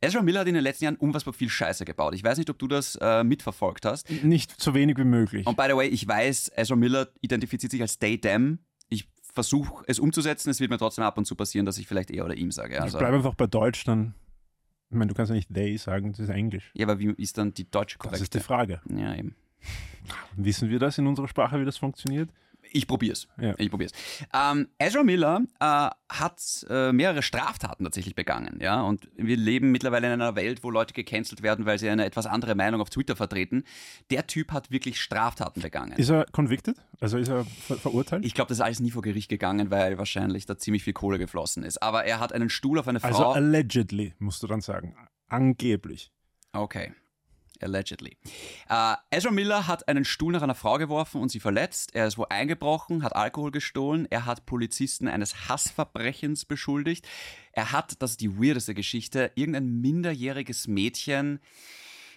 Ezra 0.00 0.22
Miller 0.22 0.40
hat 0.40 0.48
in 0.48 0.54
den 0.54 0.62
letzten 0.62 0.84
Jahren 0.84 0.96
unfassbar 0.96 1.32
viel 1.34 1.48
Scheiße 1.48 1.84
gebaut. 1.84 2.14
Ich 2.14 2.22
weiß 2.24 2.38
nicht, 2.38 2.50
ob 2.50 2.58
du 2.58 2.68
das 2.68 2.96
äh, 3.00 3.24
mitverfolgt 3.24 3.84
hast. 3.84 4.10
Nicht 4.22 4.60
so 4.60 4.74
wenig 4.74 4.98
wie 4.98 5.04
möglich. 5.04 5.46
Und 5.46 5.56
by 5.56 5.64
the 5.68 5.76
way, 5.76 5.88
ich 5.88 6.06
weiß, 6.06 6.52
Ezra 6.56 6.76
Miller 6.76 7.08
identifiziert 7.20 7.72
sich 7.72 7.80
als 7.80 7.98
Day 7.98 8.20
Dem. 8.20 8.58
Ich 8.88 9.08
versuche 9.32 9.84
es 9.86 9.98
umzusetzen. 9.98 10.50
Es 10.50 10.60
wird 10.60 10.70
mir 10.70 10.78
trotzdem 10.78 11.04
ab 11.04 11.16
und 11.18 11.24
zu 11.26 11.34
passieren, 11.34 11.66
dass 11.66 11.78
ich 11.78 11.86
vielleicht 11.86 12.10
er 12.10 12.24
oder 12.24 12.34
ihm 12.36 12.50
sage. 12.50 12.80
Also, 12.80 12.96
ich 12.96 13.00
bleibe 13.00 13.16
einfach 13.16 13.34
bei 13.34 13.46
Deutsch, 13.46 13.84
dann. 13.84 14.14
Ich 14.90 14.96
meine, 14.96 15.08
du 15.08 15.14
kannst 15.14 15.30
ja 15.30 15.34
nicht 15.36 15.52
they 15.52 15.76
sagen, 15.78 16.12
das 16.12 16.20
ist 16.20 16.28
Englisch. 16.28 16.70
ja, 16.74 16.86
aber 16.86 16.98
wie 17.00 17.10
ist 17.10 17.38
dann 17.38 17.52
die 17.52 17.68
deutsche 17.68 17.98
Das 17.98 18.20
ist 18.20 18.34
die? 18.34 18.40
Frage. 18.40 18.80
Ja, 18.88 19.14
eben. 19.14 19.34
Wissen 20.36 20.68
wir 20.70 20.78
das 20.78 20.98
in 20.98 21.06
unserer 21.08 21.26
Sprache, 21.26 21.58
wie 21.60 21.64
das 21.64 21.76
funktioniert? 21.76 22.30
Ich 22.72 22.86
probier's. 22.86 23.28
Ja. 23.40 23.54
Ich 23.58 23.70
probier's. 23.70 23.92
Ähm, 24.34 24.68
Ezra 24.78 25.02
Miller 25.02 25.42
äh, 25.60 25.90
hat 26.08 26.66
äh, 26.68 26.92
mehrere 26.92 27.22
Straftaten 27.22 27.84
tatsächlich 27.84 28.14
begangen, 28.14 28.58
ja. 28.60 28.82
Und 28.82 29.08
wir 29.16 29.36
leben 29.36 29.72
mittlerweile 29.72 30.06
in 30.06 30.12
einer 30.14 30.36
Welt, 30.36 30.62
wo 30.62 30.70
Leute 30.70 30.94
gecancelt 30.94 31.42
werden, 31.42 31.66
weil 31.66 31.78
sie 31.78 31.88
eine 31.88 32.04
etwas 32.04 32.26
andere 32.26 32.54
Meinung 32.54 32.80
auf 32.80 32.90
Twitter 32.90 33.16
vertreten. 33.16 33.64
Der 34.10 34.26
Typ 34.26 34.52
hat 34.52 34.70
wirklich 34.70 35.00
Straftaten 35.00 35.62
begangen. 35.62 35.92
Ist 35.92 36.10
er 36.10 36.26
convicted? 36.32 36.76
Also 37.00 37.18
ist 37.18 37.28
er 37.28 37.44
ver 37.44 37.76
verurteilt? 37.76 38.24
Ich 38.24 38.34
glaube, 38.34 38.48
das 38.48 38.58
ist 38.58 38.62
alles 38.62 38.80
nie 38.80 38.90
vor 38.90 39.02
Gericht 39.02 39.28
gegangen, 39.28 39.70
weil 39.70 39.98
wahrscheinlich 39.98 40.46
da 40.46 40.56
ziemlich 40.58 40.84
viel 40.84 40.92
Kohle 40.92 41.18
geflossen 41.18 41.62
ist. 41.62 41.82
Aber 41.82 42.04
er 42.04 42.20
hat 42.20 42.32
einen 42.32 42.50
Stuhl 42.50 42.78
auf 42.78 42.88
eine 42.88 43.02
also 43.02 43.18
Frau. 43.18 43.32
allegedly, 43.32 44.14
musst 44.18 44.42
du 44.42 44.46
dann 44.46 44.60
sagen. 44.60 44.96
Angeblich. 45.28 46.12
Okay. 46.52 46.92
Allegedly. 47.60 48.16
Äh, 48.68 48.94
Ezra 49.10 49.30
Miller 49.30 49.66
hat 49.66 49.88
einen 49.88 50.04
Stuhl 50.04 50.32
nach 50.32 50.42
einer 50.42 50.54
Frau 50.54 50.78
geworfen 50.78 51.20
und 51.20 51.30
sie 51.30 51.40
verletzt. 51.40 51.94
Er 51.94 52.06
ist 52.06 52.18
wo 52.18 52.24
eingebrochen, 52.24 53.02
hat 53.02 53.14
Alkohol 53.14 53.50
gestohlen. 53.50 54.06
Er 54.10 54.26
hat 54.26 54.46
Polizisten 54.46 55.08
eines 55.08 55.48
Hassverbrechens 55.48 56.44
beschuldigt. 56.44 57.06
Er 57.52 57.72
hat, 57.72 58.00
das 58.02 58.12
ist 58.12 58.20
die 58.20 58.38
weirdeste 58.38 58.74
Geschichte, 58.74 59.32
irgendein 59.34 59.80
minderjähriges 59.80 60.66
Mädchen, 60.66 61.40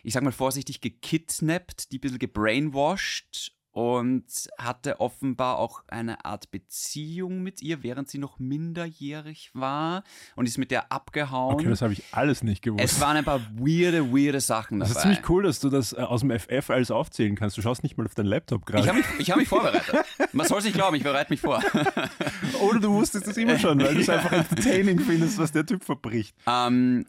ich 0.03 0.13
sag 0.13 0.23
mal 0.23 0.31
vorsichtig, 0.31 0.81
gekidnappt, 0.81 1.91
die 1.91 1.97
ein 1.97 2.01
bisschen 2.01 2.19
gebrainwashed 2.19 3.58
und 3.71 4.25
hatte 4.57 4.99
offenbar 4.99 5.57
auch 5.59 5.83
eine 5.87 6.25
Art 6.25 6.49
Beziehung 6.51 7.43
mit 7.43 7.61
ihr, 7.61 7.83
während 7.83 8.09
sie 8.09 8.17
noch 8.17 8.39
minderjährig 8.39 9.51
war 9.53 10.03
und 10.35 10.47
ist 10.47 10.57
mit 10.57 10.71
der 10.71 10.91
abgehauen. 10.91 11.53
Okay, 11.53 11.69
das 11.69 11.81
habe 11.81 11.93
ich 11.93 12.03
alles 12.11 12.41
nicht 12.43 12.61
gewusst. 12.63 12.83
Es 12.83 12.99
waren 12.99 13.17
ein 13.17 13.23
paar 13.25 13.41
weirde, 13.57 14.11
weirde 14.11 14.41
Sachen 14.41 14.79
das 14.79 14.89
dabei. 14.89 14.99
ist 14.99 15.03
ziemlich 15.03 15.29
cool, 15.29 15.43
dass 15.43 15.59
du 15.59 15.69
das 15.69 15.93
äh, 15.93 15.97
aus 15.97 16.21
dem 16.21 16.31
FF 16.31 16.69
alles 16.71 16.89
aufzählen 16.91 17.35
kannst. 17.35 17.57
Du 17.57 17.61
schaust 17.61 17.83
nicht 17.83 17.97
mal 17.97 18.05
auf 18.05 18.15
deinen 18.15 18.25
Laptop 18.25 18.61
Ich 18.61 18.65
gerade. 18.65 18.87
habe 18.87 18.97
mich, 18.97 19.07
ich 19.19 19.29
hab 19.31 19.37
mich 19.37 19.47
vorbereitet. 19.47 19.95
Man 20.33 20.47
soll 20.47 20.59
es 20.59 20.65
nicht 20.65 20.73
glauben, 20.73 20.95
ich 20.95 21.03
bereite 21.03 21.31
mich 21.31 21.41
vor. 21.41 21.61
Oder 22.61 22.79
du 22.79 22.89
wusstest 22.93 23.27
das 23.27 23.37
immer 23.37 23.59
schon, 23.59 23.79
weil 23.81 23.93
du 23.93 24.01
es 24.01 24.09
einfach 24.09 24.31
entertaining 24.31 24.99
findest, 24.99 25.37
was 25.37 25.51
der 25.51 25.65
Typ 25.65 25.83
verbricht. 25.83 26.35
ähm, 26.47 27.05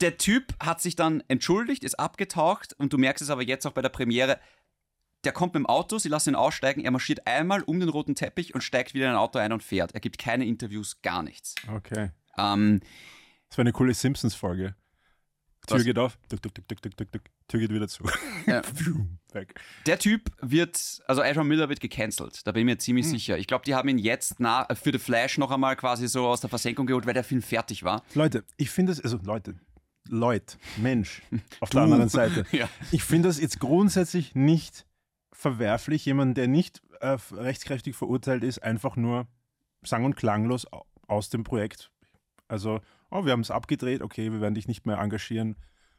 der 0.00 0.18
Typ 0.18 0.52
hat 0.60 0.80
sich 0.80 0.96
dann 0.96 1.22
entschuldigt, 1.28 1.84
ist 1.84 1.98
abgetaucht 1.98 2.74
und 2.78 2.92
du 2.92 2.98
merkst 2.98 3.22
es 3.22 3.30
aber 3.30 3.42
jetzt 3.42 3.64
auch 3.66 3.72
bei 3.72 3.80
der 3.80 3.88
Premiere. 3.90 4.38
Der 5.24 5.32
kommt 5.32 5.54
mit 5.54 5.60
dem 5.60 5.66
Auto, 5.66 5.98
sie 5.98 6.08
lassen 6.08 6.30
ihn 6.30 6.34
aussteigen, 6.36 6.84
er 6.84 6.90
marschiert 6.90 7.26
einmal 7.26 7.62
um 7.62 7.80
den 7.80 7.88
roten 7.88 8.14
Teppich 8.14 8.54
und 8.54 8.62
steigt 8.62 8.94
wieder 8.94 9.06
in 9.06 9.12
ein 9.12 9.16
Auto 9.18 9.38
ein 9.38 9.52
und 9.52 9.62
fährt. 9.62 9.92
Er 9.94 10.00
gibt 10.00 10.18
keine 10.18 10.44
Interviews, 10.46 11.00
gar 11.02 11.22
nichts. 11.22 11.54
Okay. 11.72 12.10
Ähm, 12.38 12.80
Das 13.48 13.58
war 13.58 13.62
eine 13.62 13.72
coole 13.72 13.94
Simpsons-Folge. 13.94 14.74
Tür 15.66 15.76
Was? 15.78 15.84
geht 15.84 15.98
auf, 15.98 16.18
tuk, 16.28 16.42
tuk, 16.42 16.54
tuk, 16.54 16.68
tuk, 16.68 16.82
tuk, 16.82 16.96
tuk, 16.96 17.12
tuk. 17.12 17.22
Tür 17.48 17.60
geht 17.60 17.70
wieder 17.72 17.88
zu. 17.88 18.04
Ja. 18.46 18.60
Weg. 19.32 19.58
der 19.86 19.98
Typ 19.98 20.30
wird, 20.42 21.02
also 21.08 21.22
Ezra 21.22 21.42
Miller 21.42 21.68
wird 21.70 21.80
gecancelt, 21.80 22.46
da 22.46 22.52
bin 22.52 22.60
ich 22.60 22.66
mir 22.66 22.78
ziemlich 22.78 23.08
sicher. 23.08 23.38
Ich 23.38 23.46
glaube, 23.46 23.64
die 23.64 23.74
haben 23.74 23.88
ihn 23.88 23.96
jetzt 23.98 24.38
nach, 24.38 24.66
für 24.76 24.92
The 24.92 24.98
Flash 24.98 25.38
noch 25.38 25.50
einmal 25.50 25.74
quasi 25.76 26.06
so 26.08 26.26
aus 26.28 26.42
der 26.42 26.50
Versenkung 26.50 26.86
geholt, 26.86 27.06
weil 27.06 27.14
der 27.14 27.24
Film 27.24 27.40
fertig 27.40 27.82
war. 27.82 28.02
Leute, 28.14 28.44
ich 28.58 28.68
finde 28.70 28.92
es, 28.92 29.00
also 29.00 29.18
Leute, 29.22 29.54
Leute, 30.08 30.58
Mensch, 30.76 31.22
auf 31.60 31.70
Du. 31.70 31.78
der 31.78 31.84
anderen 31.84 32.08
Seite. 32.10 32.44
Ja. 32.52 32.68
Ich 32.92 33.02
finde 33.02 33.28
das 33.28 33.40
jetzt 33.40 33.58
grundsätzlich 33.58 34.34
nicht 34.34 34.84
verwerflich, 35.34 36.04
jemanden, 36.06 36.34
der 36.34 36.48
nicht 36.48 36.82
äh, 37.00 37.16
rechtskräftig 37.32 37.94
verurteilt 37.96 38.44
ist, 38.44 38.62
einfach 38.62 38.96
nur 38.96 39.26
sang- 39.82 40.04
und 40.04 40.16
klanglos 40.16 40.70
au- 40.72 40.86
aus 41.06 41.28
dem 41.28 41.44
Projekt. 41.44 41.90
Also, 42.48 42.80
oh, 43.10 43.24
wir 43.24 43.32
haben 43.32 43.40
es 43.40 43.50
abgedreht, 43.50 44.00
okay, 44.02 44.32
wir 44.32 44.40
werden 44.40 44.54
dich 44.54 44.68
nicht 44.68 44.86
mehr 44.86 44.98
engagieren, 44.98 45.56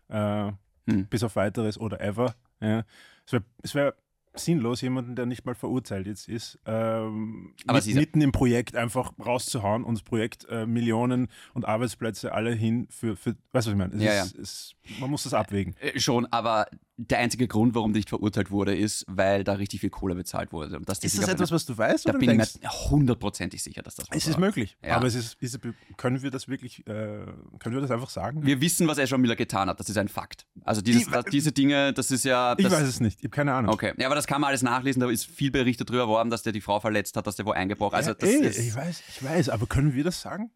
äh, 0.08 0.52
Hm. 0.88 1.08
bis 1.08 1.24
auf 1.24 1.36
weiteres 1.36 1.80
oder 1.80 2.00
ever. 2.00 2.36
Ja. 2.62 2.84
Es 3.26 3.34
wäre 3.34 3.44
wär 3.74 3.96
sinnlos, 4.36 4.82
jemanden, 4.82 5.16
der 5.16 5.26
nicht 5.26 5.46
mal 5.46 5.56
verurteilt 5.56 6.06
jetzt 6.08 6.28
ist, 6.30 6.60
ähm, 6.66 7.56
mit, 7.72 7.86
mitten 7.96 8.22
im 8.22 8.32
Projekt 8.32 8.76
einfach 8.76 9.14
rauszuhauen 9.18 9.84
und 9.84 9.96
das 9.96 10.04
Projekt 10.04 10.46
äh, 10.50 10.66
Millionen 10.68 11.30
und 11.54 11.66
Arbeitsplätze 11.66 12.34
alle 12.34 12.52
hin 12.52 12.88
für, 12.92 13.16
für 13.16 13.32
weißt 13.54 13.68
du, 13.68 13.72
was 13.72 13.74
ich 13.74 13.76
meine? 13.76 14.04
Ja, 14.04 14.24
ist, 14.24 14.36
Es, 14.38 14.76
man 15.00 15.10
muss 15.10 15.24
das 15.24 15.34
abwägen. 15.34 15.76
Äh, 15.80 16.00
Schon, 16.00 16.26
aber 16.28 16.68
der 16.98 17.20
einzige 17.20 17.48
Grund, 17.48 17.76
warum 17.76 17.92
der 17.92 18.00
nicht 18.00 18.10
verurteilt 18.10 18.52
wurde, 18.52 18.76
ist, 18.76 19.06
weil 19.08 19.44
da 19.44 19.54
richtig 19.54 19.82
viel 19.82 19.90
Kohle 19.90 20.16
bezahlt 20.16 20.54
wurde. 20.54 20.78
Und 20.78 20.88
das 20.88 21.00
Ist 21.00 21.18
das 21.18 21.28
etwas, 21.28 21.52
was 21.52 21.66
du 21.66 21.78
weißt? 21.78 22.06
Da 22.06 22.12
oder 22.12 22.20
bin 22.20 22.30
ich 22.40 22.62
mir 22.62 22.70
hundertprozentig 22.70 23.62
sicher, 23.62 23.82
dass 23.84 23.96
das 23.96 24.10
was 24.10 24.18
es 24.18 24.28
ist 24.28 24.34
war. 24.36 24.40
möglich, 24.42 24.78
Ja. 24.84 24.96
aber 24.96 25.08
es 25.08 25.16
ist, 25.16 25.36
ist, 25.42 25.60
können 25.98 26.22
wir 26.22 26.32
das 26.32 26.48
wirklich, 26.48 26.88
äh, 26.88 27.26
können 27.60 27.76
wir 27.76 27.82
das 27.82 27.92
einfach 27.92 28.10
sagen? 28.10 28.46
Wir 28.46 28.62
wissen, 28.62 28.88
was 28.88 28.98
Ezra 28.98 29.18
Miller 29.18 29.36
getan 29.36 29.68
hat. 29.70 29.80
Das 29.80 29.90
ist 29.90 29.98
ein 29.98 30.08
Fakt. 30.08 30.48
Also 30.64 30.82
dieses, 30.82 31.08
Ich 31.08 31.24
diese 31.32 31.52
Dinge, 31.52 31.92
das 31.92 32.12
ist 32.12 32.24
ja. 32.24 32.56
ich 32.58 32.64
Das, 32.64 32.74
weiß 32.74 32.88
es 32.88 33.00
nicht, 33.02 33.20
ich 33.20 33.26
habe 33.26 33.30
keine 33.36 33.54
Ahnung. 33.54 33.74
Okay, 33.74 33.94
ja, 33.98 34.06
aber 34.06 34.16
das 34.16 34.26
kann 34.26 34.40
man 34.40 34.50
alles 34.50 34.62
nachlesen. 34.62 35.02
Da 35.02 35.10
ist 35.10 35.26
viel 35.26 35.52
berichtet 35.52 35.90
drüber 35.90 36.08
worden, 36.08 36.30
dass 36.30 36.44
der 36.44 36.54
die 36.54 36.62
Frau 36.62 36.80
verletzt 36.80 37.18
hat, 37.18 37.28
dass 37.28 37.36
der 37.36 37.46
wo 37.46 37.52
eingebrochen. 37.52 37.96
Also 37.96 38.14
das 38.14 38.30
ey, 38.30 38.46
ist, 38.46 38.58
ich 38.60 38.74
weiß, 38.76 39.04
ich 39.10 39.24
weiß, 39.24 39.50
aber 39.50 39.68
können 39.68 39.94
wir 39.94 40.04
das 40.04 40.22
sagen? 40.22 40.52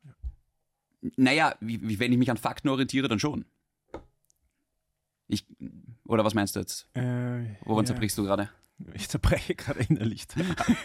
naja, 1.16 1.56
wie, 1.62 1.82
wie, 1.88 2.00
wenn 2.00 2.12
ich 2.12 2.18
mich 2.18 2.30
an 2.32 2.38
Fakten 2.38 2.70
orientiere, 2.70 3.08
dann 3.08 3.20
schon. 3.20 3.46
Ich, 5.28 5.46
oder 6.10 6.26
was 6.26 6.34
meinst 6.34 6.56
du 6.56 6.60
jetzt? 6.60 6.88
Äh, 6.94 7.02
Woran 7.64 7.86
ja. 7.86 7.88
zerbrichst 7.88 8.18
du 8.18 8.24
gerade? 8.24 8.50
Ich 8.94 9.10
zerbreche 9.10 9.56
gerade 9.56 9.82
innerlich. 9.90 10.26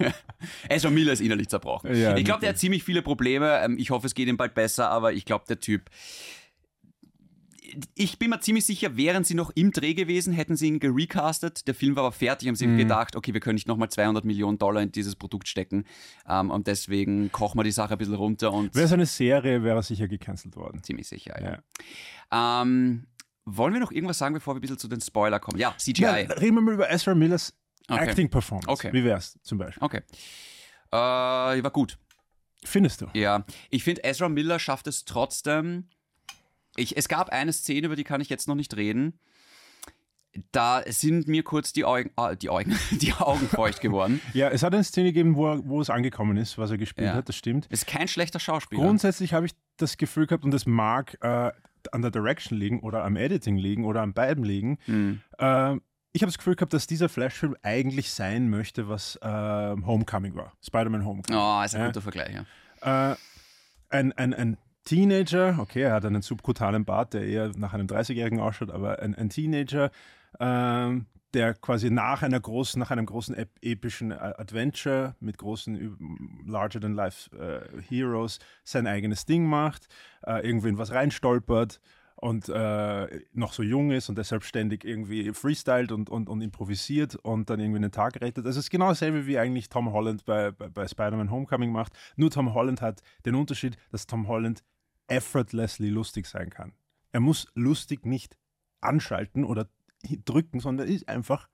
Ezra 0.68 0.90
Miller 0.90 1.12
ist 1.12 1.20
innerlich 1.20 1.48
zerbrochen. 1.48 1.94
Ja, 1.94 2.16
ich 2.16 2.24
glaube, 2.24 2.40
der 2.40 2.50
hat 2.50 2.58
ziemlich 2.58 2.82
viele 2.82 3.02
Probleme. 3.02 3.60
Ähm, 3.64 3.78
Ich 3.78 3.90
hoffe, 3.90 4.06
es 4.06 4.14
geht 4.14 4.26
ihm 4.28 4.36
bald 4.36 4.54
besser, 4.54 4.90
aber 4.90 5.12
ich 5.12 5.24
glaube, 5.24 5.44
der 5.48 5.60
Typ. 5.60 5.88
Ich 7.96 8.18
bin 8.18 8.30
mir 8.30 8.38
ziemlich 8.40 8.66
sicher, 8.66 8.96
wären 8.96 9.24
sie 9.24 9.34
noch 9.34 9.50
im 9.54 9.72
Dreh 9.72 9.94
gewesen, 9.94 10.32
hätten 10.32 10.54
sie 10.56 10.68
ihn 10.68 10.78
gerecastet. 10.80 11.66
Der 11.66 11.74
Film 11.74 11.96
war 11.96 12.04
aber 12.04 12.12
fertig, 12.12 12.46
haben 12.48 12.54
sie 12.56 12.66
Mhm. 12.66 12.76
gedacht, 12.78 13.16
okay, 13.16 13.32
wir 13.32 13.40
können 13.40 13.54
nicht 13.54 13.66
nochmal 13.66 13.88
200 13.90 14.24
Millionen 14.24 14.58
Dollar 14.58 14.82
in 14.82 14.92
dieses 14.92 15.16
Produkt 15.16 15.48
stecken. 15.48 15.84
Ähm, 16.28 16.50
und 16.50 16.66
deswegen 16.66 17.32
kochen 17.32 17.58
wir 17.58 17.64
die 17.64 17.72
Sache 17.72 17.92
ein 17.94 17.98
bisschen 17.98 18.14
runter 18.14 18.52
und 18.52 18.74
Wäre 18.74 18.84
es 18.86 18.92
eine 18.92 19.06
Serie, 19.06 19.62
wäre 19.62 19.76
er 19.78 19.82
sicher 19.82 20.06
gecancelt 20.06 20.56
worden. 20.56 20.82
ziemlich 20.82 21.08
sicher, 21.08 21.40
ja. 21.40 21.58
Ja. 22.32 22.62
Ähm, 22.62 23.06
wollen 23.46 23.72
wir 23.74 23.80
noch 23.80 23.92
irgendwas 23.92 24.18
sagen, 24.18 24.34
bevor 24.34 24.54
wir 24.54 24.58
ein 24.58 24.62
bisschen 24.62 24.78
zu 24.78 24.88
den 24.88 25.00
Spoiler 25.00 25.38
kommen? 25.40 25.58
Ja, 25.58 25.74
CGI. 25.76 26.02
Ja, 26.02 26.12
reden 26.12 26.54
wir 26.56 26.62
mal 26.62 26.74
über 26.74 26.90
Ezra 26.90 27.14
Millers 27.14 27.52
Okay. 27.88 28.08
Acting 28.08 28.30
Performance. 28.30 28.68
Okay. 28.68 28.92
Wie 28.92 29.04
wär's 29.04 29.38
zum 29.42 29.58
Beispiel? 29.58 29.82
Okay. 29.82 30.00
Äh, 30.90 30.96
war 30.96 31.70
gut. 31.70 31.98
Findest 32.64 33.02
du? 33.02 33.06
Ja, 33.12 33.44
ich 33.68 33.84
finde, 33.84 34.04
Ezra 34.04 34.28
Miller 34.30 34.58
schafft 34.58 34.86
es 34.86 35.04
trotzdem. 35.04 35.88
Ich, 36.76 36.96
es 36.96 37.08
gab 37.08 37.28
eine 37.28 37.52
Szene, 37.52 37.86
über 37.86 37.96
die 37.96 38.04
kann 38.04 38.22
ich 38.22 38.30
jetzt 38.30 38.48
noch 38.48 38.54
nicht 38.54 38.74
reden. 38.76 39.18
Da 40.50 40.82
sind 40.86 41.28
mir 41.28 41.44
kurz 41.44 41.72
die 41.72 41.84
Augen, 41.84 42.10
ah, 42.16 42.34
die 42.34 42.48
Augen, 42.48 42.76
die 42.90 43.12
Augen 43.12 43.46
feucht 43.48 43.80
geworden. 43.80 44.20
Ja, 44.32 44.48
es 44.48 44.62
hat 44.62 44.74
eine 44.74 44.82
Szene 44.82 45.12
gegeben, 45.12 45.36
wo, 45.36 45.46
er, 45.52 45.68
wo 45.68 45.80
es 45.80 45.90
angekommen 45.90 46.36
ist, 46.38 46.56
was 46.58 46.70
er 46.70 46.78
gespielt 46.78 47.08
Ja. 47.08 47.14
hat, 47.14 47.28
das 47.28 47.36
stimmt. 47.36 47.66
Ist 47.66 47.86
kein 47.86 48.08
schlechter 48.08 48.40
Schauspieler. 48.40 48.82
Grundsätzlich 48.82 49.32
habe 49.34 49.46
ich 49.46 49.52
das 49.76 49.96
Gefühl 49.98 50.26
gehabt, 50.26 50.44
und 50.44 50.50
das 50.50 50.66
mag 50.66 51.18
äh, 51.20 51.52
an 51.92 52.02
der 52.02 52.10
Direction 52.10 52.58
liegen 52.58 52.80
oder 52.80 53.04
am 53.04 53.16
Editing 53.16 53.56
liegen 53.56 53.84
oder 53.84 54.00
an 54.02 54.12
beiden 54.14 54.44
liegen. 54.44 54.78
Hm. 54.86 55.20
Äh, 55.38 55.74
ich 56.16 56.22
habe 56.22 56.30
das 56.30 56.38
Gefühl 56.38 56.54
gehabt, 56.54 56.72
dass 56.72 56.86
dieser 56.86 57.08
Flashfilm 57.08 57.56
eigentlich 57.62 58.12
sein 58.12 58.48
möchte, 58.48 58.88
was 58.88 59.16
äh, 59.16 59.26
Homecoming 59.28 60.36
war. 60.36 60.52
Spider-Man 60.64 61.04
Homecoming. 61.04 61.40
Oh, 61.40 61.62
ist 61.64 61.74
ein 61.74 61.80
Ja. 61.80 61.86
guter 61.88 62.02
Vergleich, 62.02 62.34
ja. 62.82 63.12
Äh, 63.12 63.16
ein, 63.90 64.12
ein, 64.12 64.32
ein 64.32 64.56
Teenager, 64.84 65.56
okay, 65.58 65.82
er 65.82 65.92
hat 65.94 66.04
einen 66.04 66.22
subkutanen 66.22 66.84
Bart, 66.84 67.14
der 67.14 67.24
eher 67.26 67.50
nach 67.56 67.72
einem 67.74 67.86
30-Jährigen 67.86 68.38
ausschaut, 68.38 68.70
aber 68.70 69.00
ein, 69.00 69.14
ein 69.14 69.28
Teenager, 69.30 69.90
ähm, 70.38 71.06
der 71.34 71.54
quasi 71.54 71.90
nach 71.90 72.22
einer 72.22 72.40
großen, 72.40 72.78
nach 72.78 72.90
einem 72.90 73.06
großen 73.06 73.34
ep 73.34 73.50
epischen 73.60 74.10
äh, 74.12 74.14
Adventure 74.14 75.16
mit 75.20 75.38
großen 75.38 75.74
ü- 75.76 75.96
larger-than-life 76.46 77.36
äh, 77.36 77.82
Heroes 77.82 78.38
sein 78.62 78.86
eigenes 78.86 79.26
Ding 79.26 79.46
macht, 79.46 79.88
äh, 80.26 80.46
irgendwo 80.46 80.68
in 80.68 80.78
was 80.78 80.92
reinstolpert 80.92 81.80
und 82.16 82.48
äh, 82.48 83.20
noch 83.32 83.52
so 83.52 83.62
jung 83.62 83.90
ist 83.90 84.08
und 84.08 84.16
deshalb 84.16 84.44
ständig 84.44 84.84
irgendwie 84.84 85.32
freestylt 85.34 85.92
und, 85.92 86.08
und, 86.08 86.28
und 86.28 86.40
improvisiert 86.40 87.16
und 87.16 87.50
dann 87.50 87.60
irgendwie 87.60 87.78
einen 87.78 87.92
Tag 87.92 88.20
rettet. 88.20 88.46
Das 88.46 88.56
ist 88.56 88.70
genau 88.70 88.88
dasselbe, 88.88 89.26
wie 89.26 89.38
eigentlich 89.38 89.68
Tom 89.68 89.92
Holland 89.92 90.24
bei, 90.24 90.52
bei, 90.52 90.68
bei 90.68 90.86
Spider-Man 90.86 91.30
Homecoming 91.30 91.72
macht. 91.72 91.92
Nur 92.16 92.30
Tom 92.30 92.54
Holland 92.54 92.80
hat 92.80 93.02
den 93.26 93.34
Unterschied, 93.34 93.76
dass 93.90 94.06
Tom 94.06 94.28
Holland 94.28 94.62
effortlessly 95.08 95.90
lustig 95.90 96.26
sein 96.26 96.50
kann. 96.50 96.72
Er 97.12 97.20
muss 97.20 97.46
lustig 97.54 98.06
nicht 98.06 98.38
anschalten 98.80 99.44
oder 99.44 99.68
drücken, 100.24 100.60
sondern 100.60 100.88
er 100.88 100.94
ist 100.94 101.08
einfach 101.08 101.48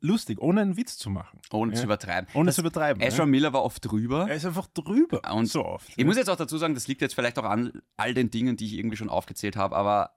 lustig, 0.00 0.40
ohne 0.40 0.60
einen 0.60 0.76
Witz 0.76 0.96
zu 0.98 1.10
machen. 1.10 1.40
Ohne 1.50 1.72
Ja. 1.72 1.78
zu 1.78 1.84
übertreiben. 1.84 2.28
Ohne 2.34 2.46
Das- 2.46 2.56
zu 2.56 2.60
übertreiben. 2.60 3.02
Ezra 3.02 3.20
ja. 3.20 3.26
Miller 3.26 3.52
war 3.52 3.64
oft 3.64 3.84
drüber. 3.84 4.28
Er 4.28 4.36
ist 4.36 4.44
einfach 4.44 4.66
drüber. 4.68 5.20
Und 5.34 5.46
so 5.46 5.64
oft. 5.64 5.88
Ich 5.96 6.04
muss 6.04 6.16
jetzt 6.16 6.28
auch 6.30 6.36
dazu 6.36 6.58
sagen, 6.58 6.74
das 6.74 6.86
liegt 6.88 7.00
jetzt 7.00 7.14
vielleicht 7.14 7.38
auch 7.38 7.44
an 7.44 7.72
all 7.96 8.14
den 8.14 8.30
Dingen, 8.30 8.56
die 8.56 8.66
ich 8.66 8.74
irgendwie 8.74 8.96
schon 8.96 9.08
aufgezählt 9.08 9.56
habe, 9.56 9.74
aber 9.76 10.12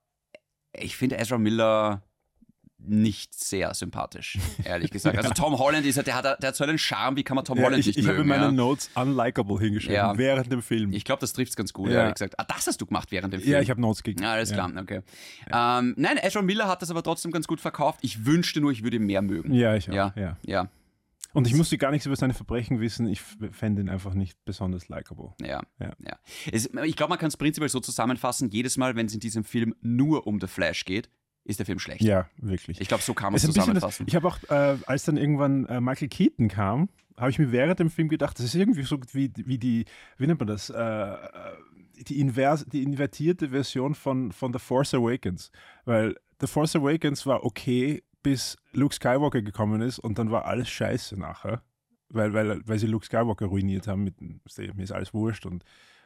ich 0.74 0.96
finde 0.98 1.18
Ezra 1.18 1.38
Miller 1.38 2.04
nicht 2.84 3.34
sehr 3.34 3.74
sympathisch, 3.74 4.38
ehrlich 4.64 4.90
gesagt. 4.92 5.18
Also 5.18 5.32
Tom 5.34 5.58
Holland 5.60 5.86
ist 5.86 5.96
ja, 5.98 6.04
der 6.04 6.16
hat, 6.16 6.42
der 6.42 6.48
hat 6.50 6.56
so 6.56 6.64
einen 6.64 6.78
Charme, 6.78 7.16
wie 7.16 7.24
kann 7.24 7.36
man 7.36 7.46
Tom 7.46 7.58
Ja, 7.58 7.66
Holland 7.66 7.80
ich 7.80 7.88
nicht 7.88 7.98
ich 8.00 8.06
habe 8.06 8.18
mögen? 8.18 8.32
in 8.32 8.40
meinen 8.40 8.44
ja? 8.58 8.64
Notes 8.64 8.90
unlikable 8.96 9.60
hingeschrieben, 9.60 9.96
Ja. 9.96 10.18
während 10.18 10.52
dem 10.52 10.62
Film. 10.62 10.92
Ich 10.94 11.04
glaube, 11.06 11.20
das 11.22 11.34
trifft 11.34 11.52
es 11.52 11.56
ganz 11.56 11.74
gut, 11.74 11.90
Ja. 11.90 12.00
ehrlich 12.02 12.16
gesagt. 12.16 12.40
Ah, 12.40 12.44
das 12.46 12.68
hast 12.68 12.82
du 12.82 12.86
gemacht 12.86 13.12
während 13.12 13.34
dem 13.34 13.42
Film. 13.42 13.54
ja, 13.54 13.62
ich 13.62 13.70
habe 13.70 13.80
Notes 13.82 14.04
gegeben. 14.04 14.24
Ja, 14.24 14.32
alles 14.34 14.52
klar, 14.52 14.72
okay. 14.78 15.02
Ähm, 15.52 15.94
nein, 15.98 16.18
Ezra 16.22 16.42
Miller 16.42 16.68
hat 16.68 16.82
das 16.82 16.90
aber 16.92 17.04
trotzdem 17.04 17.32
ganz 17.32 17.48
gut 17.48 17.62
verkauft. 17.62 18.00
Ich 18.02 18.26
wünschte 18.26 18.62
nur, 18.62 18.72
ich 18.72 18.84
würde 18.84 18.98
ihn 18.98 19.06
mehr 19.06 19.22
mögen. 19.22 19.54
Ja, 19.54 19.76
ich 19.76 19.90
auch. 19.90 19.94
Ja. 19.94 20.14
Ja. 20.16 20.38
Ja, 20.46 20.70
Und 21.34 21.48
ich 21.48 21.54
musste 21.54 21.78
gar 21.78 21.92
nichts 21.92 22.06
über 22.06 22.16
seine 22.16 22.34
Verbrechen 22.34 22.80
wissen. 22.82 23.08
Ich 23.08 23.22
fände 23.52 23.82
ihn 23.82 23.90
einfach 23.90 24.14
nicht 24.14 24.38
besonders 24.44 24.90
likable. 24.90 25.34
ja, 25.42 25.62
ja. 25.80 25.92
Ja. 26.06 26.18
Es, 26.52 26.66
ich 26.84 26.96
glaube, 26.96 27.10
man 27.12 27.20
kann 27.20 27.28
es 27.30 27.38
prinzipiell 27.38 27.70
so 27.70 27.80
zusammenfassen, 27.80 28.50
jedes 28.50 28.76
Mal, 28.78 28.96
wenn 28.96 29.06
es 29.06 29.14
in 29.14 29.20
diesem 29.20 29.44
Film 29.44 29.74
nur 29.82 30.28
um 30.28 30.40
The 30.42 30.48
Flash 30.48 30.84
geht, 30.86 31.10
ist 31.44 31.60
der 31.60 31.66
Film 31.66 31.80
schlecht. 31.80 32.02
Ja, 32.02 32.28
wirklich. 32.38 32.80
Ich 32.80 32.88
glaube, 32.88 33.04
so 33.04 33.14
kann 33.14 33.34
man 33.34 33.38
Es 33.38 33.44
es 33.44 33.48
bisschen 33.54 33.74
das, 33.74 33.82
zusammenfassen. 33.82 34.06
ich 34.08 34.16
habe 34.16 34.28
auch, 34.28 34.38
äh, 34.50 34.78
als 34.86 35.04
dann 35.06 35.18
irgendwann 35.18 35.66
äh, 35.66 35.82
Michael 35.82 36.08
Keaton 36.10 36.48
kam, 36.50 36.90
habe 37.18 37.30
ich 37.32 37.40
mir 37.40 37.52
während 37.52 37.80
dem 37.80 37.90
Film 37.90 38.10
gedacht, 38.10 38.38
das 38.40 38.46
ist 38.46 38.56
irgendwie 38.56 38.84
so 38.84 39.00
wie, 39.12 39.32
wie 39.36 39.58
die, 39.58 39.86
wie 40.18 40.28
nennt 40.28 40.40
man 40.40 40.48
das, 40.48 40.70
äh, 40.70 40.76
äh, 40.82 41.18
die, 42.08 42.20
invers, 42.20 42.66
die 42.66 42.84
invertierte 42.84 43.50
Version 43.50 43.96
von, 43.96 44.32
von 44.32 44.54
The 44.54 44.60
Force 44.60 44.94
Awakens. 44.94 45.52
Weil 45.86 46.16
The 46.40 46.48
Force 46.48 46.76
Awakens 46.76 47.26
war 47.26 47.44
okay, 47.44 48.04
bis 48.24 48.56
Luke 48.74 48.94
Skywalker 48.96 49.42
gekommen 49.42 49.82
ist 49.82 50.00
und 50.00 50.18
dann 50.20 50.32
war 50.32 50.46
alles 50.46 50.70
scheiße 50.70 51.20
nachher. 51.20 51.62
Weil, 52.10 52.34
weil, 52.34 52.62
weil 52.68 52.78
sie 52.80 52.88
Luke 52.88 53.06
Skywalker 53.06 53.46
ruiniert 53.46 53.88
haben, 53.88 54.04
mit, 54.04 54.20
mir 54.22 54.40
ist 54.84 54.92
alles 54.92 55.14
wurscht 55.14 55.46
und 55.46 55.64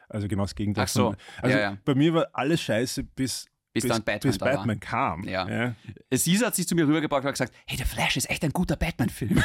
also 0.08 0.28
genau 0.28 0.44
das 0.44 0.54
Gegenteil. 0.54 0.84
Ach 0.84 0.88
so, 0.88 1.04
von- 1.08 1.16
Also 1.42 1.56
ja, 1.56 1.62
ja. 1.72 1.78
bei 1.84 1.94
mir 1.94 2.14
war 2.14 2.28
alles 2.32 2.60
scheiße, 2.60 3.02
bis, 3.02 3.46
Bis 3.82 3.88
dann 3.90 4.02
Batman 4.02 4.32
bis. 4.32 4.38
Batman 4.38 4.80
kam. 4.80 5.24
Ja. 5.24 5.74
Caesar 6.10 6.48
hat 6.48 6.56
sich 6.56 6.66
zu 6.66 6.74
mir 6.74 6.86
rübergebracht 6.86 7.22
und 7.22 7.28
hat 7.28 7.34
gesagt, 7.34 7.54
hey, 7.66 7.76
der 7.76 7.86
Flash 7.86 8.16
ist 8.16 8.30
echt 8.30 8.44
ein 8.44 8.52
guter 8.52 8.76
Batman-Film. 8.76 9.36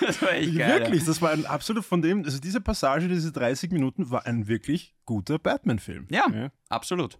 das 0.00 0.22
war 0.22 0.32
echt 0.32 0.56
geil. 0.56 0.80
Wirklich, 0.80 1.04
das 1.04 1.20
war 1.20 1.30
ein 1.30 1.46
absolut 1.46 1.84
von 1.84 2.02
dem, 2.02 2.24
also 2.24 2.38
diese 2.38 2.60
Passage, 2.60 3.08
diese 3.08 3.32
30 3.32 3.70
Minuten, 3.70 4.10
war 4.10 4.26
ein 4.26 4.46
wirklich 4.48 4.94
guter 5.04 5.38
Batman-Film. 5.38 6.06
Ja, 6.10 6.50
absolut. 6.68 7.18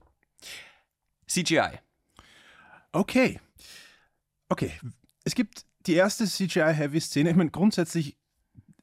CGI. 1.27 1.79
Okay. 2.93 3.41
Okay. 4.49 4.73
Es 5.25 5.35
gibt 5.35 5.65
die 5.87 5.95
erste 5.95 6.27
CGI-Heavy-Szene. 6.27 7.31
Ich 7.31 7.37
meine, 7.37 7.51
grundsätzlich 7.51 8.19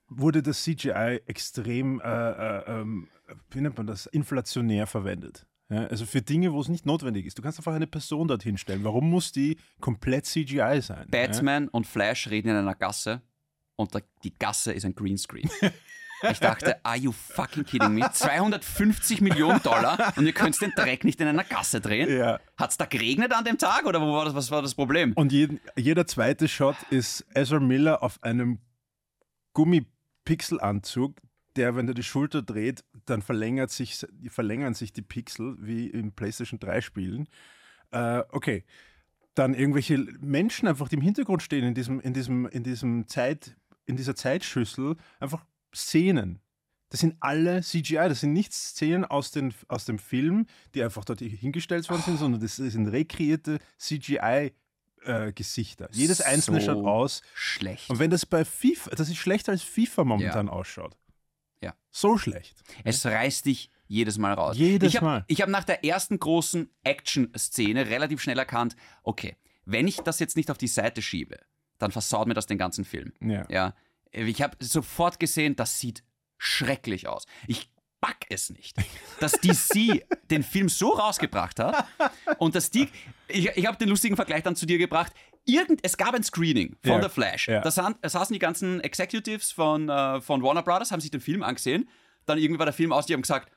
wurde 0.08 0.42
das 0.42 0.64
CGI 0.64 1.22
extrem, 1.28 2.02
äh, 2.02 2.08
äh, 2.08 2.64
ähm, 2.68 3.10
wie 3.52 3.62
nennt 3.62 3.78
man 3.78 3.88
das, 3.88 4.08
inflationär 4.08 4.88
verwendet. 4.88 5.46
Ja, 5.70 5.86
also 5.86 6.06
für 6.06 6.22
Dinge, 6.22 6.52
wo 6.52 6.62
es 6.62 6.68
nicht 6.68 6.86
notwendig 6.86 7.26
ist. 7.26 7.38
Du 7.38 7.44
kannst 7.44 7.60
einfach 7.60 7.74
eine 7.74 7.88
Person 7.88 8.28
dorthin 8.28 8.58
stellen. 8.58 8.84
Warum 8.84 9.10
muss 9.10 9.32
die 9.32 9.58
komplett 9.80 10.26
CGI 10.26 10.82
sein? 10.82 11.08
Batman 11.10 11.68
und 11.68 11.86
Flash 11.86 12.28
reden 12.30 12.50
in 12.50 12.56
einer 12.56 12.76
Gasse 12.76 13.22
und 13.76 13.92
die 14.24 14.34
Gasse 14.34 14.74
ist 14.74 14.86
ein 14.86 14.96
Greenscreen. 14.96 15.50
Ich 16.32 16.40
dachte, 16.40 16.84
are 16.84 16.98
you 16.98 17.12
fucking 17.12 17.64
kidding 17.64 17.94
me? 17.94 18.10
250 18.12 19.22
Millionen 19.22 19.62
Dollar 19.62 20.14
und 20.18 20.26
ihr 20.26 20.34
könnt 20.34 20.60
den 20.62 20.72
Dreck 20.72 21.04
nicht 21.04 21.22
in 21.22 21.28
einer 21.28 21.44
Gasse 21.44 21.80
drehen? 21.80 22.10
Ja. 22.10 22.18
ja. 22.18 22.40
Hat 22.58 22.72
es 22.72 22.78
da 22.78 22.86
geregnet 22.86 23.32
an 23.32 23.46
dem 23.46 23.58
Tag 23.58 23.86
oder 23.86 24.02
war 24.02 24.26
das, 24.26 24.36
was 24.36 24.52
war 24.52 24.62
das 24.62 24.76
Problem? 24.76 25.14
Und 25.14 25.32
jeden, 25.32 25.62
jeder 25.78 26.06
zweite 26.08 26.48
Shot 26.48 26.76
ist 26.90 27.26
Ezra 27.34 27.60
Miller 27.60 28.04
auf 28.04 28.22
einem 28.22 28.60
Gummipixelanzug, 29.54 31.16
der, 31.60 31.76
wenn 31.76 31.88
er 31.90 31.94
die 31.94 32.04
Schulter 32.04 32.42
dreht, 32.42 32.86
dann 33.06 33.22
verlängert 33.22 33.70
sich, 33.70 34.06
verlängern 34.28 34.74
sich 34.74 34.94
die 34.94 35.02
Pixel 35.02 35.58
wie 35.60 35.88
in 35.88 36.14
PlayStation 36.14 36.58
3 36.60 36.80
Spielen. 36.80 37.28
Äh, 37.92 38.24
okay. 38.30 38.64
Dann 39.36 39.54
irgendwelche 39.54 39.98
Menschen 40.22 40.70
einfach, 40.70 40.88
die 40.88 40.96
im 40.96 41.02
Hintergrund 41.02 41.44
stehen 41.44 41.66
in 41.66 41.76
diesem, 41.76 42.00
in 42.00 42.14
diesem, 42.14 42.46
in 42.48 42.64
diesem 42.64 43.08
Zeit, 43.08 43.58
in 43.86 43.98
dieser 43.98 44.16
Zeitschüssel, 44.16 44.96
einfach 45.20 45.46
Szenen. 45.76 46.40
Das 46.90 47.02
sind 47.02 47.18
alle 47.20 47.62
CGI, 47.62 48.08
das 48.08 48.22
sind 48.22 48.32
nicht 48.34 48.54
Szenen 48.54 49.06
aus, 49.06 49.30
den, 49.32 49.54
aus 49.68 49.86
dem 49.86 50.00
Film, 50.00 50.48
die 50.74 50.84
einfach 50.84 51.06
dort 51.06 51.20
hingestellt 51.20 51.88
worden 51.90 52.02
sind, 52.04 52.18
sondern 52.18 52.42
das 52.42 52.56
sind 52.56 52.88
rekreierte 52.88 53.60
CGI-Gesichter. 53.78 55.90
Jedes 55.92 56.22
einzelne 56.22 56.62
So 56.62 56.68
schaut 56.68 56.86
aus. 56.86 57.22
Schlecht. 57.36 57.88
Und 57.90 58.00
wenn 58.00 58.10
das 58.10 58.26
bei 58.26 58.46
FIFA, 58.46 58.92
das 58.92 59.10
ist 59.10 59.18
schlechter 59.18 59.52
als 59.52 59.62
FIFA 59.62 60.06
momentan 60.06 60.48
ausschaut. 60.50 60.96
Ja. 61.62 61.76
So 61.92 62.18
schlecht. 62.18 62.62
Es 62.84 63.06
reißt 63.06 63.46
dich 63.46 63.70
jedes 63.88 64.18
Mal 64.18 64.34
raus. 64.34 64.58
Jedes 64.58 64.90
ich 64.90 64.96
hab, 64.98 65.04
Mal. 65.04 65.26
Ich 65.28 65.42
habe 65.42 65.52
nach 65.52 65.64
der 65.64 65.84
ersten 65.84 66.20
großen 66.20 66.70
Action-Szene 66.84 67.88
relativ 67.88 68.22
schnell 68.22 68.38
erkannt, 68.38 68.76
okay, 69.04 69.36
wenn 69.66 69.88
ich 69.88 69.98
das 69.98 70.20
jetzt 70.20 70.38
nicht 70.38 70.52
auf 70.52 70.58
die 70.58 70.68
Seite 70.68 71.02
schiebe, 71.02 71.40
dann 71.78 71.92
versaut 71.92 72.28
mir 72.28 72.34
das 72.34 72.46
den 72.46 72.58
ganzen 72.58 72.86
Film. 72.86 73.14
Ja. 73.22 73.46
Ja, 73.50 73.76
ich 74.12 74.42
habe 74.42 74.58
sofort 74.60 75.20
gesehen, 75.20 75.56
das 75.56 75.80
sieht 75.80 76.04
schrecklich 76.38 77.08
aus. 77.08 77.26
Ich 77.48 77.72
back 78.02 78.26
es 78.30 78.50
nicht, 78.50 78.78
dass 79.20 79.34
DC 79.34 80.06
den 80.32 80.44
Film 80.44 80.70
so 80.70 80.90
rausgebracht 80.92 81.60
hat 81.60 81.86
und 82.38 82.56
dass 82.56 82.72
die, 82.72 82.88
ich, 83.28 83.48
ich 83.50 83.66
habe 83.66 83.78
den 83.78 83.90
lustigen 83.90 84.16
Vergleich 84.16 84.44
dann 84.44 84.56
zu 84.56 84.66
dir 84.66 84.78
gebracht, 84.78 85.14
Irgend, 85.50 85.80
es 85.84 85.98
gab 85.98 86.14
ein 86.14 86.24
Screening 86.24 86.76
von 86.84 86.94
Ja, 86.94 87.04
The 87.04 87.10
Flash. 87.10 87.48
ja. 87.48 87.62
Da 87.62 87.72
saßen, 87.72 88.34
die 88.34 88.40
ganzen 88.40 88.80
Executives 88.82 89.52
von, 89.52 89.90
äh, 89.90 90.22
von 90.22 90.44
Warner 90.44 90.64
Brothers, 90.64 90.92
haben 90.92 91.02
sich 91.02 91.12
den 91.12 91.22
Film 91.22 91.44
angesehen. 91.44 91.90
Dann 92.26 92.38
irgendwie 92.38 92.60
war 92.60 92.66
der 92.66 92.74
Film 92.74 92.92
aus, 92.92 93.06
die 93.08 93.14
haben 93.14 93.22
gesagt, 93.22 93.52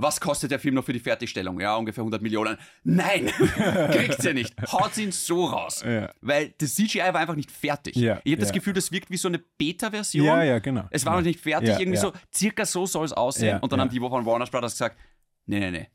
was 0.00 0.20
kostet 0.20 0.52
der 0.52 0.60
Film 0.60 0.76
noch 0.76 0.84
für 0.84 0.92
die 0.92 1.00
Fertigstellung? 1.00 1.58
Ja, 1.58 1.74
ungefähr 1.74 2.02
100 2.02 2.22
Millionen. 2.22 2.56
Nein, 2.84 3.26
kriegt 3.90 4.22
ihr 4.22 4.32
nicht. 4.32 4.54
Haut 4.70 4.96
ihn 4.96 5.10
so 5.10 5.46
raus. 5.46 5.82
Ja. 5.84 6.08
Weil 6.20 6.54
das 6.58 6.76
CGI 6.76 7.00
war 7.00 7.16
einfach 7.16 7.34
nicht 7.34 7.50
fertig. 7.50 7.96
Ja, 7.96 8.20
ich 8.22 8.32
habe 8.32 8.40
das 8.40 8.50
ja. 8.50 8.54
Gefühl, 8.54 8.74
das 8.74 8.92
wirkt 8.92 9.10
wie 9.10 9.16
so 9.16 9.26
eine 9.26 9.38
Beta-Version. 9.38 10.24
Ja, 10.24 10.44
ja, 10.44 10.58
genau. 10.60 10.84
Es 10.90 11.04
war 11.04 11.16
noch 11.16 11.22
nicht 11.22 11.40
fertig, 11.40 11.70
irgendwie 11.80 11.98
so, 11.98 12.12
circa 12.32 12.64
so 12.64 12.86
soll 12.86 13.06
es 13.06 13.12
aussehen. 13.12 13.58
Und 13.58 13.72
dann 13.72 13.80
haben 13.80 13.90
die 13.90 13.98
von 13.98 14.24
Warner 14.24 14.46
Brothers 14.46 14.74
gesagt, 14.74 14.96
nee, 15.46 15.58
nee, 15.58 15.72
nee. 15.72 15.88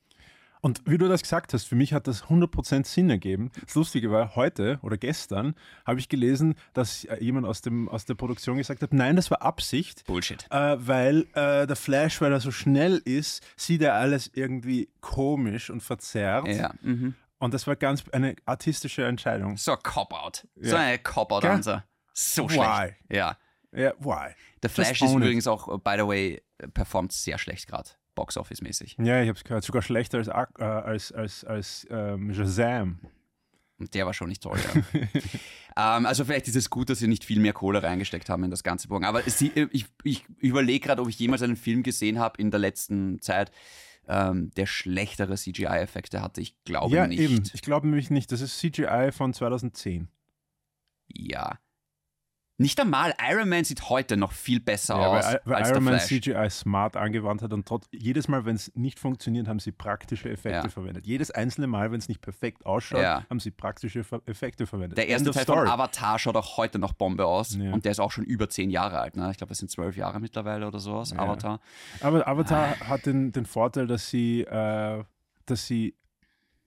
Und 0.65 0.81
wie 0.85 0.97
du 0.97 1.09
das 1.09 1.21
gesagt 1.21 1.53
hast, 1.53 1.65
für 1.65 1.75
mich 1.75 1.91
hat 1.93 2.07
das 2.07 2.23
100% 2.23 2.85
Sinn 2.87 3.09
ergeben. 3.09 3.51
Das 3.65 3.75
Lustige 3.75 4.09
war, 4.11 4.37
heute 4.37 4.79
oder 4.81 4.97
gestern 4.97 5.55
habe 5.85 5.99
ich 5.99 6.07
gelesen, 6.07 6.55
dass 6.73 7.03
äh, 7.03 7.21
jemand 7.21 7.45
aus, 7.45 7.61
dem, 7.61 7.89
aus 7.89 8.05
der 8.05 8.15
Produktion 8.15 8.55
gesagt 8.57 8.81
hat, 8.81 8.93
nein, 8.93 9.17
das 9.17 9.29
war 9.29 9.41
Absicht, 9.41 10.05
Bullshit. 10.05 10.47
äh, 10.51 10.75
weil 10.79 11.27
äh, 11.33 11.67
der 11.67 11.75
Flash, 11.75 12.21
weil 12.21 12.31
er 12.31 12.39
so 12.39 12.49
schnell 12.51 13.01
ist, 13.03 13.43
sieht 13.57 13.81
er 13.81 13.95
alles 13.95 14.31
irgendwie 14.33 14.87
komisch 15.01 15.69
und 15.69 15.81
verzerrt. 15.83 16.47
Ja. 16.47 16.73
Mhm. 16.81 17.15
Und 17.39 17.53
das 17.53 17.67
war 17.67 17.75
ganz 17.75 18.07
eine 18.13 18.37
artistische 18.45 19.03
Entscheidung. 19.05 19.57
So 19.57 19.73
ein 19.73 19.83
Cop-Out. 19.83 20.47
So 20.55 20.77
Ja. 20.77 20.81
eine 20.81 20.97
Cop-Out-Answer. 20.99 21.83
So 22.13 22.47
schlecht. 22.47 22.63
Why? 22.63 22.93
Ja. 23.13 23.37
Ja, 23.75 23.91
why? 23.99 24.33
Der 24.61 24.69
Flash 24.69 25.01
ist 25.01 25.11
it. 25.11 25.17
übrigens 25.17 25.45
auch, 25.45 25.67
uh, 25.67 25.77
by 25.77 25.95
the 25.97 26.07
way, 26.07 26.41
äh, 26.59 26.67
performt 26.69 27.11
sehr 27.11 27.37
schlecht 27.37 27.67
gerade. 27.67 27.89
Box-Office-mäßig. 28.15 28.97
Ja, 28.99 29.21
ich 29.21 29.29
habe 29.29 29.37
es 29.37 29.43
gehört, 29.43 29.63
sogar 29.63 29.81
schlechter 29.81 30.17
als, 30.17 30.27
äh, 30.27 30.63
als, 30.63 31.11
als, 31.11 31.43
als 31.43 31.87
ähm, 31.89 32.33
Shazam. 32.33 32.99
Und 33.79 33.93
der 33.93 34.05
war 34.05 34.13
schon 34.13 34.29
nicht 34.29 34.43
toll, 34.43 34.59
ja. 34.59 35.01
ähm, 35.97 36.05
also 36.05 36.23
vielleicht 36.25 36.47
ist 36.47 36.55
es 36.55 36.69
gut, 36.69 36.89
dass 36.89 36.99
sie 36.99 37.07
nicht 37.07 37.25
viel 37.25 37.39
mehr 37.39 37.53
Kohle 37.53 37.81
reingesteckt 37.81 38.29
haben 38.29 38.43
in 38.43 38.51
das 38.51 38.63
ganze 38.63 38.87
Programm. 38.87 39.15
Aber 39.15 39.23
sie, 39.29 39.47
äh, 39.55 39.67
ich, 39.71 39.87
ich 40.03 40.25
überlege 40.39 40.85
gerade, 40.87 41.01
ob 41.01 41.09
ich 41.09 41.19
jemals 41.19 41.41
einen 41.41 41.55
Film 41.55 41.83
gesehen 41.83 42.19
habe 42.19 42.39
in 42.39 42.51
der 42.51 42.59
letzten 42.59 43.19
Zeit, 43.19 43.51
ähm, 44.07 44.51
der 44.55 44.65
schlechtere 44.65 45.35
CGI-Effekte 45.35 46.21
hatte. 46.21 46.41
Ich 46.41 46.55
glaube 46.65 46.95
ja, 46.95 47.07
nicht. 47.07 47.19
eben. 47.19 47.43
Ich 47.53 47.61
glaube 47.61 47.87
nämlich 47.87 48.09
nicht. 48.09 48.31
Das 48.31 48.41
ist 48.41 48.59
CGI 48.59 49.11
von 49.11 49.33
2010. 49.33 50.07
Ja. 51.07 51.57
Nicht 52.59 52.79
einmal 52.79 53.15
Iron 53.31 53.49
Man 53.49 53.63
sieht 53.63 53.89
heute 53.89 54.15
noch 54.15 54.31
viel 54.31 54.59
besser 54.59 54.95
Ja, 54.95 55.07
aus 55.07 55.25
weil, 55.25 55.41
weil 55.45 55.55
als 55.55 55.69
Iron 55.71 55.85
der 55.85 55.93
Man. 55.93 55.99
CGI 56.01 56.49
smart 56.51 56.95
angewandt 56.95 57.41
hat 57.41 57.51
und 57.51 57.67
trotz, 57.67 57.87
jedes 57.91 58.27
Mal, 58.27 58.45
wenn 58.45 58.55
es 58.55 58.71
nicht 58.75 58.99
funktioniert, 58.99 59.47
haben 59.47 59.59
sie 59.59 59.71
praktische 59.71 60.29
Effekte 60.29 60.67
Ja. 60.67 60.69
verwendet. 60.69 61.07
Jedes 61.07 61.31
einzelne 61.31 61.65
Mal, 61.65 61.91
wenn 61.91 61.97
es 61.97 62.07
nicht 62.09 62.21
perfekt 62.21 62.63
ausschaut, 62.67 63.01
Ja. 63.01 63.25
haben 63.27 63.39
sie 63.39 63.49
praktische 63.49 64.05
Effekte 64.27 64.67
verwendet. 64.67 64.99
Der 64.99 65.07
erste 65.07 65.31
Teil 65.31 65.43
story. 65.43 65.59
von 65.61 65.67
Avatar 65.69 66.19
schaut 66.19 66.35
auch 66.35 66.57
heute 66.57 66.77
noch 66.77 66.93
Bombe 66.93 67.25
aus. 67.25 67.55
Und 67.55 67.85
der 67.85 67.91
ist 67.91 67.99
auch 67.99 68.11
schon 68.11 68.23
über 68.23 68.47
zehn 68.49 68.69
Jahre 68.69 68.99
alt. 68.99 69.17
Ne? 69.17 69.31
Ich 69.31 69.37
glaube, 69.37 69.49
das 69.49 69.57
sind 69.57 69.71
zwölf 69.71 69.97
Jahre 69.97 70.19
mittlerweile 70.19 70.67
oder 70.67 70.77
sowas. 70.79 71.09
Ja. 71.09 71.17
Avatar. 71.19 71.59
Aber 72.01 72.27
Avatar 72.27 72.75
Ah. 72.81 72.87
hat 72.89 73.07
den, 73.07 73.31
den 73.31 73.45
Vorteil, 73.47 73.87
dass 73.87 74.09
sie, 74.11 74.41
äh, 74.41 75.03
dass 75.47 75.65
sie 75.65 75.95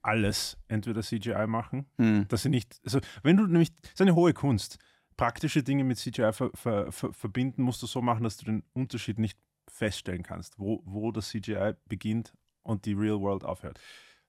alles 0.01 0.57
entweder 0.67 1.01
CGI 1.01 1.47
machen, 1.47 1.85
Hm. 1.97 2.27
dass 2.29 2.43
sie 2.43 2.49
nicht, 2.49 2.79
also 2.85 2.99
wenn 3.23 3.37
du 3.37 3.45
nämlich, 3.47 3.73
das 3.81 3.91
ist 3.93 4.01
eine 4.01 4.15
hohe 4.15 4.33
Kunst, 4.33 4.77
praktische 5.17 5.63
Dinge 5.63 5.83
mit 5.83 5.97
CGI 5.97 6.31
ver, 6.31 6.51
ver, 6.53 6.91
ver, 6.91 7.11
verbinden, 7.13 7.61
musst 7.63 7.81
du 7.81 7.87
so 7.87 8.01
machen, 8.01 8.23
dass 8.23 8.37
du 8.37 8.45
den 8.45 8.63
Unterschied 8.73 9.19
nicht 9.19 9.37
feststellen 9.69 10.23
kannst, 10.23 10.57
wo, 10.57 10.81
wo 10.85 11.11
das 11.11 11.29
CGI 11.29 11.73
beginnt 11.87 12.33
und 12.63 12.85
die 12.85 12.93
Real 12.93 13.19
World 13.19 13.43
aufhört. 13.43 13.79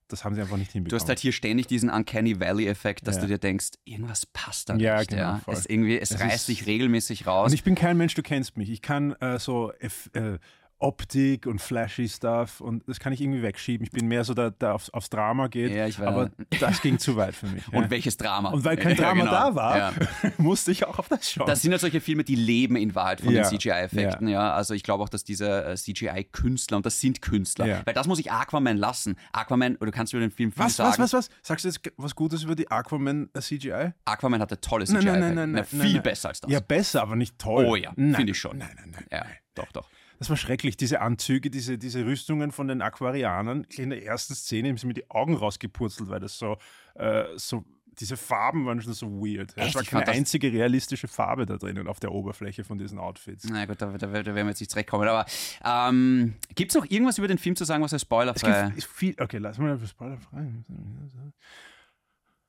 Das 0.08 0.24
haben 0.24 0.34
sie 0.34 0.40
einfach 0.40 0.56
nicht 0.56 0.70
Du 0.70 0.74
hinbekommen. 0.74 1.00
hast 1.00 1.08
halt 1.08 1.18
hier 1.18 1.32
ständig 1.32 1.66
diesen 1.66 1.90
Uncanny 1.90 2.40
Valley-Effekt, 2.40 3.06
dass 3.06 3.16
Ja. 3.16 3.20
du 3.22 3.26
dir 3.28 3.38
denkst, 3.38 3.72
irgendwas 3.84 4.24
passt 4.24 4.70
da 4.70 4.76
Ja, 4.76 4.98
nicht. 4.98 5.10
genau, 5.10 5.22
ja. 5.22 5.42
Es, 5.46 5.66
irgendwie, 5.66 5.98
es, 5.98 6.12
Es 6.12 6.20
reißt 6.20 6.46
sich 6.46 6.64
regelmäßig 6.66 7.26
raus. 7.26 7.48
Und 7.50 7.54
ich 7.54 7.62
bin 7.62 7.74
kein 7.74 7.98
Mensch, 7.98 8.14
du 8.14 8.22
kennst 8.22 8.56
mich. 8.56 8.70
Ich 8.70 8.80
kann 8.80 9.12
äh, 9.20 9.38
so 9.38 9.70
äh, 9.72 10.38
Optik 10.80 11.46
und 11.46 11.60
flashy 11.60 12.08
Stuff 12.08 12.60
und 12.60 12.86
das 12.88 13.00
kann 13.00 13.12
ich 13.12 13.20
irgendwie 13.20 13.42
wegschieben. 13.42 13.84
Ich 13.84 13.90
bin 13.90 14.06
mehr 14.06 14.22
so, 14.22 14.32
der, 14.32 14.52
der 14.52 14.74
aufs, 14.74 14.90
aufs 14.90 15.10
Drama 15.10 15.48
geht, 15.48 15.72
Ja, 15.72 15.86
ich 15.86 15.98
weiß. 15.98 16.06
aber 16.06 16.30
das 16.60 16.80
ging 16.82 16.98
zu 16.98 17.16
weit 17.16 17.34
für 17.34 17.46
mich. 17.46 17.66
Und 17.72 17.82
ja. 17.84 17.90
welches 17.90 18.16
Drama? 18.16 18.50
Und 18.50 18.64
weil 18.64 18.76
kein 18.76 18.96
Ja, 18.96 19.02
Drama 19.02 19.20
genau. 19.22 19.30
da 19.32 19.54
war, 19.54 19.76
Ja. 19.76 19.92
musste 20.38 20.70
ich 20.70 20.84
auch 20.86 20.98
auf 21.00 21.08
das 21.08 21.30
schauen. 21.30 21.46
Das 21.48 21.62
sind 21.62 21.72
ja 21.72 21.78
solche 21.78 22.00
Filme, 22.00 22.22
die 22.22 22.36
leben 22.36 22.76
in 22.76 22.94
Wahrheit 22.94 23.20
von 23.20 23.32
Ja, 23.32 23.42
den 23.42 23.58
CGI-Effekten, 23.58 24.28
ja. 24.28 24.52
Also 24.54 24.72
ich 24.74 24.82
glaube 24.84 25.02
auch, 25.02 25.08
dass 25.08 25.24
diese 25.24 25.64
äh, 25.64 25.74
CGI-Künstler, 25.76 26.76
und 26.76 26.86
das 26.86 27.00
sind 27.00 27.22
Künstler, 27.22 27.66
Ja. 27.66 27.82
weil 27.84 27.94
das 27.94 28.06
muss 28.06 28.18
ich 28.20 28.30
Aquaman 28.30 28.76
lassen. 28.76 29.16
Aquaman, 29.32 29.76
oder 29.76 29.86
du 29.90 29.96
kannst 29.96 30.12
über 30.12 30.20
den 30.20 30.30
Film 30.30 30.52
viel 30.52 30.62
was, 30.62 30.76
sagen. 30.76 30.90
was, 31.02 31.12
was, 31.12 31.28
was? 31.28 31.30
Sagst 31.42 31.64
du 31.64 31.68
jetzt 31.68 31.80
was 31.96 32.14
Gutes 32.14 32.44
über 32.44 32.54
die 32.54 32.70
Aquaman 32.70 33.30
äh, 33.34 33.40
CGI? 33.40 33.92
Aquaman 34.04 34.40
hatte 34.40 34.60
tolle 34.60 34.84
Nein, 34.84 35.00
CGI-Effekte. 35.02 35.20
nein, 35.20 35.34
nein, 35.34 35.34
nein, 35.34 35.50
Na, 35.50 35.76
nein, 35.76 35.82
viel 35.86 35.92
nein. 35.94 36.02
besser 36.02 36.28
als 36.28 36.40
das. 36.40 36.50
Ja, 36.50 36.60
besser, 36.60 37.02
aber 37.02 37.16
nicht 37.16 37.36
toll. 37.38 37.64
Oh 37.66 37.74
ja, 37.76 37.92
Nein. 37.96 38.14
finde 38.14 38.30
ich 38.32 38.38
schon. 38.38 38.58
Nein, 38.58 38.70
nein, 38.76 38.90
nein. 38.92 39.06
Ja, 39.10 39.24
nein. 39.24 39.32
doch, 39.54 39.72
doch. 39.72 39.88
Das 40.18 40.28
war 40.30 40.36
schrecklich, 40.36 40.76
diese 40.76 41.00
Anzüge, 41.00 41.50
diese, 41.50 41.78
diese 41.78 42.04
Rüstungen 42.04 42.50
von 42.50 42.68
den 42.68 42.82
Aquarianern. 42.82 43.64
In 43.76 43.90
der 43.90 44.04
ersten 44.04 44.34
Szene 44.34 44.68
haben 44.68 44.76
sie 44.76 44.86
mir 44.86 44.94
die 44.94 45.10
Augen 45.10 45.34
rausgepurzelt, 45.34 46.10
weil 46.10 46.20
das 46.20 46.38
so, 46.38 46.58
äh, 46.94 47.24
so 47.36 47.64
diese 48.00 48.16
Farben 48.16 48.66
waren 48.66 48.80
schon 48.80 48.92
so 48.92 49.06
weird. 49.08 49.56
Echt? 49.56 49.68
Es 49.68 49.74
war 49.74 49.82
keine 49.82 50.08
einzige 50.08 50.52
realistische 50.52 51.08
Farbe 51.08 51.46
da 51.46 51.56
drinnen 51.56 51.88
auf 51.88 52.00
der 52.00 52.12
Oberfläche 52.12 52.64
von 52.64 52.78
diesen 52.78 52.98
Outfits. 52.98 53.44
Na 53.48 53.64
gut, 53.66 53.80
da, 53.80 53.86
da, 53.86 53.96
da 53.98 54.12
werden 54.12 54.34
wir 54.34 54.46
jetzt 54.46 54.60
nicht 54.60 54.70
zurechtkommen. 54.70 55.08
Aber 55.08 55.26
ähm, 55.64 56.34
gibt 56.54 56.72
es 56.72 56.76
noch 56.76 56.88
irgendwas 56.88 57.18
über 57.18 57.28
den 57.28 57.38
Film 57.38 57.56
zu 57.56 57.64
sagen, 57.64 57.82
was 57.82 57.92
Es 57.92 58.02
spoilerfrei 58.02 58.66
gibt 58.66 58.78
ist 58.78 58.86
viel. 58.86 59.14
Okay, 59.18 59.38
lass 59.38 59.58
mal 59.58 59.78
Spoiler 59.86 60.18
frei. 60.18 60.46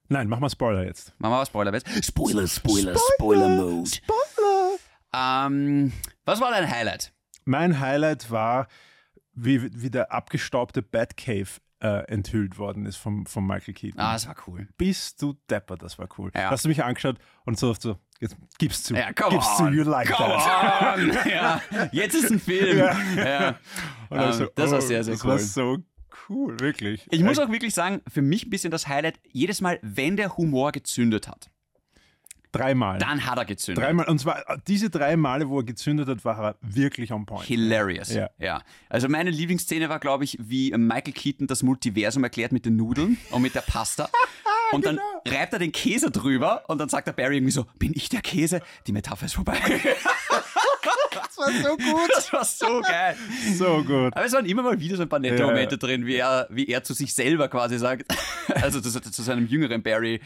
Nein, 0.08 0.27
mach 0.27 0.39
mal 0.39 0.49
Spoiler 0.49 0.84
jetzt. 0.86 1.13
Machen 1.19 1.34
wir 1.34 1.39
was 1.39 1.49
Spoiler 1.49 1.79
Spoiler, 2.01 2.47
Spoiler, 2.47 2.95
Spoiler-Mode. 3.15 3.89
Spoiler! 3.89 4.77
Ähm, 5.13 5.91
was 6.25 6.41
war 6.41 6.51
dein 6.51 6.69
Highlight? 6.69 7.12
Mein 7.45 7.80
Highlight 7.80 8.32
war, 8.32 8.67
wie, 9.34 9.82
wie 9.82 9.89
der 9.89 10.12
abgestaubte 10.12 10.82
Batcave 10.82 11.49
äh, 11.82 12.06
enthüllt 12.08 12.58
worden 12.58 12.86
ist 12.86 12.97
vom, 12.97 13.25
von 13.25 13.45
Michael 13.45 13.73
Keaton. 13.73 13.99
Ah, 13.99 14.13
das 14.13 14.28
war 14.28 14.36
cool. 14.47 14.67
Bist 14.78 15.21
du 15.21 15.36
depper, 15.49 15.78
das 15.78 15.97
war 15.97 16.10
cool. 16.17 16.32
Ja. 16.36 16.49
Hast 16.49 16.65
du 16.65 16.69
mich 16.69 16.84
angeschaut 16.84 17.17
und 17.45 17.58
so, 17.58 17.73
so 17.73 17.97
jetzt 18.19 18.36
gib's 18.58 18.84
zu. 18.84 18.95
Ja, 18.95 19.13
come 19.13 19.32
gib's 19.32 19.47
on. 19.60 19.67
zu, 19.67 19.73
you 19.73 19.84
like 19.84 20.10
come 20.10 20.30
that. 20.30 20.97
on. 20.97 21.12
ja, 21.30 21.62
jetzt 21.91 22.15
ist 22.15 22.32
ein 22.32 22.39
Film. 22.39 22.78
Ja. 22.78 23.58
Dann 24.10 24.28
Ähm, 24.28 24.34
so, 24.34 24.47
das 24.56 24.71
war 24.71 24.80
oh, 24.80 24.82
sehr, 24.82 25.04
sehr 25.04 25.13
das 25.13 25.23
cool. 25.23 25.32
war 25.32 25.39
so 25.39 25.78
cool, 26.30 26.60
wirklich. 26.60 27.08
Ich 27.12 27.23
muss 27.23 27.39
auch 27.39 27.49
wirklich 27.49 27.73
sagen, 27.73 28.02
für 28.08 28.21
mich 28.21 28.45
ein 28.45 28.49
bisschen 28.49 28.71
das 28.71 28.88
Highlight, 28.88 29.19
jedes 29.23 29.62
Mal, 29.62 29.80
wenn 29.82 30.17
der 30.17 30.36
Humor 30.38 30.71
gezündet 30.71 31.28
hat, 31.28 31.49
dreimal. 32.52 32.98
dann 33.00 33.26
hat 33.26 33.38
er 33.38 33.46
gezündet. 33.46 33.84
Dreimal. 33.84 34.08
Und 34.08 34.20
zwar 34.20 34.44
diese 34.68 34.90
drei 34.90 35.16
Male, 35.18 35.50
wo 35.50 35.60
er 35.60 35.64
gezündet 35.66 36.08
hat, 36.08 36.24
war 36.26 36.40
er 36.40 36.56
wirklich 36.62 37.12
on 37.12 37.26
point. 37.26 37.46
Hilarious. 37.46 38.14
Ja. 38.14 38.30
ja. 38.38 38.62
Also 38.90 39.08
meine 39.10 39.30
Lieblingsszene 39.30 39.90
war, 39.90 40.00
glaube 40.00 40.24
ich, 40.24 40.38
wie 40.42 40.72
Michael 40.78 41.14
Keaton 41.14 41.48
das 41.48 41.64
Multiversum 41.64 42.24
erklärt 42.24 42.52
mit 42.52 42.66
den 42.66 42.76
Nudeln 42.76 43.18
und 43.32 43.42
mit 43.42 43.56
der 43.56 43.62
Pasta. 43.62 44.10
Und 44.72 44.86
dann 44.86 44.98
Genau. 44.98 45.38
reibt 45.40 45.54
er 45.54 45.58
den 45.58 45.72
Käse 45.72 46.12
drüber 46.12 46.64
und 46.68 46.78
dann 46.78 46.90
sagt 46.90 47.08
der 47.08 47.14
Barry 47.14 47.38
irgendwie 47.38 47.52
so, 47.52 47.66
bin 47.80 47.92
ich 47.96 48.08
der 48.10 48.22
Käse? 48.22 48.62
Die 48.86 48.92
Metapher 48.92 49.26
ist 49.26 49.34
vorbei. 49.34 49.58
Das 51.12 51.38
war 51.38 51.52
so 51.52 51.78
gut. 51.78 52.10
Das 52.14 52.34
war 52.34 52.46
so 52.46 52.82
geil. 52.82 53.16
so 53.58 53.84
gut. 53.84 54.16
Aber 54.16 54.26
es 54.26 54.34
waren 54.34 54.46
immer 54.46 54.62
mal 54.62 54.80
wieder 54.80 54.96
so 54.98 55.04
ein 55.04 55.10
paar 55.10 55.20
nette 55.20 55.38
Ja. 55.42 55.48
Momente 55.48 55.78
drin, 55.78 56.06
wie 56.06 56.16
er, 56.16 56.48
wie 56.50 56.68
er 56.68 56.84
zu 56.84 56.94
sich 56.94 57.14
selber 57.14 57.48
quasi 57.48 57.78
sagt, 57.78 58.06
also 58.62 58.80
zu, 58.82 59.02
zu 59.02 59.22
seinem 59.24 59.48
jüngeren 59.48 59.82
Barry, 59.82 60.22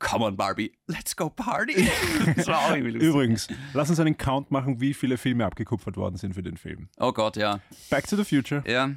come 0.00 0.24
on 0.24 0.36
Barbie, 0.36 0.72
let's 0.88 1.14
go 1.14 1.30
party. 1.30 1.88
Das 2.36 2.48
war 2.48 2.58
auch 2.66 2.70
irgendwie 2.72 2.90
lustig. 2.90 3.08
Übrigens, 3.08 3.48
lass 3.74 3.88
uns 3.90 4.00
einen 4.00 4.16
Count 4.18 4.50
machen, 4.50 4.80
wie 4.80 4.92
viele 4.94 5.16
Filme 5.16 5.46
abgekupfert 5.46 5.96
worden 5.96 6.16
sind 6.16 6.34
für 6.34 6.42
den 6.42 6.56
Film. 6.56 6.88
Oh 6.98 7.12
Gott, 7.12 7.36
ja. 7.36 7.60
Back 7.90 8.08
to 8.08 8.16
the 8.16 8.24
Future. 8.24 8.64
Ja, 8.66 8.90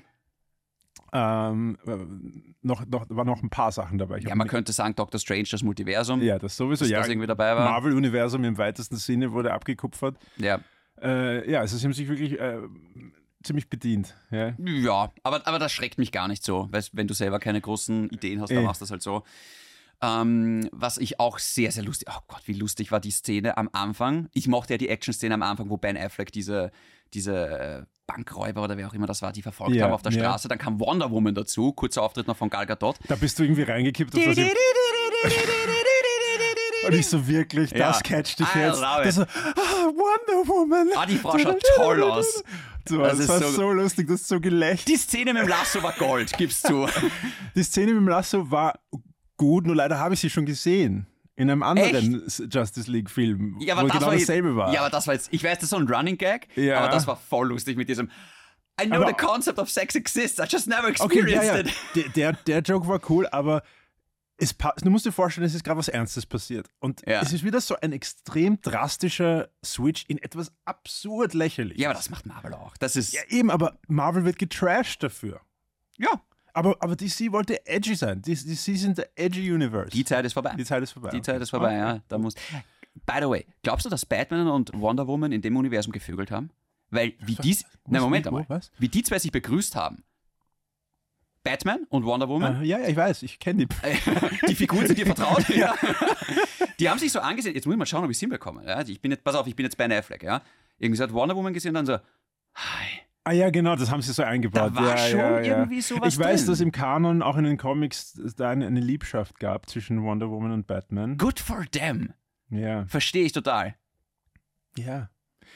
Ähm, 1.12 1.78
äh, 1.86 1.92
noch, 2.64 2.86
noch, 2.88 3.06
waren 3.10 3.28
noch 3.28 3.44
ein 3.44 3.50
paar 3.50 3.72
Sachen 3.72 3.98
dabei. 4.00 4.18
Ich 4.18 4.24
ja 4.26 4.34
man 4.36 4.48
könnte 4.48 4.72
sagen, 4.74 4.96
Doctor 4.96 5.20
Strange, 5.20 5.48
das 5.52 5.62
Multiversum, 5.62 6.22
ja, 6.22 6.40
das 6.40 6.58
sowieso. 6.58 6.86
dass 6.86 6.90
ja, 6.90 7.00
das 7.00 7.10
irgendwie 7.10 7.28
dabei 7.28 7.56
war. 7.56 7.70
Marvel-Universum 7.70 8.44
im 8.46 8.58
weitesten 8.58 8.96
Sinne 8.96 9.32
wurde 9.32 9.54
abgekupfert. 9.54 10.18
Ja. 10.38 10.60
Äh, 11.02 11.50
ja, 11.52 11.60
also 11.60 11.78
sie 11.78 11.86
haben 11.86 11.94
sich 11.94 12.08
wirklich 12.08 12.40
äh, 12.40 12.58
ziemlich 13.44 13.70
bedient. 13.70 14.16
Ja. 14.32 14.54
Ja, 14.58 15.12
aber, 15.24 15.46
aber 15.46 15.60
das 15.60 15.72
schreckt 15.72 15.98
mich 15.98 16.12
gar 16.12 16.28
nicht 16.28 16.44
so. 16.44 16.68
Weißt, 16.72 16.96
wenn 16.96 17.08
du 17.08 17.14
selber 17.14 17.40
keine 17.40 17.60
großen 17.62 18.10
Ideen 18.10 18.42
hast, 18.42 18.50
dann 18.52 18.60
Eh. 18.60 18.64
machst 18.64 18.82
du 18.82 18.84
das 18.86 18.92
halt 18.92 19.02
so. 19.04 19.24
Ähm, 20.04 20.70
was 20.74 20.98
ich 20.98 21.20
auch 21.20 21.40
sehr, 21.40 21.72
sehr 21.72 21.84
lustig, 21.84 22.08
oh 22.12 22.20
Gott, 22.28 22.42
wie 22.46 22.54
lustig 22.54 22.92
war 22.92 23.00
die 23.00 23.12
Szene 23.12 23.58
am 23.58 23.70
Anfang. 23.72 24.28
Ich 24.34 24.48
mochte 24.48 24.74
ja 24.74 24.78
die 24.78 24.90
Action-Szene 24.90 25.34
am 25.34 25.42
Anfang, 25.44 25.70
wo 25.70 25.78
Ben 25.78 25.96
Affleck 25.98 26.32
diese, 26.32 26.72
diese 27.14 27.34
äh, 27.36 27.84
Bankräuber 28.06 28.64
oder 28.64 28.76
wer 28.78 28.88
auch 28.88 28.94
immer 28.94 29.08
das 29.08 29.22
war, 29.22 29.32
die 29.32 29.42
verfolgt 29.42 29.76
Ja, 29.76 29.86
haben 29.86 29.94
auf 29.94 30.02
der 30.02 30.12
ja. 30.12 30.20
Straße. 30.20 30.48
Dann 30.50 30.58
kam 30.58 30.80
Wonder 30.80 31.10
Woman 31.10 31.34
dazu, 31.36 31.72
kurzer 31.72 32.04
Auftritt 32.04 32.28
noch 32.28 32.36
von 32.36 32.50
Gal 32.50 32.66
Gadot. 32.66 32.98
Da 33.08 33.16
bist 33.16 33.40
du 33.40 33.44
irgendwie 33.44 33.64
reingekippt. 33.64 34.14
Und, 34.14 34.28
und 36.86 36.94
ich 36.96 37.08
so 37.08 37.26
wirklich, 37.28 37.72
Ja. 37.72 37.78
das 37.90 38.04
catcht 38.04 38.40
dich 38.40 38.48
I 38.56 38.60
jetzt. 38.60 38.82
Das 38.82 39.16
so, 39.16 39.22
ah, 39.22 39.26
Wonder 39.88 40.48
Woman. 40.48 40.90
Ah, 40.98 41.06
die 41.06 41.16
Frau 41.18 41.38
schaut 41.38 41.62
toll 41.78 42.04
aus. 42.04 42.44
So, 42.88 42.98
Das 42.98 43.12
das, 43.12 43.20
ist 43.22 43.30
war 43.30 43.40
so- 43.40 43.52
so, 43.52 43.72
lustig, 43.72 44.08
das 44.10 44.20
ist 44.22 44.28
so 44.28 44.42
gelächelt. 44.42 44.90
Die 44.90 44.98
Szene 44.98 45.34
mit 45.34 45.44
dem 45.44 45.48
Lasso 45.48 45.82
war 45.82 45.94
Gold, 45.94 46.38
gibst 46.38 46.68
du. 46.70 46.86
Die 47.56 47.64
Szene 47.64 47.94
mit 47.94 48.02
dem 48.02 48.08
Lasso 48.10 48.52
war 48.52 48.78
gut, 49.44 49.66
nur 49.68 49.76
leider 49.76 50.00
habe 50.00 50.14
ich 50.14 50.20
sie 50.22 50.30
schon 50.30 50.46
gesehen. 50.46 51.06
In 51.36 51.50
einem 51.50 51.64
anderen 51.64 52.24
Justice 52.28 52.90
League-Film, 52.92 53.58
Ja, 53.60 53.74
aber 53.74 53.84
wo 53.84 53.88
das 53.88 53.98
genau 53.98 54.08
war 54.12 54.16
dasselbe 54.18 54.56
war. 54.56 54.72
Ja, 54.72 54.82
aber 54.82 54.90
das 54.92 55.08
war 55.08 55.16
jetzt, 55.16 55.30
ich 55.32 55.44
weiß, 55.44 55.56
das 55.56 55.64
ist 55.64 55.70
so 55.72 55.78
ein 55.78 55.88
Running 55.88 56.18
Gag, 56.18 56.48
Ja. 56.56 56.80
aber 56.80 56.90
das 56.90 57.08
war 57.08 57.16
voll 57.18 57.48
lustig 57.50 57.76
mit 57.76 57.90
diesem 57.90 58.10
I 58.82 58.86
know 58.86 58.98
Aber- 58.98 59.08
the 59.08 59.14
concept 59.14 59.60
of 59.60 59.70
sex 59.70 59.96
exists, 59.96 60.40
I 60.40 60.44
just 60.48 60.68
never 60.68 60.88
okay, 60.88 61.20
experienced 61.20 61.48
ja, 61.48 61.56
ja. 61.56 61.60
it. 61.60 61.74
Der, 61.96 62.10
der, 62.10 62.34
der 62.34 62.60
Joke 62.62 62.88
war 62.88 63.00
cool, 63.10 63.28
aber 63.28 63.64
es 64.38 64.56
du 64.84 64.90
musst 64.90 65.06
dir 65.06 65.12
vorstellen, 65.12 65.46
es 65.48 65.54
ist 65.56 65.64
gerade 65.64 65.78
was 65.78 65.88
Ernstes 65.88 66.26
passiert. 66.26 66.68
Und 66.80 67.02
Ja. 67.08 67.22
es 67.22 67.34
ist 67.34 67.44
wieder 67.44 67.62
so 67.62 67.76
ein 67.82 67.92
extrem 67.94 68.60
drastischer 68.62 69.50
Switch 69.66 70.06
in 70.08 70.18
etwas 70.20 70.52
absurd 70.66 71.34
lächerlich. 71.34 71.78
Ja, 71.80 71.90
aber 71.90 71.96
das 71.98 72.10
macht 72.10 72.26
Marvel 72.26 72.54
auch. 72.54 72.76
Das 72.78 72.96
ist, 72.96 73.14
Ja, 73.14 73.22
eben, 73.30 73.50
aber 73.52 73.78
Marvel 73.88 74.24
wird 74.26 74.38
getrashed 74.40 75.02
dafür. 75.04 75.42
ja, 75.98 76.10
Aber, 76.54 76.78
aber 76.80 76.96
DC 76.96 77.32
wollte 77.32 77.66
edgy 77.66 77.96
sein. 77.96 78.22
DC, 78.22 78.46
DC 78.46 78.78
sind 78.78 78.98
der 79.00 79.10
edgy 79.16 79.52
Universe. 79.52 79.90
die 79.90 80.06
Zeit 80.06 80.24
ist 80.26 80.34
vorbei. 80.34 80.54
Die 80.56 80.64
Zeit 80.64 80.84
ist 80.84 80.92
vorbei. 80.92 81.10
Die 81.10 81.22
Zeit 81.22 81.42
ist 81.42 81.50
vorbei, 81.50 81.76
ja. 81.76 82.00
Da 82.08 82.18
muss. 82.18 82.36
By 83.06 83.16
the 83.22 83.28
way, 83.28 83.46
glaubst 83.64 83.86
du, 83.86 83.90
dass 83.90 84.06
Batman 84.06 84.48
und 84.48 84.72
Wonder 84.80 85.08
Woman 85.08 85.32
in 85.32 85.42
dem 85.42 85.58
Universum 85.58 85.92
gevögelt 85.92 86.30
haben? 86.30 86.52
Weil 86.92 87.14
wie 87.20 87.36
die, 87.36 87.58
na 87.88 88.02
Moment 88.02 88.28
einmal, 88.28 88.46
wie 88.78 88.88
die 88.88 89.02
zwei 89.02 89.18
sich 89.18 89.32
begrüßt 89.32 89.76
haben. 89.76 90.04
Batman 91.44 91.86
und 91.90 92.06
Wonder 92.06 92.30
Woman, 92.30 92.62
Äh, 92.62 92.66
ja, 92.66 92.80
ja, 92.80 92.88
ich 92.88 92.96
weiß, 92.96 93.24
ich 93.24 93.40
kenne 93.40 93.66
die. 93.66 93.76
die 94.48 94.56
Figuren 94.56 94.86
sind 94.88 94.98
dir 94.98 95.06
vertraut. 95.08 95.50
ja. 95.50 95.74
Die 96.80 96.90
haben 96.90 97.00
sich 97.00 97.12
so 97.12 97.20
angesehen, 97.20 97.54
jetzt 97.56 97.66
muss 97.66 97.74
ich 97.74 97.80
mal 97.80 97.86
schauen, 97.86 98.06
ob 98.06 98.12
ich 98.12 98.18
es 98.18 98.22
hinbekomme. 98.22 98.66
Ja? 98.66 98.82
Ich 98.82 99.02
bin 99.02 99.12
jetzt, 99.12 99.24
pass 99.24 99.36
auf, 99.36 99.48
ich 99.48 99.56
bin 99.56 99.66
jetzt 99.66 99.76
Ben 99.76 99.92
Affleck, 99.92 100.24
ja. 100.24 100.42
Irgendwie 100.78 101.02
hat 101.02 101.12
Wonder 101.12 101.36
Woman 101.36 101.54
gesehen 101.54 101.70
und 101.70 101.86
dann 101.86 101.86
so, 101.86 101.98
hi. 102.56 103.02
Ah 103.26 103.32
ja, 103.32 103.50
genau, 103.50 103.76
das 103.76 103.90
haben 103.90 104.02
sie 104.02 104.12
so 104.12 104.24
eingebaut. 104.24 104.74
Da 104.76 104.76
war 104.76 104.98
ja, 104.98 104.98
schon 104.98 105.20
ja, 105.20 105.40
ja. 105.40 105.58
irgendwie 105.60 105.82
sowas 105.82 106.14
Ich 106.14 106.20
weiß, 106.20 106.42
drin. 106.42 106.52
dass 106.52 106.60
im 106.60 106.72
Kanon 106.72 107.22
auch 107.22 107.38
in 107.38 107.46
den 107.46 107.58
Comics 107.58 108.18
es 108.18 108.36
da 108.36 108.50
eine, 108.50 108.68
eine 108.68 108.82
Liebschaft 108.82 109.40
gab 109.40 109.70
zwischen 109.70 110.04
Wonder 110.04 110.30
Woman 110.30 110.52
und 110.52 110.68
Batman. 110.68 111.18
Good 111.18 111.40
for 111.40 111.66
them. 111.72 112.14
Ja. 112.50 112.86
Verstehe 112.86 113.24
ich 113.24 113.32
total. 113.32 113.76
Ja. 114.78 115.10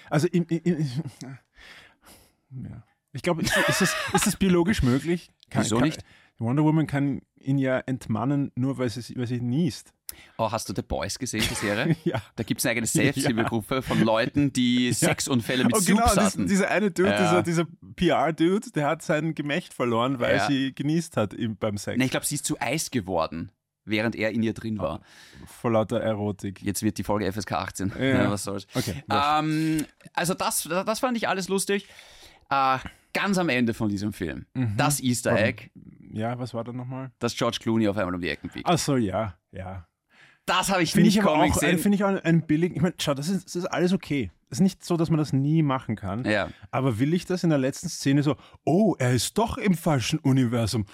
Also 0.10 0.28
im, 0.28 0.46
im, 0.48 0.62
im, 0.64 0.88
ja. 2.52 2.84
Ich 3.12 3.22
glaube, 3.22 3.42
ist, 3.42 3.58
ist, 3.58 3.82
das, 3.82 3.96
ist 4.14 4.28
das 4.28 4.36
biologisch 4.38 4.84
möglich? 4.84 5.30
Kann, 5.50 5.64
Wieso 5.64 5.78
kann, 5.78 5.86
nicht? 5.86 6.04
Wonder 6.38 6.64
Woman 6.64 6.88
kann 6.88 7.22
ihn 7.36 7.58
ja 7.58 7.80
entmannen, 7.80 8.52
nur 8.56 8.78
weil 8.78 8.90
sie, 8.90 9.16
weil 9.18 9.28
sie 9.28 9.42
niest. 9.42 9.94
Oh, 10.38 10.52
hast 10.52 10.70
du 10.70 10.74
The 10.76 10.82
Boys 10.84 11.18
gesehen, 11.20 11.44
die 11.50 11.56
Serie? 11.56 11.96
Ja. 12.04 12.22
Da 12.36 12.44
gibt 12.44 12.60
es 12.62 12.66
eine 12.66 12.72
eigene 12.72 12.88
Selbsthilfegruppe 12.88 13.82
von 13.82 14.02
Leuten, 14.02 14.54
die 14.54 14.94
Sexunfälle 14.94 15.64
mit 15.66 15.76
Oh, 15.76 15.80
Soups 15.80 15.88
genau, 16.14 16.16
hatten. 16.16 16.48
dieser 16.48 16.70
eine 16.70 16.92
Dude, 16.92 17.10
Ja. 17.10 17.42
dieser, 17.42 17.44
dieser 17.44 17.68
PR-Dude, 17.96 18.72
der 18.72 18.88
hat 18.88 19.02
sein 19.02 19.36
Gemächt 19.36 19.74
verloren, 19.74 20.20
weil 20.20 20.38
Ja. 20.38 20.48
sie 20.48 20.74
genießt 20.74 21.18
hat 21.18 21.34
im, 21.34 21.58
beim 21.58 21.78
Sex. 21.78 21.98
Nee, 21.98 22.06
ich 22.06 22.12
glaube, 22.12 22.26
sie 22.26 22.36
ist 22.36 22.46
zu 22.46 22.60
Eis 22.62 22.92
geworden, 22.92 23.52
während 23.86 24.16
er 24.16 24.32
in 24.32 24.44
ihr 24.44 24.54
drin 24.54 24.78
war. 24.80 25.02
Vor 25.46 25.72
lauter 25.72 26.00
Erotik. 26.00 26.62
Jetzt 26.62 26.84
wird 26.84 26.98
die 26.98 27.04
Folge 27.04 27.32
FSK 27.32 27.54
18. 27.54 27.94
Ja. 27.98 28.06
Ja, 28.06 28.32
was 28.32 28.44
soll's. 28.44 28.68
Okay. 28.76 29.04
Ähm, 29.12 29.86
also 30.14 30.34
das, 30.36 30.64
das 30.64 31.00
fand 31.00 31.18
ich 31.18 31.28
alles 31.28 31.48
lustig. 31.50 31.88
Äh, 32.50 32.78
ganz 33.14 33.38
am 33.40 33.50
Ende 33.50 33.74
von 33.74 33.90
diesem 33.90 34.14
Film, 34.14 34.46
Mhm. 34.54 34.78
das 34.78 35.02
Easter 35.02 35.36
Egg, 35.36 35.70
ja, 36.14 36.38
was 36.40 36.54
war 36.54 36.64
da 36.64 36.72
nochmal? 36.72 37.12
dass 37.20 37.36
George 37.36 37.58
Clooney 37.62 37.88
auf 37.88 37.98
einmal 37.98 38.14
um 38.16 38.22
die 38.22 38.30
Ecken 38.30 38.50
biegt. 38.50 38.68
Ach 38.70 38.78
so, 38.78 38.96
ja, 38.96 39.36
ja. 39.52 39.86
Das 40.48 40.72
habe 40.72 40.82
ich 40.82 40.94
Finde 40.94 41.06
nicht 41.08 41.18
ich 41.18 41.22
aber 41.24 41.34
kommen 41.34 41.52
auch, 41.52 41.54
gesehen. 41.60 41.78
finde 41.78 41.96
ich 41.98 42.04
auch 42.04 42.08
ein, 42.10 42.20
ein 42.20 42.42
billig. 42.48 42.76
Ich 42.76 42.82
meine, 42.82 42.96
schau, 43.00 43.14
das 43.14 43.30
ist, 43.30 43.46
das 43.46 43.56
ist 43.56 43.66
alles 43.66 43.94
okay. 43.94 44.32
Es 44.50 44.58
ist 44.58 44.64
nicht 44.64 44.84
so, 44.84 44.98
dass 44.98 45.10
man 45.12 45.20
das 45.20 45.32
nie 45.34 45.62
machen 45.62 45.96
kann. 45.96 46.24
Ja. 46.26 46.50
Aber 46.72 46.98
will 47.00 47.14
ich 47.14 47.26
das 47.26 47.44
in 47.44 47.50
der 47.52 47.60
letzten 47.60 47.90
Szene 47.90 48.24
so, 48.24 48.36
oh, 48.64 48.96
er 48.98 49.14
ist 49.14 49.38
doch 49.38 49.58
im 49.60 49.76
falschen 49.76 50.18
Universum. 50.20 50.86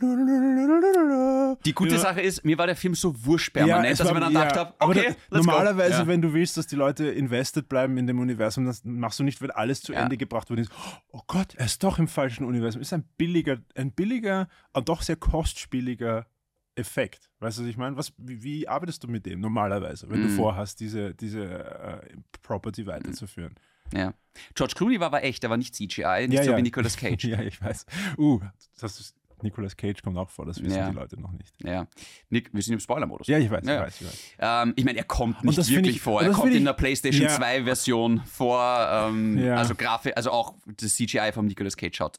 Die 0.00 1.72
gute 1.74 1.92
Ja. 1.94 1.98
Sache 1.98 2.22
ist, 2.22 2.42
mir 2.44 2.56
war 2.56 2.66
der 2.66 2.76
Film 2.76 2.94
so 2.94 3.14
wurscht 3.26 3.52
permanent, 3.52 3.92
es 3.92 3.98
dass 3.98 4.06
ich 4.08 4.14
war- 4.14 4.20
mir 4.20 4.24
dann 4.26 4.32
ja, 4.32 4.44
gedacht 4.48 4.58
habe, 4.58 4.74
okay, 4.78 5.14
da, 5.28 5.36
normalerweise, 5.38 5.90
go. 5.90 5.98
Ja. 5.98 6.06
wenn 6.06 6.22
du 6.22 6.32
willst, 6.32 6.56
dass 6.56 6.66
die 6.66 6.76
Leute 6.76 7.08
invested 7.08 7.68
bleiben 7.68 7.98
in 7.98 8.06
dem 8.06 8.18
Universum, 8.18 8.64
das 8.64 8.82
machst 8.84 9.18
du 9.18 9.24
nicht, 9.24 9.42
wenn 9.42 9.50
alles 9.50 9.82
zu 9.82 9.92
Ja. 9.92 10.00
Ende 10.00 10.16
gebracht 10.16 10.48
wurde. 10.48 10.64
Oh 11.12 11.20
Gott, 11.26 11.54
er 11.56 11.66
ist 11.66 11.82
doch 11.84 11.98
im 11.98 12.08
falschen 12.08 12.44
Universum. 12.46 12.80
Ist 12.80 12.92
ein 12.94 13.04
billiger, 13.18 13.58
ein 13.74 13.92
billiger, 13.92 14.48
aber 14.72 14.84
doch 14.84 15.02
sehr 15.02 15.16
kostspieliger 15.16 16.26
Effekt. 16.80 17.30
Weißt 17.40 17.58
du, 17.58 17.62
was 17.62 17.68
ich 17.70 17.76
meine? 17.76 17.96
Was, 17.96 18.12
wie, 18.18 18.42
wie 18.42 18.68
arbeitest 18.68 19.02
du 19.04 19.08
mit 19.08 19.24
dem 19.26 19.40
normalerweise, 19.40 20.08
wenn 20.10 20.22
du 20.22 20.28
Mhm. 20.28 20.36
vorhast, 20.36 20.80
diese, 20.80 21.14
diese 21.14 21.44
äh, 21.44 22.16
Property 22.42 22.86
weiterzuführen? 22.86 23.54
Ja. 23.92 24.14
George 24.54 24.74
Clooney 24.76 25.00
war 25.00 25.06
aber 25.06 25.22
echt, 25.24 25.42
der 25.42 25.50
war 25.50 25.56
nicht 25.56 25.74
CGI, 25.74 26.26
nicht 26.28 26.38
Ja, 26.38 26.44
so 26.44 26.50
ja. 26.52 26.56
wie 26.56 26.62
Nicolas 26.62 26.96
Cage. 26.96 27.24
ja, 27.24 27.40
ich 27.40 27.60
weiß. 27.60 27.86
Uh, 28.18 28.40
das 28.80 29.00
ist, 29.00 29.16
Nicolas 29.42 29.74
Cage 29.76 30.02
kommt 30.02 30.18
auch 30.18 30.28
vor, 30.28 30.44
das 30.44 30.62
wissen 30.62 30.76
Ja. 30.76 30.90
die 30.90 30.94
Leute 30.94 31.18
noch 31.18 31.32
nicht. 31.32 31.54
Ja. 31.64 31.86
Nick, 32.28 32.52
wir 32.52 32.62
sind 32.62 32.74
im 32.74 32.80
Spoiler-Modus. 32.80 33.26
Ja, 33.26 33.38
ich 33.38 33.50
weiß, 33.50 33.64
Ja, 33.66 33.76
ich 33.76 33.80
weiß, 33.86 34.00
ich 34.02 34.06
weiß. 34.06 34.22
Ähm, 34.38 34.72
ich 34.76 34.84
meine, 34.84 34.98
er 34.98 35.04
kommt 35.04 35.42
nicht 35.42 35.56
wirklich 35.70 35.96
ich- 35.96 36.02
vor. 36.02 36.22
Er 36.22 36.30
kommt 36.32 36.54
in 36.54 36.64
der 36.64 36.74
PlayStation 36.74 37.22
Ja. 37.22 37.34
2 37.36 37.64
Version 37.64 38.20
vor. 38.26 38.60
Ähm. 38.90 39.38
Also 39.56 39.74
Grafik, 39.74 40.14
also 40.16 40.30
auch 40.30 40.54
das 40.76 40.94
CGI 40.94 41.30
vom 41.32 41.46
Nicolas 41.46 41.76
Cage 41.76 41.96
schaut 41.96 42.18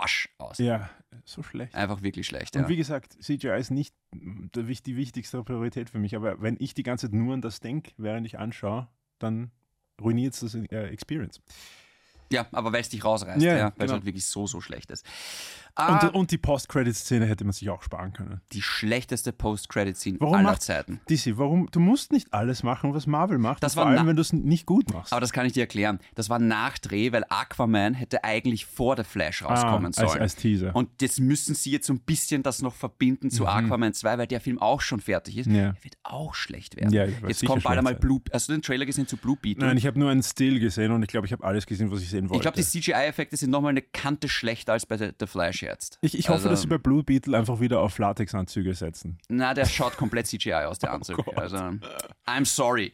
Arsch 0.00 0.28
aus. 0.38 0.58
Ja, 0.58 0.90
so 1.24 1.42
schlecht. 1.42 1.74
Einfach 1.74 2.02
wirklich 2.02 2.26
schlecht. 2.26 2.56
Und 2.56 2.62
Ja. 2.62 2.68
wie 2.68 2.76
gesagt, 2.76 3.16
CGI 3.22 3.58
ist 3.58 3.70
nicht 3.70 3.94
die 4.12 4.96
wichtigste 4.96 5.42
Priorität 5.42 5.90
für 5.90 5.98
mich, 5.98 6.14
aber 6.16 6.40
wenn 6.40 6.56
ich 6.58 6.74
die 6.74 6.82
ganze 6.82 7.06
Zeit 7.06 7.14
nur 7.14 7.34
an 7.34 7.40
das 7.40 7.60
denke, 7.60 7.92
während 7.96 8.26
ich 8.26 8.38
anschaue, 8.38 8.88
dann 9.18 9.50
ruiniert 10.00 10.34
es 10.34 10.40
das 10.40 10.54
äh, 10.54 10.86
Experience. 10.88 11.40
ja, 12.32 12.46
aber 12.52 12.72
weil 12.72 12.80
es 12.80 12.88
dich 12.88 13.04
rausreißt, 13.04 13.42
Ja, 13.42 13.56
ja, 13.56 13.64
weil 13.64 13.68
es 13.70 13.76
genau. 13.78 13.92
halt 13.94 14.04
wirklich 14.06 14.26
so, 14.26 14.46
so 14.46 14.60
schlecht 14.60 14.90
ist. 14.90 15.06
Ah, 15.76 16.06
Und, 16.06 16.14
und 16.14 16.30
die 16.30 16.38
Post-Credit-Szene 16.38 17.26
hätte 17.26 17.44
man 17.44 17.52
sich 17.52 17.68
auch 17.68 17.82
sparen 17.82 18.12
können. 18.12 18.40
die 18.52 18.62
schlechteste 18.62 19.32
Post-Credit-Scene 19.32 20.18
Warum 20.20 20.34
aller 20.34 20.50
macht- 20.50 20.62
Zeiten. 20.62 21.00
DC, 21.10 21.36
warum? 21.36 21.68
Du 21.72 21.80
musst 21.80 22.12
nicht 22.12 22.32
alles 22.32 22.62
machen, 22.62 22.94
was 22.94 23.06
Marvel 23.08 23.38
macht. 23.38 23.62
Das 23.62 23.74
vor 23.74 23.84
war 23.84 23.90
allem, 23.90 24.06
wenn 24.06 24.14
du 24.14 24.22
es 24.22 24.32
nicht 24.32 24.66
gut 24.66 24.92
machst. 24.92 25.12
Aber 25.12 25.20
das 25.20 25.32
kann 25.32 25.46
ich 25.46 25.52
dir 25.52 25.62
erklären. 25.62 25.98
Das 26.14 26.30
war 26.30 26.38
Nachdreh, 26.38 27.10
weil 27.10 27.24
Aquaman 27.28 27.94
hätte 27.94 28.22
eigentlich 28.22 28.66
vor 28.66 28.94
der 28.94 29.04
Flash 29.04 29.42
rauskommen 29.42 29.92
ah, 29.96 30.00
als, 30.02 30.10
sollen. 30.10 30.22
als 30.22 30.36
Teaser. 30.36 30.76
Und 30.76 31.02
jetzt 31.02 31.18
müssen 31.18 31.56
sie 31.56 31.72
jetzt 31.72 31.88
so 31.88 31.92
ein 31.92 32.00
bisschen 32.00 32.44
das 32.44 32.62
noch 32.62 32.74
verbinden 32.74 33.30
zu 33.30 33.46
Aquaman 33.46 33.94
2, 33.94 34.18
weil 34.18 34.26
der 34.28 34.40
Film 34.40 34.60
auch 34.60 34.80
schon 34.80 35.00
fertig 35.00 35.38
ist. 35.38 35.48
Mhm. 35.48 35.54
Ja. 35.56 35.72
Der 35.72 35.84
wird 35.84 35.96
auch 36.04 36.34
schlecht 36.34 36.76
werden. 36.76 36.92
Ja, 36.92 37.06
jetzt 37.26 37.44
kommt 37.44 37.64
bald 37.64 37.78
einmal. 37.78 37.96
Blue. 37.96 38.20
Hast 38.32 38.48
du 38.48 38.52
den 38.52 38.62
Trailer 38.62 38.86
gesehen 38.86 39.08
zu 39.08 39.16
Blue 39.16 39.36
Beetle? 39.40 39.66
Nein, 39.66 39.76
ich 39.76 39.86
habe 39.86 39.98
nur 39.98 40.10
einen 40.10 40.22
Still 40.22 40.60
gesehen 40.60 40.92
und 40.92 41.02
ich 41.02 41.08
glaube, 41.08 41.26
ich 41.26 41.32
habe 41.32 41.42
alles 41.42 41.66
gesehen, 41.66 41.90
was 41.90 42.00
ich 42.00 42.10
sehen 42.10 42.28
wollte. 42.30 42.36
ich 42.36 42.42
glaube, 42.42 42.56
die 42.56 42.62
CGI-Effekte 42.64 43.36
sind 43.36 43.50
nochmal 43.50 43.70
eine 43.70 43.82
Kante 43.82 44.28
schlechter 44.28 44.72
als 44.74 44.86
bei 44.86 44.96
The 44.96 45.26
Flash 45.26 45.63
jetzt. 45.64 45.98
ich, 46.02 46.16
ich 46.18 46.28
hoffe, 46.28 46.34
Also- 46.38 46.48
dass 46.50 46.62
sie 46.62 46.68
bei 46.68 46.78
Blue 46.78 47.02
Beetle 47.02 47.36
einfach 47.36 47.60
wieder 47.60 47.80
auf 47.80 47.98
Latexanzüge 47.98 48.74
setzen. 48.74 49.18
Na, 49.28 49.54
der 49.54 49.64
schaut 49.66 49.96
komplett 49.96 50.26
CGI 50.28 50.52
aus, 50.66 50.78
der 50.78 50.92
Anzug. 50.92 51.26
Oh 51.26 51.32
also, 51.32 51.56
I'm 52.26 52.44
sorry. 52.44 52.92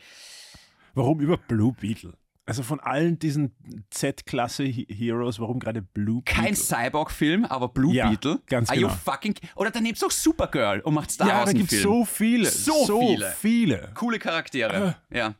Warum 0.94 1.20
über 1.20 1.36
Blue 1.36 1.72
Beetle? 1.72 2.14
Also 2.46 2.62
von 2.64 2.80
allen 2.80 3.16
diesen 3.18 3.54
Z-Klasse-Heroes, 3.90 5.38
warum 5.38 5.60
gerade 5.60 5.82
Blue 5.82 6.22
Kein 6.24 6.46
Beetle? 6.46 6.56
Cyborg-Film, 6.56 7.44
aber 7.44 7.68
Blue 7.68 7.94
Ja, 7.94 8.08
Beetle. 8.08 8.40
ganz 8.46 8.70
Are 8.70 8.78
you 8.78 8.88
genau. 8.88 8.98
fucking. 9.04 9.34
Oder 9.54 9.70
dann 9.70 9.82
nehmst 9.84 10.02
du 10.02 10.06
auch 10.06 10.10
Supergirl 10.10 10.80
und 10.80 10.94
macht 10.94 11.10
Star 11.12 11.28
Ja, 11.28 11.34
Wars 11.34 11.44
da 11.46 11.50
einen 11.50 11.60
gibt 11.66 11.70
so 11.70 12.04
viele. 12.04 12.48
So 12.50 13.00
viele. 13.00 13.30
viele. 13.38 13.90
Coole 13.94 14.18
Charaktere. 14.18 14.96
ja. 15.10 15.34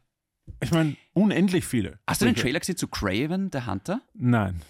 Ich 0.63 0.73
meine, 0.73 0.97
unendlich 1.13 1.65
viele. 1.65 1.99
Hast 2.09 2.21
du 2.23 2.27
den 2.27 2.35
Trailer 2.35 2.59
gesehen 2.59 2.77
zu 2.77 2.89
Craven, 2.89 3.51
der 3.51 3.67
Hunter? 3.67 4.01
Nein. 4.15 4.61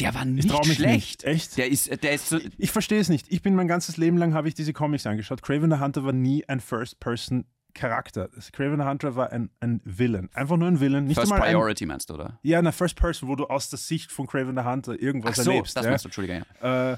Der 0.00 0.14
war 0.14 0.22
Ich 0.26 0.44
nicht 0.44 0.50
schlecht. 0.74 0.84
nicht. 0.84 1.24
Echt? 1.24 1.56
Der 1.58 1.68
ist, 1.68 2.02
der 2.02 2.12
ist 2.12 2.28
so, 2.28 2.38
Ich 2.58 2.70
verstehe 2.70 3.00
es 3.00 3.08
nicht. 3.08 3.26
Ich 3.30 3.42
bin 3.42 3.54
mein 3.54 3.68
ganzes 3.68 3.96
Leben 3.96 4.16
lang 4.16 4.34
habe 4.34 4.48
ich 4.48 4.54
diese 4.54 4.72
Comics 4.72 5.06
angeschaut. 5.06 5.42
Craven 5.42 5.70
the 5.70 5.78
Hunter 5.78 6.04
war 6.04 6.12
nie 6.12 6.44
ein 6.48 6.60
First-Person-Charakter. 6.60 8.28
Das 8.34 8.52
Craven 8.52 8.78
the 8.80 8.86
Hunter 8.86 9.16
war 9.16 9.30
ein, 9.32 9.50
ein 9.60 9.80
Villain. 9.84 10.28
Einfach 10.32 10.56
nur 10.56 10.68
ein 10.68 10.80
Villain. 10.80 11.04
Nicht 11.06 11.16
First 11.18 11.32
einmal 11.32 11.46
ein, 11.48 11.54
Priority 11.54 11.86
meinst 11.86 12.10
du, 12.10 12.14
oder? 12.14 12.38
Ja, 12.42 12.58
eine 12.58 12.72
First 12.72 12.96
Person, 12.96 13.28
wo 13.28 13.36
du 13.36 13.46
aus 13.46 13.68
der 13.70 13.78
Sicht 13.78 14.10
von 14.10 14.26
Craven 14.26 14.56
the 14.56 14.64
Hunter 14.64 15.00
irgendwas 15.00 15.38
Ach 15.38 15.44
so, 15.44 15.50
erlebst. 15.50 15.76
das 15.76 15.84
ja? 15.84 15.90
meinst 15.90 16.04
du, 16.04 16.08
Entschuldigung. 16.08 16.42
Ja. 16.62 16.92
äh, 16.92 16.96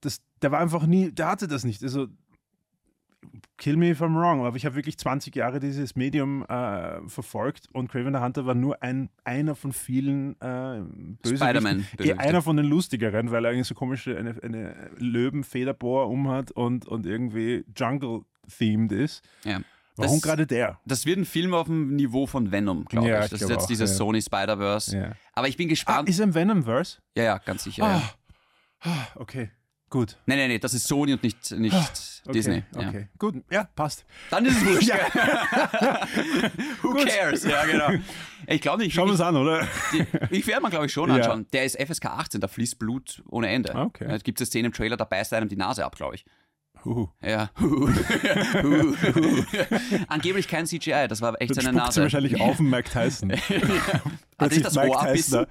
das, 0.00 0.20
der 0.42 0.52
war 0.52 0.60
einfach 0.60 0.86
nie, 0.86 1.10
der 1.12 1.28
hatte 1.28 1.48
das 1.48 1.64
nicht. 1.64 1.82
Also, 1.82 2.06
kill 3.56 3.76
me 3.76 3.90
if 3.90 4.00
I'm 4.00 4.14
wrong, 4.16 4.44
aber 4.46 4.56
ich 4.56 4.64
habe 4.66 4.74
wirklich 4.76 4.98
20 4.98 5.34
Jahre 5.36 5.60
dieses 5.60 5.96
Medium 5.96 6.44
äh, 6.46 7.00
verfolgt 7.08 7.68
und 7.72 7.90
Craven 7.90 8.14
the 8.14 8.20
Hunter 8.20 8.46
war 8.46 8.54
nur 8.54 8.82
ein, 8.82 9.08
einer 9.24 9.54
von 9.54 9.72
vielen 9.72 10.32
äh, 10.40 10.80
Bösewichten. 11.22 11.36
Spider-Man. 11.36 11.86
Eh, 11.98 12.12
einer 12.14 12.42
von 12.42 12.56
den 12.56 12.66
lustigeren, 12.66 13.30
weil 13.30 13.44
er 13.44 13.52
irgendwie 13.52 13.66
so 13.68 13.74
komische 13.74 14.16
eine, 14.16 14.34
eine 14.42 14.90
Löwenfederbohr 14.98 16.08
umhat 16.08 16.50
und, 16.52 16.86
und 16.86 17.06
irgendwie 17.06 17.64
Jungle-themed 17.76 18.92
ist. 18.92 19.22
Ja. 19.44 19.60
Warum 19.96 20.20
gerade 20.20 20.46
der? 20.46 20.78
Das 20.84 21.06
wird 21.06 21.18
ein 21.18 21.24
Film 21.24 21.52
auf 21.54 21.66
dem 21.66 21.96
Niveau 21.96 22.26
von 22.28 22.52
Venom, 22.52 22.84
glaube 22.84 23.08
Ja, 23.08 23.16
ich. 23.24 23.30
Das 23.30 23.32
ist 23.32 23.38
glaube 23.40 23.54
jetzt 23.54 23.64
auch, 23.64 23.66
dieses 23.68 23.90
ja. 23.90 23.96
Sony 23.96 24.22
Spider-Verse. 24.22 24.96
Ja. 24.96 25.12
Aber 25.34 25.48
ich 25.48 25.56
bin 25.56 25.66
Ah, 25.66 25.70
gespannt. 25.70 26.08
ist 26.08 26.20
er 26.20 26.24
im 26.24 26.34
Venomverse? 26.34 26.98
ja, 27.16 27.24
ja, 27.24 27.38
ganz 27.38 27.64
sicher. 27.64 27.82
Ah. 27.84 27.96
Ja. 27.98 28.92
Ah, 28.92 29.06
okay, 29.16 29.50
gut. 29.90 30.16
Nee, 30.26 30.36
nee, 30.36 30.48
nee, 30.48 30.58
das 30.58 30.74
ist 30.74 30.86
Sony 30.86 31.12
und 31.14 31.22
nicht, 31.22 31.50
nicht 31.52 31.74
Ah, 31.74 31.88
Okay, 32.24 32.32
Disney. 32.32 32.62
Ja. 32.78 32.88
Okay, 32.88 33.08
gut. 33.18 33.36
Ja, 33.50 33.64
passt. 33.74 34.04
Dann 34.30 34.44
ist 34.46 34.56
es 34.58 34.64
wurscht. 34.66 34.90
Who 36.82 36.94
cares? 36.94 37.44
Ja, 37.44 37.64
genau. 37.64 37.90
Ich 38.46 38.60
glaube 38.60 38.82
nicht. 38.82 38.94
Schauen 38.94 39.06
wir 39.08 39.14
ich, 39.14 39.20
es 39.20 39.26
an, 39.26 39.36
oder? 39.36 39.66
die- 39.92 40.04
ich 40.36 40.46
werde 40.46 40.62
mir, 40.62 40.70
glaube 40.70 40.86
ich, 40.86 40.92
schon 40.92 41.10
anschauen. 41.10 41.46
Der 41.52 41.64
ist 41.64 41.76
FSK 41.80 42.06
18, 42.06 42.40
da 42.40 42.48
fließt 42.48 42.78
Blut 42.78 43.22
ohne 43.30 43.48
Ende. 43.48 43.74
Ah, 43.74 43.84
okay. 43.84 44.06
Es 44.10 44.22
gibt 44.24 44.38
eine 44.40 44.46
Szene 44.46 44.66
im 44.66 44.72
Trailer, 44.74 44.96
da 44.96 45.04
beißt 45.04 45.32
er 45.32 45.38
einem 45.38 45.48
die 45.48 45.56
Nase 45.56 45.84
ab, 45.84 45.96
glaube 45.96 46.16
ich. 46.16 46.24
Huhu. 46.84 47.08
Ja. 47.22 47.50
Angeblich 50.08 50.48
kein 50.48 50.66
CGI, 50.66 51.06
das 51.08 51.20
war 51.20 51.40
echt 51.40 51.56
Dann 51.56 51.64
seine 51.64 51.78
spuckt 51.78 51.92
sie 51.92 52.00
Nase. 52.00 52.02
wahrscheinlich 52.02 52.40
auf 52.40 52.56
den 52.58 52.70
Mike 52.70 52.90
Tyson. 52.90 53.32
Hat 54.38 54.52
sich 54.52 54.62
das 54.62 54.74
Mike 54.74 54.88
Ohr 54.90 55.02
abbissen? 55.02 55.32
da. 55.32 55.46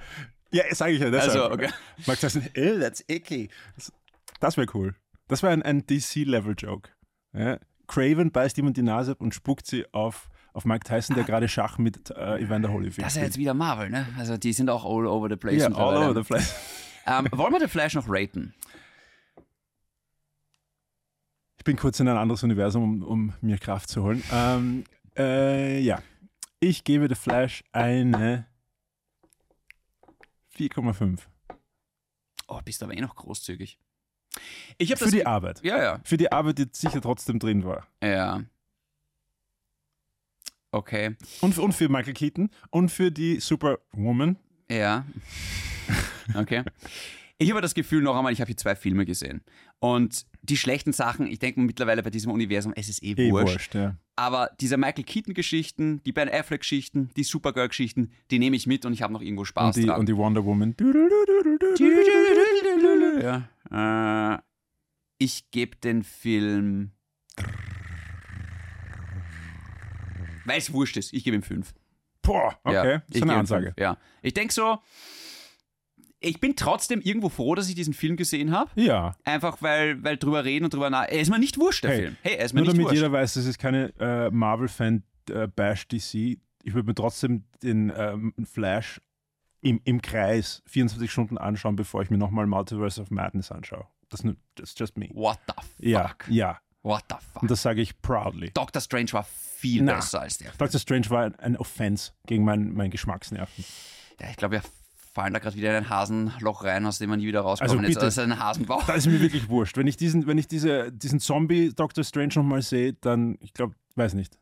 Ja, 0.51 0.63
sage 0.73 0.93
ich 0.93 1.01
ja 1.01 1.09
deshalb. 1.09 1.33
Also, 1.33 1.51
okay. 1.51 1.69
Mike 2.05 2.19
Tyson, 2.19 2.47
"Ew, 2.55 2.79
that's 2.79 3.03
icky. 3.09 3.49
Das, 3.75 3.91
das 4.39 4.57
wäre 4.57 4.67
cool. 4.73 4.95
Das 5.27 5.43
wäre 5.43 5.53
ein, 5.53 5.63
ein 5.63 5.85
DC-Level-Joke. 5.85 6.89
Ja? 7.33 7.59
Craven 7.87 8.31
beißt 8.31 8.57
jemand 8.57 8.77
die 8.77 8.81
Nase 8.81 9.11
ab 9.11 9.21
und 9.21 9.33
spuckt 9.33 9.65
sie 9.65 9.85
auf, 9.93 10.29
auf 10.53 10.65
Mike 10.65 10.85
Tyson, 10.85 11.15
der 11.15 11.23
gerade 11.23 11.47
Schach 11.47 11.77
mit 11.77 12.11
äh, 12.11 12.39
Evander 12.41 12.71
Holyfield 12.71 13.05
Das 13.05 13.13
ist 13.13 13.17
ja 13.17 13.23
jetzt 13.23 13.37
wieder 13.37 13.53
Marvel, 13.53 13.89
ne? 13.89 14.07
Also 14.17 14.37
die 14.37 14.53
sind 14.53 14.69
auch 14.69 14.85
all 14.85 15.07
over 15.07 15.29
the 15.29 15.37
place. 15.37 15.61
Ja, 15.61 15.69
all 15.69 15.97
over 15.97 16.13
the 16.13 16.27
place. 16.27 16.53
Ähm, 17.09 17.25
wollen 17.31 17.53
wir 17.53 17.61
The 17.61 17.69
Flash 17.69 17.93
noch 17.93 18.03
raten? 18.09 18.53
Ich 21.57 21.63
bin 21.63 21.77
kurz 21.77 22.01
in 22.01 22.09
ein 22.09 22.17
anderes 22.17 22.43
Universum, 22.43 22.83
um, 22.83 23.03
um 23.03 23.33
mir 23.39 23.57
Kraft 23.57 23.87
zu 23.87 24.03
holen. 24.03 24.21
Ähm, 24.29 24.83
äh, 25.17 25.79
ja, 25.79 26.01
ich 26.59 26.83
gebe 26.83 27.07
The 27.07 27.15
Flash 27.15 27.63
eine 27.71 28.45
4,5. 30.57 31.21
Oh, 32.49 32.59
bist 32.65 32.83
aber 32.83 32.93
eh 32.93 32.99
noch 32.99 33.15
großzügig. 33.15 33.79
Ich 34.77 34.89
Für 34.89 34.95
das. 35.05 35.11
die 35.11 35.25
Arbeit. 35.25 35.61
ja, 35.63 35.81
ja, 35.81 35.99
Für 36.03 36.17
die 36.17 36.31
Arbeit, 36.31 36.59
die 36.59 36.65
sicher 36.71 37.01
trotzdem 37.01 37.39
drin 37.39 37.63
war. 37.65 37.87
ja. 38.03 38.41
Okay, 40.71 41.15
Und 41.41 41.55
für, 41.55 41.61
und 41.61 41.71
für 41.71 41.87
Michael 41.87 42.13
Keaton 42.13 42.49
und 42.71 42.89
für 42.91 43.09
die 43.09 43.39
Superwoman. 43.39 44.35
ja. 44.69 45.05
Okay. 46.35 46.63
Ich 47.39 47.51
habe 47.51 47.61
das 47.61 47.73
Gefühl 47.73 48.01
noch 48.01 48.17
einmal, 48.17 48.33
ich 48.33 48.41
habe 48.41 48.47
hier 48.47 48.57
zwei 48.57 48.75
Filme 48.75 49.05
gesehen. 49.05 49.41
Und 49.79 50.25
die 50.41 50.57
schlechten 50.57 50.91
Sachen, 50.91 51.25
ich 51.27 51.37
denke 51.39 51.61
mittlerweile 51.61 52.01
bei 52.03 52.09
diesem 52.09 52.31
Universum, 52.31 52.73
es 52.75 52.89
ist 52.89 53.01
eh, 53.03 53.11
Eh 53.11 53.31
wurscht. 53.31 53.53
wurscht, 53.53 53.75
ja. 53.75 53.95
Aber 54.15 54.49
diese 54.59 54.75
Michael 54.75 55.03
Keaton-Geschichten, 55.03 56.01
die 56.03 56.11
Ben 56.11 56.27
Affleck-Geschichten, 56.29 57.11
die 57.15 57.23
Supergirl-Geschichten, 57.23 58.11
die 58.31 58.39
nehme 58.39 58.55
ich 58.55 58.65
mit 58.67 58.85
und 58.85 58.93
ich 58.93 59.03
habe 59.03 59.13
noch 59.13 59.21
irgendwo 59.21 59.45
Spaß 59.45 59.75
Und 59.77 59.81
die, 59.83 59.87
dran. 59.87 59.99
und 59.99 60.09
die 60.09 60.17
Wonder 60.17 60.43
Woman. 60.43 60.75
Ja. 63.21 63.43
Äh, 63.71 64.37
ich 65.19 65.49
gebe 65.51 65.75
den 65.77 66.03
Film. 66.03 66.91
Weil 70.45 70.59
es 70.59 70.71
wurscht 70.71 70.97
ist, 70.97 71.13
ich 71.13 71.23
gebe 71.23 71.35
ihm 71.35 71.43
fünf. 71.43 71.73
Boah, 72.21 72.57
okay. 72.63 72.93
Ja, 72.93 73.01
ist 73.11 73.23
eine 73.23 73.35
Ansage. 73.35 73.67
fünf, 73.67 73.77
Ja. 73.79 73.97
Ich 74.21 74.33
denke 74.33 74.53
so, 74.53 74.79
ich 76.19 76.39
bin 76.39 76.55
trotzdem 76.55 77.01
irgendwo 77.01 77.29
froh, 77.29 77.55
dass 77.55 77.69
ich 77.69 77.75
diesen 77.75 77.93
Film 77.93 78.15
gesehen 78.17 78.51
habe. 78.51 78.69
Ja. 78.75 79.15
Einfach 79.23 79.61
weil, 79.61 80.03
weil 80.03 80.17
drüber 80.17 80.43
reden 80.45 80.65
und 80.65 80.73
drüber 80.73 80.89
nach. 80.89 81.03
Er 81.03 81.19
ist 81.19 81.29
mir 81.29 81.39
nicht 81.39 81.57
wurscht, 81.57 81.83
der 81.83 81.91
Hey, 81.91 82.01
Film. 82.01 82.17
Hey, 82.21 82.35
er 82.37 82.45
ist 82.45 82.53
mir 82.53 82.61
Nur 82.61 82.67
nicht 82.67 82.73
damit 82.73 82.85
wurscht. 82.85 82.95
jeder 82.95 83.11
weiß, 83.11 83.33
das 83.35 83.45
ist 83.45 83.59
keine 83.59 83.93
äh, 83.99 84.29
Marvel-Fan 84.31 85.03
äh, 85.29 85.47
DC. 85.47 86.13
Ich 86.63 86.73
würde 86.73 86.87
mir 86.87 86.95
trotzdem 86.95 87.43
den 87.61 87.91
ähm, 87.95 88.33
Flash 88.45 88.99
im, 89.61 89.81
im 89.83 90.01
Kreis 90.01 90.61
24 90.67 91.11
Stunden 91.11 91.37
anschauen, 91.37 91.75
bevor 91.75 92.01
ich 92.01 92.09
mir 92.09 92.17
nochmal 92.17 92.47
Multiverse 92.47 93.01
of 93.01 93.09
Madness 93.11 93.51
anschaue. 93.51 93.85
Das 94.09 94.23
ist 94.61 94.79
just 94.79 94.97
me. 94.97 95.09
What 95.13 95.39
the 95.47 95.53
fuck? 95.53 95.65
Ja, 95.79 96.11
ja. 96.27 96.59
What 96.83 97.03
the 97.09 97.15
fuck? 97.33 97.41
Und 97.41 97.51
das 97.51 97.61
sage 97.61 97.81
ich 97.81 98.01
proudly. 98.01 98.51
Doctor 98.53 98.81
Strange 98.81 99.11
war 99.11 99.23
viel 99.23 99.83
Na. 99.83 99.95
besser 99.95 100.21
als 100.21 100.37
der. 100.37 100.51
Doctor 100.57 100.79
Strange 100.79 101.09
war 101.09 101.31
ein, 101.39 101.57
Offense 101.57 102.13
gegen 102.25 102.45
mein, 102.45 102.71
mein 102.73 102.91
Geschmacksnerven. 102.91 103.65
Ja, 104.21 104.29
ich 104.29 104.37
glaube, 104.37 104.57
er 104.57 104.61
fallen 105.13 105.33
da 105.33 105.39
gerade 105.39 105.55
wieder 105.57 105.71
in 105.71 105.83
ein 105.83 105.89
Hasenloch 105.89 106.63
rein, 106.63 106.85
aus 106.85 106.99
dem 106.99 107.09
man 107.09 107.19
nie 107.19 107.27
wieder 107.27 107.41
rauskommen 107.41 107.71
Also 107.71 107.83
ist. 107.83 107.95
bitte. 107.95 108.05
Also 108.05 108.21
ein 108.21 108.39
Hasenbauch. 108.39 108.85
Da 108.85 108.93
ist 108.93 109.07
mir 109.07 109.19
wirklich 109.19 109.49
wurscht. 109.49 109.75
Wenn 109.75 109.87
ich 109.87 109.97
diesen, 109.97 110.27
wenn 110.27 110.37
ich 110.37 110.47
diese, 110.47 110.91
diesen 110.93 111.19
Zombie 111.19 111.73
Doctor 111.73 112.03
Strange 112.03 112.33
nochmal 112.35 112.61
sehe, 112.61 112.93
dann, 112.93 113.37
ich 113.41 113.53
glaube, 113.53 113.75
weiß 113.95 114.13
nicht. 114.13 114.37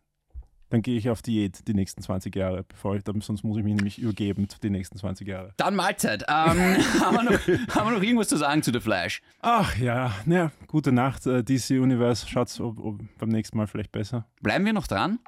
Dann 0.69 0.81
gehe 0.81 0.97
ich 0.97 1.09
auf 1.09 1.21
Diät 1.21 1.67
die 1.67 1.73
nächsten 1.73 2.01
20 2.01 2.35
Jahre, 2.35 2.63
bevor 2.63 2.95
ich, 2.95 3.03
dann, 3.03 3.21
sonst 3.21 3.43
muss 3.43 3.57
ich 3.57 3.63
mich 3.63 3.75
nämlich 3.75 3.99
übergeben 3.99 4.47
die 4.63 4.69
nächsten 4.69 4.97
20 4.97 5.27
Jahre. 5.27 5.53
Dann 5.57 5.75
Mahlzeit. 5.75 6.23
Ähm, 6.27 6.27
haben, 7.01 7.15
wir 7.15 7.23
noch, 7.23 7.75
haben 7.75 7.87
wir 7.87 7.97
noch 7.97 8.03
irgendwas 8.03 8.29
zu 8.29 8.37
sagen 8.37 8.63
zu 8.63 8.71
The 8.71 8.79
Flash? 8.79 9.21
Ach 9.41 9.77
ja, 9.77 10.13
naja, 10.25 10.51
gute 10.67 10.91
Nacht, 10.91 11.27
äh, 11.27 11.43
DC 11.43 11.71
Universe. 11.71 12.27
Schaut's 12.27 12.59
ob, 12.59 12.79
ob 12.79 12.99
beim 13.17 13.29
nächsten 13.29 13.57
Mal 13.57 13.67
vielleicht 13.67 13.91
besser. 13.91 14.25
Bleiben 14.41 14.65
wir 14.65 14.73
noch 14.73 14.87
dran? 14.87 15.19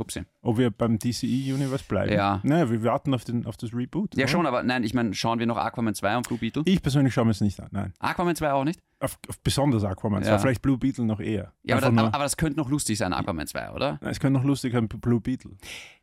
Upsi. 0.00 0.22
Ob 0.42 0.58
wir 0.58 0.70
beim 0.70 0.98
DCE 0.98 1.52
Universe 1.54 1.84
bleiben. 1.86 2.12
Ja. 2.12 2.40
Naja, 2.42 2.70
wir 2.70 2.82
warten 2.82 3.14
auf, 3.14 3.24
den, 3.24 3.46
auf 3.46 3.56
das 3.56 3.72
Reboot. 3.74 4.14
Ja, 4.16 4.24
oder? 4.24 4.28
schon, 4.28 4.46
aber 4.46 4.62
nein, 4.62 4.82
ich 4.84 4.94
meine, 4.94 5.14
schauen 5.14 5.38
wir 5.38 5.46
noch 5.46 5.56
Aquaman 5.58 5.94
2 5.94 6.16
und 6.16 6.26
Blue 6.28 6.38
Beetle? 6.38 6.62
Ich 6.66 6.82
persönlich 6.82 7.12
schaue 7.14 7.24
mir 7.26 7.30
es 7.32 7.40
nicht 7.40 7.60
an, 7.60 7.68
nein. 7.70 7.92
Aquaman 7.98 8.34
2 8.36 8.52
auch 8.52 8.64
nicht? 8.64 8.80
Auf, 9.02 9.18
auf 9.28 9.40
besonders 9.40 9.82
Aquaman, 9.84 10.22
Ja. 10.22 10.30
ja. 10.30 10.38
vielleicht 10.38 10.60
Blue 10.60 10.76
Beetle 10.76 11.04
noch 11.06 11.20
eher. 11.20 11.52
Ja, 11.62 11.76
aber, 11.76 11.86
das, 11.86 11.92
nur- 11.94 12.14
aber, 12.14 12.24
das 12.24 12.36
könnte 12.36 12.58
noch 12.58 12.68
lustig 12.68 12.98
sein, 12.98 13.12
Aquaman 13.14 13.46
2, 13.46 13.70
oder? 13.70 13.98
Nein, 14.02 14.10
es 14.10 14.20
könnte 14.20 14.38
noch 14.38 14.44
lustig 14.46 14.72
sein, 14.74 14.88
Blue 14.88 15.20
Beetle. 15.20 15.52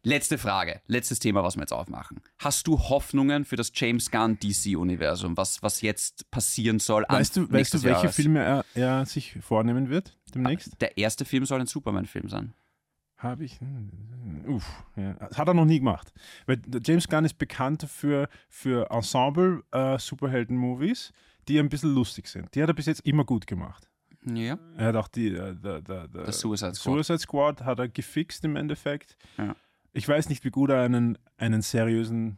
Letzte 0.03 0.37
Frage, 0.37 0.81
letztes 0.87 1.19
Thema, 1.19 1.43
was 1.43 1.55
wir 1.57 1.61
jetzt 1.61 1.73
aufmachen. 1.73 2.21
Hast 2.39 2.65
du 2.67 2.79
Hoffnungen 2.79 3.45
für 3.45 3.55
das 3.55 3.71
James 3.75 4.09
Gunn 4.09 4.39
DC-Universum, 4.39 5.37
was, 5.37 5.61
was 5.61 5.81
jetzt 5.81 6.31
passieren 6.31 6.79
soll? 6.79 7.05
Weißt 7.07 7.35
du, 7.37 7.51
weißt 7.51 7.73
du 7.73 7.83
welche 7.83 8.01
Jahres? 8.01 8.15
Filme 8.15 8.39
er, 8.43 8.65
er 8.73 9.05
sich 9.05 9.37
vornehmen 9.41 9.89
wird 9.89 10.17
demnächst? 10.33 10.81
Der 10.81 10.97
erste 10.97 11.25
Film 11.25 11.45
soll 11.45 11.59
ein 11.61 11.67
Superman-Film 11.67 12.29
sein. 12.29 12.53
Habe 13.17 13.45
ich. 13.45 13.59
hm, 13.59 13.89
Uff, 14.47 14.83
ja. 14.95 15.13
Das 15.15 15.37
hat 15.37 15.47
er 15.47 15.53
noch 15.53 15.65
nie 15.65 15.79
gemacht. 15.79 16.13
Weil 16.45 16.61
James 16.83 17.07
Gunn 17.07 17.25
ist 17.25 17.37
bekannt 17.37 17.83
für, 17.89 18.29
für 18.49 18.89
Ensemble-Superhelden-Movies, 18.91 21.11
die 21.47 21.59
ein 21.59 21.69
bisschen 21.69 21.93
lustig 21.93 22.27
sind. 22.27 22.53
Die 22.53 22.61
hat 22.61 22.69
er 22.69 22.73
bis 22.75 22.85
jetzt 22.85 23.01
immer 23.05 23.23
gut 23.25 23.47
gemacht. 23.47 23.89
Ja. 24.25 24.57
Er 24.75 24.87
hat 24.87 24.95
auch 24.95 25.07
die. 25.07 25.27
Äh, 25.29 25.55
der, 25.55 25.81
der, 25.81 26.07
Der 26.07 26.31
Suicide 26.31 26.75
Squad. 26.75 27.05
Suicide 27.05 27.19
Squad 27.19 27.63
hat 27.63 27.79
er 27.79 27.87
gefixt 27.87 28.43
im 28.45 28.55
Endeffekt. 28.55 29.17
Ja. 29.37 29.55
Ich 29.93 30.07
weiß 30.07 30.29
nicht, 30.29 30.43
wie 30.43 30.51
gut 30.51 30.69
er 30.69 30.81
einen, 30.83 31.17
einen 31.37 31.61
seriösen 31.61 32.37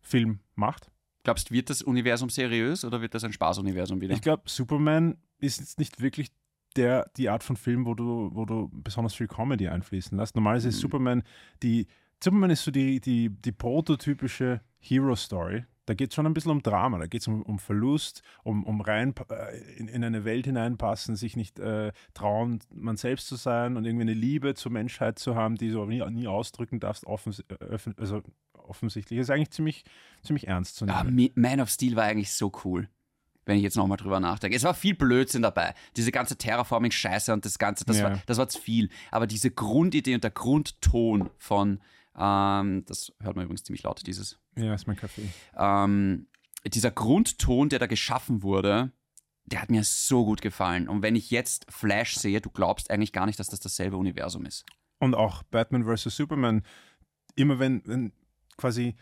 Film 0.00 0.40
macht. 0.54 0.90
Glaubst 1.24 1.50
du, 1.50 1.54
wird 1.54 1.70
das 1.70 1.82
Universum 1.82 2.30
seriös 2.30 2.84
oder 2.84 3.00
wird 3.00 3.14
das 3.14 3.24
ein 3.24 3.32
Spaßuniversum 3.32 4.00
wieder? 4.00 4.14
Ich 4.14 4.20
glaube, 4.20 4.42
Superman 4.46 5.16
ist 5.38 5.60
jetzt 5.60 5.78
nicht 5.78 6.00
wirklich 6.00 6.30
der, 6.76 7.10
die 7.16 7.28
Art 7.28 7.42
von 7.44 7.56
Film, 7.56 7.86
wo 7.86 7.94
du, 7.94 8.30
wo 8.32 8.44
du 8.44 8.68
besonders 8.72 9.14
viel 9.14 9.28
Comedy 9.28 9.68
einfließen 9.68 10.16
lässt. 10.16 10.34
Normalerweise 10.34 10.68
ist 10.68 10.76
Mhm. 10.76 10.80
Superman 10.80 11.22
die. 11.62 11.86
Superman 12.22 12.50
ist 12.50 12.62
so 12.62 12.70
die, 12.70 13.00
die, 13.00 13.30
die 13.30 13.50
prototypische 13.50 14.60
Hero-Story. 14.78 15.64
Da 15.86 15.94
geht 15.94 16.10
es 16.10 16.14
schon 16.14 16.24
ein 16.26 16.34
bisschen 16.34 16.52
um 16.52 16.62
Drama, 16.62 16.98
da 16.98 17.06
geht 17.08 17.22
es 17.22 17.26
um, 17.26 17.42
um 17.42 17.58
Verlust, 17.58 18.22
um, 18.44 18.62
um 18.62 18.80
rein 18.80 19.12
äh, 19.30 19.58
in, 19.76 19.88
in 19.88 20.04
eine 20.04 20.24
Welt 20.24 20.46
hineinpassen, 20.46 21.16
sich 21.16 21.34
nicht 21.34 21.58
äh, 21.58 21.90
trauen, 22.14 22.60
man 22.72 22.96
selbst 22.96 23.26
zu 23.26 23.34
sein 23.34 23.76
und 23.76 23.84
irgendwie 23.84 24.02
eine 24.02 24.14
Liebe 24.14 24.54
zur 24.54 24.70
Menschheit 24.70 25.18
zu 25.18 25.34
haben, 25.34 25.56
die 25.56 25.70
du 25.70 25.82
aber 25.82 25.90
nie, 25.90 26.04
nie 26.12 26.28
ausdrücken 26.28 26.78
darfst, 26.78 27.04
offens 27.06 27.40
äh, 27.40 27.78
also 27.96 28.22
offensichtlich. 28.52 29.18
Ist 29.18 29.30
eigentlich 29.30 29.50
ziemlich, 29.50 29.82
ziemlich 30.22 30.46
ernst 30.46 30.76
zu 30.76 30.84
Ah, 30.86 31.02
nehmen. 31.02 31.16
Mi- 31.18 31.32
Man 31.34 31.58
of 31.60 31.68
Steel 31.70 31.96
war 31.96 32.04
eigentlich 32.04 32.32
so 32.32 32.52
cool. 32.64 32.88
Wenn 33.44 33.56
ich 33.56 33.62
jetzt 33.64 33.76
nochmal 33.76 33.96
drüber 33.98 34.20
nachdenke. 34.20 34.56
Es 34.56 34.62
war 34.62 34.72
viel 34.74 34.94
Blödsinn 34.94 35.42
dabei. 35.42 35.74
Diese 35.96 36.12
ganze 36.12 36.36
Terraforming-Scheiße 36.36 37.32
und 37.32 37.44
das 37.44 37.58
Ganze, 37.58 37.84
das, 37.84 37.98
Ja. 37.98 38.04
war, 38.10 38.22
das 38.26 38.38
war 38.38 38.48
zu 38.48 38.60
viel. 38.60 38.88
Aber 39.10 39.26
diese 39.26 39.50
Grundidee 39.50 40.14
und 40.14 40.22
der 40.22 40.30
Grundton 40.30 41.28
von, 41.38 41.80
ähm, 42.16 42.84
das 42.86 43.12
hört 43.20 43.34
man 43.34 43.44
übrigens 43.44 43.64
ziemlich 43.64 43.82
laut, 43.82 44.06
dieses, 44.06 44.38
Ja, 44.56 44.72
ist 44.74 44.86
mein 44.86 44.96
Kaffee. 44.96 45.28
ähm, 45.56 46.28
dieser 46.66 46.92
Grundton, 46.92 47.68
der 47.68 47.80
da 47.80 47.86
geschaffen 47.86 48.42
wurde, 48.44 48.92
der 49.46 49.60
hat 49.60 49.70
mir 49.70 49.82
so 49.82 50.24
gut 50.24 50.40
gefallen. 50.40 50.88
Und 50.88 51.02
wenn 51.02 51.16
ich 51.16 51.30
jetzt 51.32 51.66
Flash 51.68 52.16
sehe, 52.16 52.40
du 52.40 52.48
glaubst 52.50 52.90
eigentlich 52.92 53.12
gar 53.12 53.26
nicht, 53.26 53.40
dass 53.40 53.48
das 53.48 53.58
dasselbe 53.58 53.96
Universum 53.96 54.46
ist. 54.46 54.64
Und 55.00 55.16
auch 55.16 55.42
Batman 55.42 55.84
vs. 55.84 56.14
Superman, 56.16 56.62
immer 57.34 57.58
wenn, 57.58 57.82
wenn 57.86 58.12
quasi, 58.56 58.94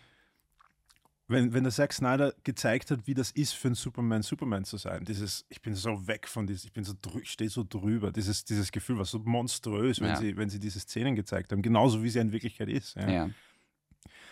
wenn, 1.31 1.53
wenn 1.53 1.62
der 1.64 1.72
Zack 1.72 1.93
Snyder 1.93 2.35
gezeigt 2.45 2.91
hat, 2.91 3.07
wie 3.07 3.14
das 3.14 3.31
ist 3.31 3.53
für 3.55 3.68
einen 3.68 3.74
Superman, 3.74 4.22
Superman 4.22 4.64
zu 4.64 4.76
sein, 4.76 5.05
dieses, 5.05 5.45
ich 5.49 5.62
bin 5.62 5.74
so 5.74 6.07
weg 6.07 6.26
von 6.28 6.47
diesem, 6.47 6.68
ich 6.68 6.72
bin 6.72 6.85
so 6.85 6.95
ich 7.20 7.31
stehe 7.31 7.49
so 7.51 7.64
drüber, 7.68 8.11
dieses, 8.12 8.45
dieses 8.45 8.70
Gefühl 8.72 8.99
war 8.99 9.05
so 9.05 9.18
monströs, 9.20 10.01
wenn, 10.01 10.09
Ja. 10.09 10.16
sie, 10.16 10.37
wenn 10.37 10.51
sie 10.51 10.59
diese 10.59 10.81
Szenen 10.81 11.14
gezeigt 11.14 11.53
haben, 11.53 11.62
genauso 11.62 12.03
wie 12.03 12.11
sie 12.11 12.18
in 12.18 12.33
Wirklichkeit 12.33 12.68
ist. 12.68 12.97
Ja. 12.97 13.11
Ja. 13.11 13.31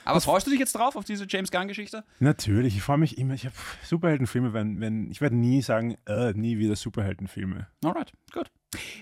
Aber 0.09 0.23
freust 0.23 0.47
du 0.47 0.51
dich 0.51 0.59
jetzt 0.59 0.75
drauf 0.75 0.97
auf 0.97 1.05
diese 1.05 1.27
James 1.29 1.51
Gunn-Geschichte? 1.51 2.03
Natürlich, 2.19 2.75
ich 2.77 2.83
freue 2.83 2.97
mich 2.97 3.19
immer, 3.19 3.35
ich 3.35 3.45
habe 3.45 3.55
Superheldenfilme, 3.85 4.55
wenn, 4.55 4.81
wenn, 4.81 5.11
ich 5.11 5.21
werde 5.21 5.37
nie 5.37 5.61
sagen, 5.61 5.99
äh, 6.07 6.33
nie 6.33 6.57
wieder 6.57 6.77
Superheldenfilme. 6.77 7.67
Alright, 7.85 8.13
gut. 8.33 8.51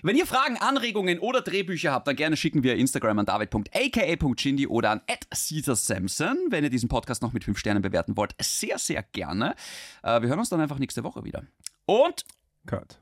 Wenn 0.03 0.17
ihr 0.17 0.27
Fragen, 0.27 0.57
Anregungen 0.57 1.21
oder 1.21 1.43
Drehbücher 1.43 1.93
habt, 1.93 2.09
dann 2.09 2.17
gerne 2.17 2.37
schicken 2.37 2.65
wir 2.65 2.77
Instagram 2.77 3.21
an 3.21 3.27
david.aka.chindi 3.27 4.67
oder 4.67 4.91
an 4.91 5.01
@caesarsamson. 5.31 6.37
Wenn 6.51 6.65
ihr 6.65 6.71
diesen 6.71 6.89
Podcast 6.89 7.23
noch 7.23 7.33
mit 7.33 7.45
5 7.45 7.57
Sternen 7.57 7.83
bewerten 7.83 8.17
wollt, 8.17 8.35
sehr, 8.41 8.79
sehr 8.79 9.05
gerne. 9.05 9.55
Äh, 10.03 10.23
wir 10.23 10.29
hören 10.29 10.41
uns 10.41 10.49
dann 10.49 10.61
einfach 10.61 10.81
nächste 10.81 11.05
Woche 11.05 11.25
wieder. 11.25 11.45
Und 11.87 12.25
Cut. 12.67 12.99